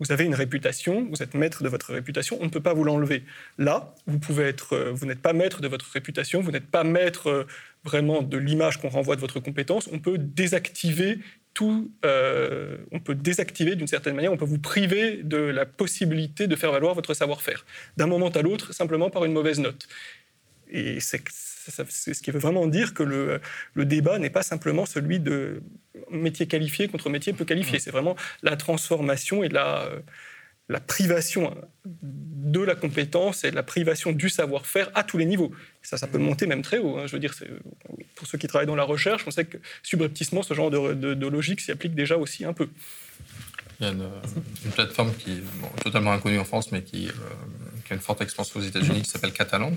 vous 0.00 0.12
avez 0.12 0.24
une 0.24 0.34
réputation, 0.34 1.08
vous 1.10 1.22
êtes 1.22 1.34
maître 1.34 1.62
de 1.62 1.68
votre 1.68 1.92
réputation, 1.92 2.38
on 2.40 2.44
ne 2.44 2.50
peut 2.50 2.60
pas 2.60 2.72
vous 2.72 2.84
l'enlever. 2.84 3.24
Là, 3.58 3.94
vous 4.06 4.18
pouvez 4.18 4.44
être, 4.44 4.74
euh, 4.74 4.92
vous 4.92 5.06
n'êtes 5.06 5.20
pas 5.20 5.32
maître 5.32 5.60
de 5.60 5.68
votre 5.68 5.90
réputation, 5.90 6.40
vous 6.40 6.52
n'êtes 6.52 6.66
pas 6.66 6.84
maître 6.84 7.28
euh, 7.28 7.46
vraiment 7.84 8.22
de 8.22 8.36
l'image 8.36 8.80
qu'on 8.80 8.88
renvoie 8.88 9.16
de 9.16 9.20
votre 9.20 9.40
compétence. 9.40 9.88
On 9.92 9.98
peut 9.98 10.18
désactiver 10.18 11.18
tout, 11.52 11.90
euh, 12.04 12.76
on 12.92 13.00
peut 13.00 13.16
désactiver 13.16 13.74
d'une 13.74 13.88
certaine 13.88 14.14
manière, 14.14 14.32
on 14.32 14.36
peut 14.36 14.44
vous 14.44 14.60
priver 14.60 15.22
de 15.24 15.38
la 15.38 15.66
possibilité 15.66 16.46
de 16.46 16.54
faire 16.54 16.70
valoir 16.70 16.94
votre 16.94 17.14
savoir-faire 17.14 17.66
d'un 17.96 18.06
moment 18.06 18.28
à 18.28 18.42
l'autre 18.42 18.72
simplement 18.72 19.10
par 19.10 19.24
une 19.24 19.32
mauvaise 19.32 19.58
note. 19.58 19.88
Et 20.70 21.00
ça- 21.70 21.84
c'est 21.88 22.14
ce 22.14 22.22
qui 22.22 22.30
veut 22.30 22.38
vraiment 22.38 22.66
dire 22.66 22.94
que 22.94 23.02
le, 23.02 23.40
le 23.74 23.84
débat 23.84 24.18
n'est 24.18 24.30
pas 24.30 24.42
simplement 24.42 24.86
celui 24.86 25.20
de 25.20 25.62
métier 26.10 26.46
qualifié 26.46 26.88
contre 26.88 27.10
métier 27.10 27.32
peu 27.32 27.44
qualifié. 27.44 27.78
C'est 27.78 27.90
vraiment 27.90 28.16
la 28.42 28.56
transformation 28.56 29.42
et 29.44 29.48
la, 29.48 29.82
euh, 29.84 30.00
la 30.68 30.80
privation 30.80 31.54
de 31.84 32.60
la 32.60 32.74
compétence 32.74 33.44
et 33.44 33.50
la 33.50 33.62
privation 33.62 34.12
du 34.12 34.28
savoir-faire 34.28 34.90
à 34.94 35.02
tous 35.02 35.16
les 35.18 35.24
niveaux. 35.24 35.50
Ça, 35.82 35.96
ça 35.98 36.06
peut 36.06 36.18
monter 36.18 36.46
même 36.46 36.62
très 36.62 36.78
haut. 36.78 36.98
hein. 36.98 37.06
Je 37.06 37.12
veux 37.12 37.20
dire, 37.20 37.34
c'est- 37.34 37.48
pour 38.14 38.26
ceux 38.26 38.38
qui 38.38 38.46
travaillent 38.46 38.66
dans 38.66 38.76
la 38.76 38.84
recherche, 38.84 39.24
on 39.26 39.30
sait 39.30 39.44
que 39.46 39.58
subrepticement, 39.82 40.42
ce 40.42 40.54
genre 40.54 40.70
de, 40.70 40.94
de- 40.94 41.14
de 41.14 41.26
logique 41.26 41.60
s'y 41.60 41.70
applique 41.72 41.94
déjà 41.94 42.16
aussi 42.16 42.44
un 42.44 42.52
peu. 42.52 42.68
Il 43.80 43.86
y 43.86 43.88
a 43.88 43.92
une, 43.92 44.08
une 44.64 44.70
plateforme 44.72 45.14
qui 45.14 45.30
est 45.32 45.42
bon, 45.60 45.68
totalement 45.82 46.12
inconnue 46.12 46.38
en 46.38 46.44
France, 46.44 46.72
mais 46.72 46.82
qui, 46.82 47.06
euh, 47.08 47.12
qui 47.86 47.92
a 47.92 47.94
une 47.94 48.02
forte 48.02 48.20
expansion 48.22 48.58
aux 48.58 48.62
États-Unis, 48.62 49.02
qui 49.02 49.08
s'appelle 49.10 49.32
Catalant. 49.32 49.72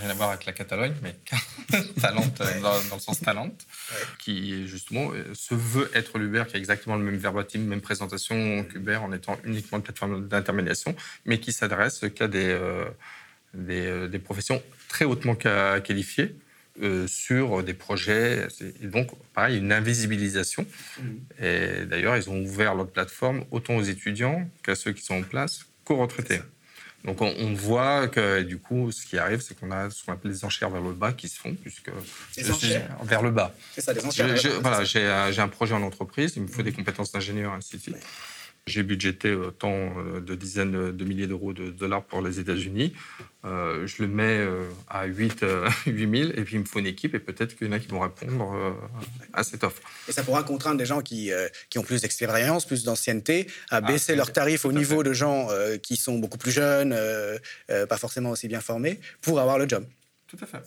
Rien 0.00 0.10
à 0.10 0.14
voir 0.14 0.30
avec 0.30 0.46
la 0.46 0.52
Catalogne, 0.52 0.94
mais 1.02 1.14
Talent 2.00 2.24
euh, 2.40 2.60
dans, 2.60 2.88
dans 2.88 2.96
le 2.96 3.00
sens 3.00 3.20
talent, 3.20 3.50
qui 4.18 4.66
justement 4.66 5.10
euh, 5.12 5.34
se 5.34 5.54
veut 5.54 5.90
être 5.94 6.18
l'Uber, 6.18 6.44
qui 6.48 6.56
a 6.56 6.58
exactement 6.58 6.96
le 6.96 7.04
même 7.04 7.16
verbatim, 7.16 7.60
même 7.60 7.80
présentation 7.80 8.64
qu'Uber, 8.64 8.96
en 8.96 9.12
étant 9.12 9.38
uniquement 9.44 9.78
une 9.78 9.84
plateforme 9.84 10.28
d'intermédiation, 10.28 10.94
mais 11.26 11.38
qui 11.38 11.52
s'adresse 11.52 12.04
qu'à 12.14 12.28
des, 12.28 12.46
euh, 12.46 12.86
des, 13.54 14.08
des 14.08 14.18
professions 14.18 14.62
très 14.88 15.04
hautement 15.04 15.34
qualifiées 15.34 16.34
euh, 16.82 17.06
sur 17.06 17.62
des 17.62 17.74
projets. 17.74 18.46
Et 18.82 18.86
donc, 18.86 19.10
pareil, 19.34 19.58
une 19.58 19.70
invisibilisation. 19.70 20.64
Mmh. 20.98 21.44
Et 21.44 21.84
d'ailleurs, 21.84 22.16
ils 22.16 22.30
ont 22.30 22.40
ouvert 22.40 22.74
leur 22.74 22.88
plateforme 22.88 23.44
autant 23.50 23.76
aux 23.76 23.82
étudiants 23.82 24.48
qu'à 24.62 24.74
ceux 24.74 24.92
qui 24.92 25.02
sont 25.02 25.16
en 25.16 25.22
place 25.22 25.66
qu'aux 25.84 25.96
retraités. 25.96 26.40
Donc 27.04 27.22
on, 27.22 27.54
voit 27.54 28.08
que 28.08 28.42
du 28.42 28.58
coup, 28.58 28.92
ce 28.92 29.06
qui 29.06 29.16
arrive, 29.16 29.40
c'est 29.40 29.58
qu'on 29.58 29.70
a 29.70 29.88
ce 29.88 30.04
qu'on 30.04 30.12
appelle 30.12 30.32
les 30.32 30.44
enchères 30.44 30.68
vers 30.68 30.82
le 30.82 30.92
bas 30.92 31.12
qui 31.12 31.28
se 31.28 31.38
font, 31.38 31.54
puisque 31.54 31.90
les 32.36 32.50
enchères 32.50 32.88
vers 33.04 33.22
le 33.22 33.30
bas. 33.30 33.54
C'est 33.72 33.80
ça, 33.80 33.92
enchères. 34.04 34.60
voilà, 34.60 34.84
j'ai 34.84 35.40
un 35.40 35.48
projet 35.48 35.74
en 35.74 35.82
entreprise, 35.82 36.34
il 36.36 36.42
me 36.42 36.48
faut 36.48 36.62
des 36.62 36.72
compétences 36.72 37.10
d'ingénieur, 37.10 37.54
ainsi 37.54 37.76
de 37.76 37.82
suite. 37.82 37.96
J'ai 38.66 38.82
budgété 38.82 39.32
autant 39.32 39.72
euh, 39.72 40.20
de 40.20 40.34
dizaines 40.34 40.92
de 40.92 41.04
milliers 41.04 41.26
d'euros 41.26 41.52
de 41.52 41.70
dollars 41.70 42.04
pour 42.04 42.22
les 42.22 42.38
États-Unis. 42.38 42.92
Euh, 43.44 43.86
je 43.86 44.02
le 44.02 44.08
mets 44.08 44.38
euh, 44.38 44.68
à 44.88 45.06
8, 45.06 45.40
000 45.40 45.50
et 45.86 46.42
puis 46.42 46.56
il 46.56 46.60
me 46.60 46.64
faut 46.64 46.78
une 46.78 46.86
équipe 46.86 47.14
et 47.14 47.18
peut-être 47.18 47.56
qu'il 47.56 47.66
y 47.66 47.70
en 47.70 47.72
a 47.72 47.78
qui 47.78 47.88
vont 47.88 48.00
répondre 48.00 48.78
à 49.32 49.42
cette 49.42 49.64
offre. 49.64 49.80
Et 50.08 50.12
ça 50.12 50.22
pourra 50.22 50.42
contraindre 50.42 50.76
des 50.76 50.86
gens 50.86 51.00
qui, 51.00 51.30
qui 51.70 51.78
ont 51.78 51.82
plus 51.82 52.02
d'expérience, 52.02 52.66
plus 52.66 52.84
d'ancienneté, 52.84 53.46
à 53.70 53.76
ah, 53.76 53.80
baisser 53.80 54.14
leurs 54.14 54.32
tarifs 54.32 54.64
au 54.64 54.72
niveau 54.72 55.02
de 55.02 55.12
gens 55.12 55.48
qui 55.82 55.96
sont 55.96 56.18
beaucoup 56.18 56.38
plus 56.38 56.52
jeunes, 56.52 56.94
pas 57.66 57.96
forcément 57.96 58.30
aussi 58.30 58.46
bien 58.46 58.60
formés, 58.60 59.00
pour 59.22 59.40
avoir 59.40 59.58
le 59.58 59.68
job. 59.68 59.84
Tout 60.28 60.38
à 60.42 60.46
fait. 60.46 60.58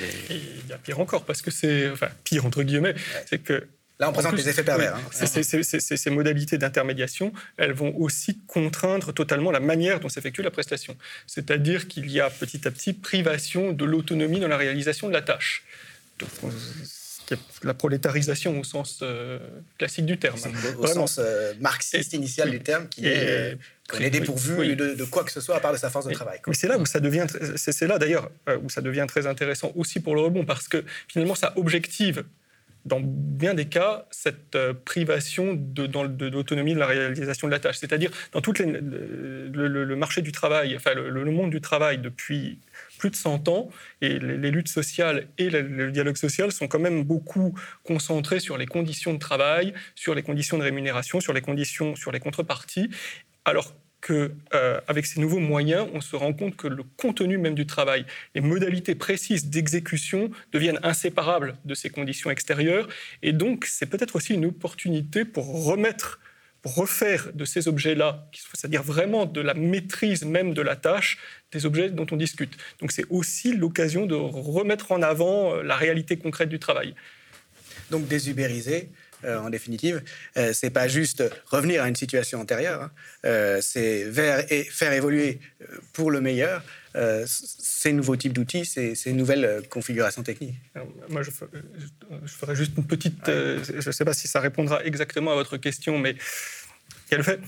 Et 0.00 0.34
il 0.34 0.68
y 0.68 0.72
a 0.72 0.78
pire 0.78 1.00
encore, 1.00 1.24
parce 1.24 1.42
que 1.42 1.50
c'est. 1.50 1.90
Enfin, 1.90 2.08
pire 2.24 2.44
entre 2.44 2.62
guillemets, 2.62 2.94
c'est 3.28 3.38
que 3.38 3.66
Là, 3.98 4.10
on 4.10 4.12
présente 4.12 4.34
les 4.34 4.48
effets 4.48 4.62
pervers. 4.62 4.94
Hein. 4.94 5.26
Ces, 5.26 6.10
modalités 6.10 6.58
d'intermédiation, 6.58 7.32
elles 7.56 7.72
vont 7.72 7.96
aussi 7.96 8.40
contraindre 8.46 9.14
totalement 9.14 9.50
la 9.50 9.60
manière 9.60 10.00
dont 10.00 10.10
s'effectue 10.10 10.42
la 10.42 10.50
prestation. 10.50 10.96
C'est-à-dire 11.26 11.88
qu'il 11.88 12.10
y 12.10 12.20
a 12.20 12.28
petit 12.28 12.68
à 12.68 12.70
petit 12.70 12.92
privation 12.92 13.72
de 13.72 13.84
l'autonomie 13.86 14.38
dans 14.38 14.48
la 14.48 14.58
réalisation 14.58 15.08
de 15.08 15.14
la 15.14 15.22
tâche. 15.22 15.64
la 17.62 17.72
prolétarisation 17.72 18.60
au 18.60 18.64
sens 18.64 19.00
euh, 19.00 19.38
classique 19.78 20.04
du 20.04 20.18
terme. 20.18 20.38
Au, 20.78 20.86
sens 20.86 21.18
euh, 21.18 21.54
marxiste 21.60 22.12
initial 22.12 22.50
du 22.50 22.60
terme, 22.60 22.88
qui 22.88 23.06
est, 23.06 23.56
qu'on 23.88 23.98
est 23.98 24.10
dépourvu 24.10 24.76
de, 24.76 25.04
quoi 25.04 25.24
que 25.24 25.32
ce 25.32 25.40
soit 25.40 25.56
à 25.56 25.60
part 25.60 25.72
de 25.72 25.78
sa 25.78 25.88
force 25.88 26.06
de 26.06 26.12
travail. 26.12 26.38
Mais 26.46 26.54
c'est 26.54 26.68
là 26.68 26.76
où 26.76 26.84
ça 26.84 27.00
devient, 27.00 27.26
c'est 27.56 27.86
là 27.86 27.98
d'ailleurs 27.98 28.30
euh, 28.50 28.58
où 28.62 28.68
ça 28.68 28.82
devient 28.82 29.06
très 29.08 29.26
intéressant 29.26 29.72
aussi 29.74 30.00
pour 30.00 30.14
le 30.14 30.20
rebond, 30.20 30.44
parce 30.44 30.68
que 30.68 30.84
finalement 31.08 31.34
ça 31.34 31.54
objective 31.56 32.24
dans 32.86 33.00
bien 33.02 33.54
des 33.54 33.66
cas, 33.66 34.06
cette 34.10 34.54
euh, 34.54 34.72
privation 34.72 35.54
de, 35.54 35.86
de, 35.86 36.26
l'autonomie 36.26 36.72
de 36.72 36.78
la 36.78 36.86
réalisation 36.86 37.48
de 37.48 37.52
la 37.52 37.58
tâche. 37.58 37.76
C'est-à-dire, 37.78 38.10
dans 38.32 38.40
tout 38.40 38.54
le, 38.58 39.96
marché 39.96 40.22
du 40.22 40.32
travail, 40.32 40.76
enfin, 40.76 40.94
le, 40.94 41.24
monde 41.30 41.50
du 41.50 41.60
travail 41.60 41.98
depuis 41.98 42.60
plus 42.98 43.10
de 43.10 43.16
100 43.16 43.48
ans, 43.48 43.68
et 44.00 44.18
les, 44.18 44.50
luttes 44.50 44.68
sociales 44.68 45.26
et 45.36 45.50
le, 45.50 45.90
dialogue 45.90 46.16
social 46.16 46.52
sont 46.52 46.68
quand 46.68 46.78
même 46.78 47.02
beaucoup 47.02 47.58
concentrés 47.82 48.40
sur 48.40 48.56
les 48.56 48.66
conditions 48.66 49.12
de 49.12 49.18
travail, 49.18 49.74
sur 49.94 50.14
les 50.14 50.22
conditions 50.22 50.56
de 50.56 50.62
rémunération, 50.62 51.20
sur 51.20 51.32
les 51.32 51.42
conditions, 51.42 51.96
sur 51.96 52.12
les 52.12 52.20
contreparties, 52.20 52.88
alors 53.44 53.74
qu'avec 54.00 54.44
euh, 54.54 55.02
ces 55.02 55.20
nouveaux 55.20 55.40
moyens, 55.40 55.88
on 55.92 56.00
se 56.00 56.16
rend 56.16 56.32
compte 56.32 56.56
que 56.56 56.68
le 56.68 56.82
contenu 56.96 57.38
même 57.38 57.54
du 57.54 57.66
travail, 57.66 58.04
les 58.34 58.40
modalités 58.40 58.94
précises 58.94 59.46
d'exécution 59.46 60.30
deviennent 60.52 60.80
inséparables 60.82 61.56
de 61.64 61.74
ces 61.74 61.90
conditions 61.90 62.30
extérieures. 62.30 62.88
Et 63.22 63.32
donc, 63.32 63.64
c'est 63.64 63.86
peut-être 63.86 64.16
aussi 64.16 64.34
une 64.34 64.46
opportunité 64.46 65.24
pour 65.24 65.64
remettre, 65.64 66.20
pour 66.62 66.74
refaire 66.74 67.32
de 67.32 67.44
ces 67.44 67.68
objets-là, 67.68 68.28
c'est-à-dire 68.54 68.82
vraiment 68.82 69.26
de 69.26 69.40
la 69.40 69.54
maîtrise 69.54 70.24
même 70.24 70.54
de 70.54 70.62
la 70.62 70.76
tâche, 70.76 71.18
des 71.52 71.66
objets 71.66 71.90
dont 71.90 72.06
on 72.10 72.16
discute. 72.16 72.56
Donc, 72.80 72.92
c'est 72.92 73.06
aussi 73.10 73.54
l'occasion 73.54 74.06
de 74.06 74.14
remettre 74.14 74.92
en 74.92 75.02
avant 75.02 75.54
euh, 75.54 75.62
la 75.62 75.76
réalité 75.76 76.16
concrète 76.16 76.48
du 76.48 76.58
travail. 76.58 76.94
Donc, 77.90 78.06
désubériser, 78.08 78.90
euh, 79.24 79.38
en 79.38 79.48
définitive. 79.48 80.02
Euh, 80.36 80.52
c'est 80.52 80.68
pas 80.68 80.88
juste 80.88 81.24
revenir 81.46 81.82
à 81.82 81.88
une 81.88 81.96
situation 81.96 82.38
antérieure, 82.38 82.82
hein. 82.82 82.90
euh, 83.24 83.60
c'est 83.62 84.12
faire 84.70 84.92
évoluer 84.92 85.40
pour 85.94 86.10
le 86.10 86.20
meilleur 86.20 86.62
ces 87.26 87.92
nouveaux 87.92 88.16
types 88.16 88.32
d'outils, 88.32 88.64
ces, 88.64 89.12
nouvelles 89.12 89.62
configurations 89.68 90.22
techniques. 90.22 90.54
moi, 91.10 91.22
je, 91.22 91.30
ferai 91.30 92.56
juste 92.56 92.72
une 92.78 92.86
petite. 92.86 93.26
je 93.26 93.86
ne 93.86 93.92
sais 93.92 94.04
pas 94.06 94.14
si 94.14 94.28
ça 94.28 94.40
répondra 94.40 94.82
exactement 94.82 95.32
à 95.32 95.34
votre 95.34 95.58
question, 95.58 95.98
mais 95.98 96.16
il 97.08 97.12
y 97.12 97.14
a 97.14 97.18
le 97.18 97.22
fait 97.22 97.38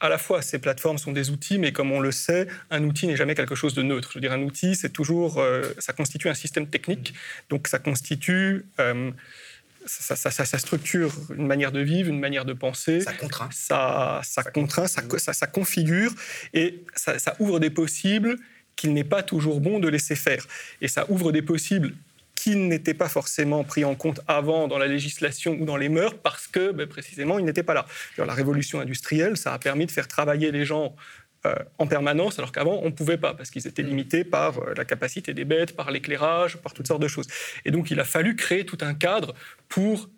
à 0.00 0.08
la 0.08 0.18
fois, 0.18 0.42
ces 0.42 0.58
plateformes 0.58 0.98
sont 0.98 1.12
des 1.12 1.30
outils, 1.30 1.58
mais 1.58 1.72
comme 1.72 1.92
on 1.92 2.00
le 2.00 2.10
sait, 2.12 2.46
un 2.70 2.82
outil 2.84 3.06
n'est 3.06 3.16
jamais 3.16 3.34
quelque 3.34 3.56
chose 3.56 3.74
de 3.74 3.82
neutre. 3.82 4.10
Je 4.12 4.18
veux 4.18 4.20
dire, 4.20 4.32
un 4.32 4.42
outil, 4.42 4.74
c'est 4.74 4.92
toujours, 4.92 5.44
ça 5.78 5.92
constitue 5.92 6.28
un 6.28 6.34
système 6.34 6.68
technique, 6.68 7.14
donc 7.50 7.68
ça 7.68 7.78
constitue 7.78 8.64
ça, 9.88 10.58
structure 10.58 11.12
une 11.34 11.46
manière 11.46 11.72
de 11.72 11.80
vivre, 11.80 12.10
une 12.10 12.20
manière 12.20 12.44
de 12.44 12.52
penser. 12.52 13.00
Ça 13.00 13.12
contraint. 13.12 13.48
Ça, 13.50 14.22
contraint, 14.52 14.86
ça, 14.86 15.46
configure 15.46 16.12
et 16.54 16.84
ça, 16.94 17.34
ouvre 17.38 17.58
des 17.58 17.70
possibles 17.70 18.36
qu'il 18.76 18.92
n'est 18.92 19.04
pas 19.04 19.22
toujours 19.22 19.60
bon 19.60 19.80
de 19.80 19.88
laisser 19.88 20.14
faire. 20.14 20.46
Et 20.80 20.88
ça 20.88 21.06
ouvre 21.08 21.32
des 21.32 21.42
possibles 21.42 21.94
qui 22.38 22.54
n'étaient 22.54 22.94
pas 22.94 23.08
forcément 23.08 23.64
pris 23.64 23.84
en 23.84 23.96
compte 23.96 24.20
avant 24.28 24.68
dans 24.68 24.78
la 24.78 24.86
législation 24.86 25.58
ou 25.60 25.64
dans 25.64 25.76
les 25.76 25.88
mœurs 25.88 26.14
parce 26.22 26.46
que 26.46 26.70
ben, 26.70 26.86
précisément 26.86 27.40
ils 27.40 27.44
n'étaient 27.44 27.64
pas 27.64 27.74
là. 27.74 27.84
la 28.16 28.32
révolution 28.32 28.78
industrielle, 28.78 29.36
ça 29.36 29.52
a 29.52 29.58
permis 29.58 29.86
de 29.86 29.90
faire 29.90 30.06
travailler 30.06 30.52
les 30.52 30.64
gens 30.64 30.94
en 31.78 31.86
permanence, 31.86 32.38
alors 32.38 32.52
qu'avant, 32.52 32.80
on 32.82 32.86
ne 32.86 32.90
pouvait 32.90 33.16
pas, 33.16 33.34
parce 33.34 33.50
qu'ils 33.50 33.66
étaient 33.66 33.82
limités 33.82 34.24
par 34.24 34.58
euh, 34.58 34.74
la 34.76 34.84
capacité 34.84 35.34
des 35.34 35.44
bêtes, 35.44 35.76
par 35.76 35.90
l'éclairage, 35.90 36.56
par 36.56 36.74
toutes 36.74 36.88
sortes 36.88 37.02
de 37.02 37.08
choses. 37.08 37.28
Et 37.64 37.70
donc, 37.70 37.90
il 37.90 38.00
a 38.00 38.04
fallu 38.04 38.34
créer 38.34 38.66
tout 38.66 38.78
un 38.80 38.94
cadre 38.94 39.34
pour 39.68 40.10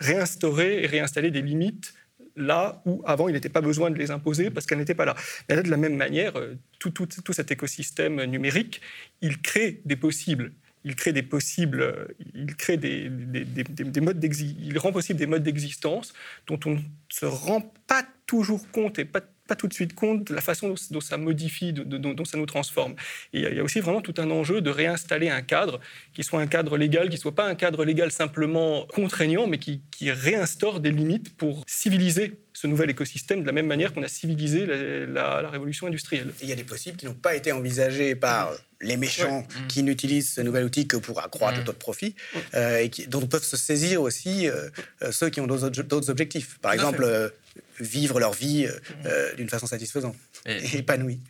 réinstaurer 0.00 0.82
et 0.82 0.86
réinstaller 0.86 1.30
des 1.30 1.42
limites 1.42 1.94
là 2.34 2.82
où 2.86 3.02
avant 3.04 3.28
il 3.28 3.34
n'était 3.34 3.50
pas 3.50 3.60
besoin 3.60 3.90
de 3.90 3.98
les 3.98 4.10
imposer 4.10 4.50
parce 4.50 4.64
qu'elles 4.64 4.78
n'étaient 4.78 4.94
pas 4.94 5.04
là. 5.04 5.14
Mais 5.48 5.56
là, 5.56 5.62
de 5.62 5.70
la 5.70 5.76
même 5.76 5.96
manière, 5.96 6.38
euh, 6.38 6.56
tout, 6.78 6.90
tout, 6.90 7.06
tout, 7.06 7.32
cet 7.34 7.50
écosystème 7.50 8.24
numérique, 8.24 8.80
il 9.20 9.42
crée 9.42 9.82
des 9.84 9.96
possibles. 9.96 10.52
Il 10.84 10.96
crée 10.96 11.12
des 11.12 11.22
possibles, 11.22 12.08
il 12.34 12.56
crée 12.56 12.76
des, 12.76 13.08
des, 13.08 13.44
des, 13.44 13.64
des 13.64 14.00
modes 14.00 14.24
il 14.24 14.78
rend 14.78 14.90
possible 14.90 15.18
des 15.18 15.26
modes 15.26 15.44
d'existence 15.44 16.12
dont 16.48 16.58
on 16.64 16.70
ne 16.70 16.80
se 17.08 17.26
rend 17.26 17.60
pas 17.86 18.04
toujours 18.26 18.68
compte 18.72 18.98
et 18.98 19.04
pas 19.04 19.20
pas 19.48 19.56
tout 19.56 19.66
de 19.66 19.74
suite 19.74 19.94
compte 19.94 20.28
de 20.28 20.34
la 20.34 20.40
façon 20.40 20.74
dont, 20.90 21.00
ça 21.00 21.16
modifie, 21.16 21.72
dont, 21.72 22.24
ça 22.24 22.38
nous 22.38 22.46
transforme. 22.46 22.94
Et 23.32 23.40
il 23.40 23.54
y 23.56 23.60
a 23.60 23.64
aussi 23.64 23.80
vraiment 23.80 24.00
tout 24.00 24.14
un 24.18 24.30
enjeu 24.30 24.60
de 24.60 24.70
réinstaller 24.70 25.28
un 25.30 25.42
cadre 25.42 25.80
qui 26.14 26.22
soit 26.22 26.40
un 26.40 26.46
cadre 26.46 26.76
légal, 26.76 27.08
qui 27.08 27.18
soit 27.18 27.34
pas 27.34 27.46
un 27.46 27.54
cadre 27.54 27.84
légal 27.84 28.12
simplement 28.12 28.86
contraignant, 28.94 29.46
mais 29.46 29.58
qui, 29.58 29.82
réinstaure 30.02 30.80
des 30.80 30.90
limites 30.90 31.36
pour 31.36 31.64
civiliser 31.66 32.40
ce 32.62 32.68
nouvel 32.68 32.90
écosystème 32.90 33.42
de 33.42 33.46
la 33.46 33.52
même 33.52 33.66
manière 33.66 33.92
qu'on 33.92 34.04
a 34.04 34.08
civilisé 34.08 34.66
la, 34.66 35.50
révolution 35.50 35.88
industrielle. 35.88 36.32
il 36.42 36.48
y 36.48 36.52
a 36.52 36.54
des 36.54 36.62
possibles 36.62 36.96
qui 36.96 37.06
n'ont 37.06 37.14
pas 37.14 37.34
été 37.34 37.50
envisagés 37.50 38.14
par 38.14 38.52
les 38.80 38.96
méchants 38.96 39.44
qui 39.68 39.82
n'utilisent 39.82 40.32
ce 40.34 40.40
nouvel 40.42 40.64
outil 40.64 40.86
que 40.86 40.96
pour 40.96 41.20
accroître 41.20 41.60
mmh. 41.60 41.64
d'autres 41.64 41.78
profits, 41.78 42.14
euh, 42.54 42.78
et 42.78 42.88
qui, 42.88 43.08
dont 43.08 43.26
peuvent 43.26 43.42
se 43.42 43.56
saisir 43.56 44.00
aussi 44.00 44.48
euh, 44.48 44.68
euh, 45.02 45.10
ceux 45.10 45.28
qui 45.28 45.40
ont 45.40 45.48
d'autres 45.48 46.10
objectifs. 46.10 46.58
Par 46.60 46.72
exemple, 46.72 47.32
vivre 47.80 48.20
leur 48.20 48.32
vie 48.32 48.68
euh, 49.06 49.34
d'une 49.34 49.48
façon 49.48 49.66
satisfaisante 49.66 50.16
et, 50.46 50.78
épanouie. 50.78 51.20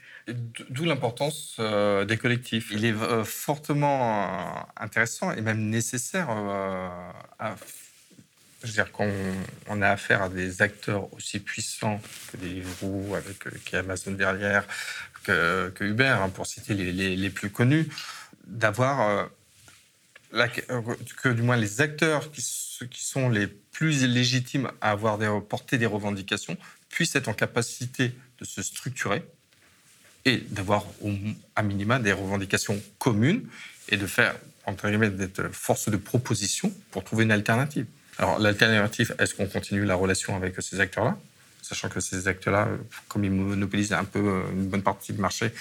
D'où 0.70 0.85
l'importance 0.85 1.57
euh, 1.59 2.05
des 2.05 2.16
collectifs. 2.16 2.68
Il 2.70 2.85
est 2.85 2.93
euh, 2.93 3.24
fortement 3.24 4.68
intéressant 4.76 5.33
et 5.33 5.41
même 5.41 5.68
nécessaire 5.68 6.30
à 6.30 7.57
je 8.62 8.68
veux 8.68 8.72
dire, 8.72 8.92
quand 8.92 9.08
on 9.68 9.82
a 9.82 9.90
affaire 9.90 10.22
à 10.22 10.28
des 10.28 10.62
acteurs 10.62 11.12
aussi 11.14 11.40
puissants 11.40 12.00
que 12.30 12.36
roues 12.80 13.14
avec 13.14 13.64
qui 13.64 13.76
Amazon 13.76 14.12
derrière, 14.12 14.66
que, 15.24 15.72
Uber, 15.80 16.06
hein, 16.06 16.28
pour 16.28 16.46
citer 16.46 16.74
les, 16.74 17.30
plus 17.30 17.50
connus, 17.50 17.88
d'avoir 18.46 19.28
que 20.32 21.28
du 21.28 21.42
moins 21.42 21.56
les 21.56 21.80
acteurs 21.80 22.30
qui, 22.30 22.42
qui 22.90 23.04
sont 23.04 23.28
les 23.28 23.46
plus 23.46 24.06
légitimes 24.06 24.70
à 24.80 24.90
avoir 24.90 25.18
des, 25.18 25.30
porter 25.48 25.78
des 25.78 25.86
revendications 25.86 26.56
puissent 26.88 27.16
être 27.16 27.28
en 27.28 27.34
capacité 27.34 28.12
de 28.38 28.44
se 28.44 28.62
structurer 28.62 29.24
et 30.24 30.38
d'avoir 30.50 30.84
à 31.56 31.62
minima 31.62 31.98
des 31.98 32.12
revendications 32.12 32.80
communes 32.98 33.48
et 33.88 33.96
de 33.96 34.06
faire, 34.06 34.36
entre 34.66 34.88
guillemets, 34.88 35.10
d'être 35.10 35.48
force 35.52 35.88
de 35.88 35.96
proposition 35.96 36.72
pour 36.90 37.02
trouver 37.02 37.24
une 37.24 37.32
alternative. 37.32 37.86
Alors, 38.18 38.38
l'alternative, 38.38 39.14
est-ce 39.18 39.34
qu'on 39.34 39.46
continue 39.46 39.84
la 39.84 39.94
relation 39.94 40.36
avec 40.36 40.54
ces 40.60 40.80
acteurs-là? 40.80 41.18
Sachant 41.62 41.88
que 41.88 42.00
ces 42.00 42.28
acteurs-là, 42.28 42.68
comme 43.08 43.24
ils 43.24 43.30
monopolisent 43.30 43.92
un 43.92 44.04
peu 44.04 44.42
une 44.52 44.66
bonne 44.66 44.82
partie 44.82 45.12
du 45.12 45.20
marché, 45.20 45.52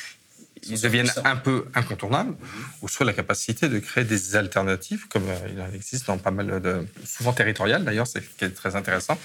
ils 0.67 0.81
deviennent 0.81 1.11
un 1.23 1.35
peu 1.35 1.65
incontournables, 1.73 2.35
ou 2.81 2.87
soit 2.87 3.05
la 3.05 3.13
capacité 3.13 3.69
de 3.69 3.79
créer 3.79 4.03
des 4.03 4.35
alternatives, 4.35 5.07
comme 5.07 5.27
euh, 5.27 5.47
il 5.51 5.61
en 5.61 5.71
existe 5.73 6.07
dans 6.07 6.17
pas 6.17 6.31
mal 6.31 6.61
de, 6.61 6.85
souvent 7.05 7.33
territoriales 7.33 7.83
d'ailleurs, 7.83 8.07
c'est 8.07 8.21
qui 8.37 8.45
est 8.45 8.49
très 8.49 8.75
intéressant, 8.75 9.17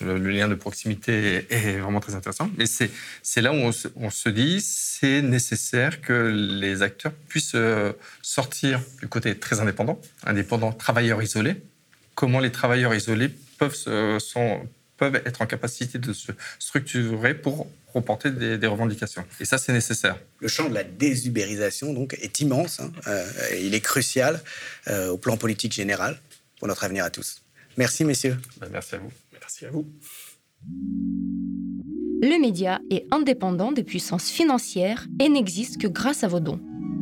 le, 0.00 0.16
lien 0.16 0.48
de 0.48 0.54
proximité 0.54 1.46
est, 1.50 1.78
vraiment 1.78 2.00
très 2.00 2.14
intéressant. 2.14 2.50
Mais 2.56 2.64
c'est 2.66 3.40
là 3.40 3.52
où 3.52 3.56
on 3.56 3.72
se, 3.72 3.88
on 3.96 4.10
se 4.10 4.28
dit 4.28 4.60
c'est 4.60 5.22
nécessaire 5.22 6.00
que 6.00 6.30
les 6.60 6.82
acteurs 6.82 7.12
puissent 7.28 7.54
euh, 7.54 7.92
sortir 8.22 8.80
du 9.00 9.08
côté 9.08 9.36
très 9.38 9.60
indépendant, 9.60 10.00
indépendant, 10.24 10.72
travailleurs 10.72 11.22
isolés. 11.22 11.62
Comment 12.20 12.40
les 12.40 12.52
travailleurs 12.52 12.94
isolés 12.94 13.30
peuvent, 13.56 13.74
sont, 14.18 14.60
peuvent 14.98 15.22
être 15.24 15.40
en 15.40 15.46
capacité 15.46 15.96
de 15.96 16.12
se 16.12 16.32
structurer 16.58 17.32
pour 17.32 17.66
reporter 17.94 18.30
des, 18.30 18.66
revendications. 18.66 19.24
Et 19.40 19.46
ça, 19.46 19.56
c'est 19.56 19.72
nécessaire. 19.72 20.18
Le 20.38 20.46
champ 20.46 20.68
de 20.68 20.74
la 20.74 20.84
désubérisation 20.84 21.94
donc, 21.94 22.14
est 22.20 22.40
immense. 22.40 22.78
Hein. 22.78 22.92
Euh, 23.06 23.26
il 23.58 23.74
est 23.74 23.80
crucial 23.80 24.38
euh, 24.88 25.08
au 25.08 25.16
plan 25.16 25.38
politique 25.38 25.72
général 25.72 26.20
pour 26.58 26.68
notre 26.68 26.84
avenir 26.84 27.04
à 27.04 27.10
tous. 27.10 27.40
Merci, 27.78 28.04
messieurs. 28.04 28.36
Ben, 28.60 28.68
merci 28.70 28.96
à 28.96 28.98
vous. 28.98 29.12
Merci 29.40 29.64
à 29.64 29.70
vous. 29.70 29.90
Le 32.22 32.38
média 32.38 32.80
est 32.90 33.06
indépendant 33.10 33.72
des 33.72 33.82
puissances 33.82 34.28
financières 34.28 35.06
et 35.20 35.30
n'existe 35.30 35.80
que 35.80 35.86
grâce 35.86 36.22
à 36.22 36.28
vos 36.28 36.40
dons. 36.40 36.60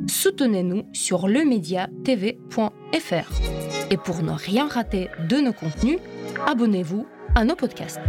Soutenez-nous 0.08 0.84
sur 0.92 1.28
lemediatv.fr. 1.28 3.32
Et 3.90 3.96
pour 3.96 4.22
ne 4.22 4.32
rien 4.32 4.68
rater 4.68 5.08
de 5.28 5.36
nos 5.36 5.52
contenus, 5.52 5.98
abonnez-vous 6.46 7.06
à 7.34 7.44
nos 7.44 7.54
podcasts. 7.54 8.00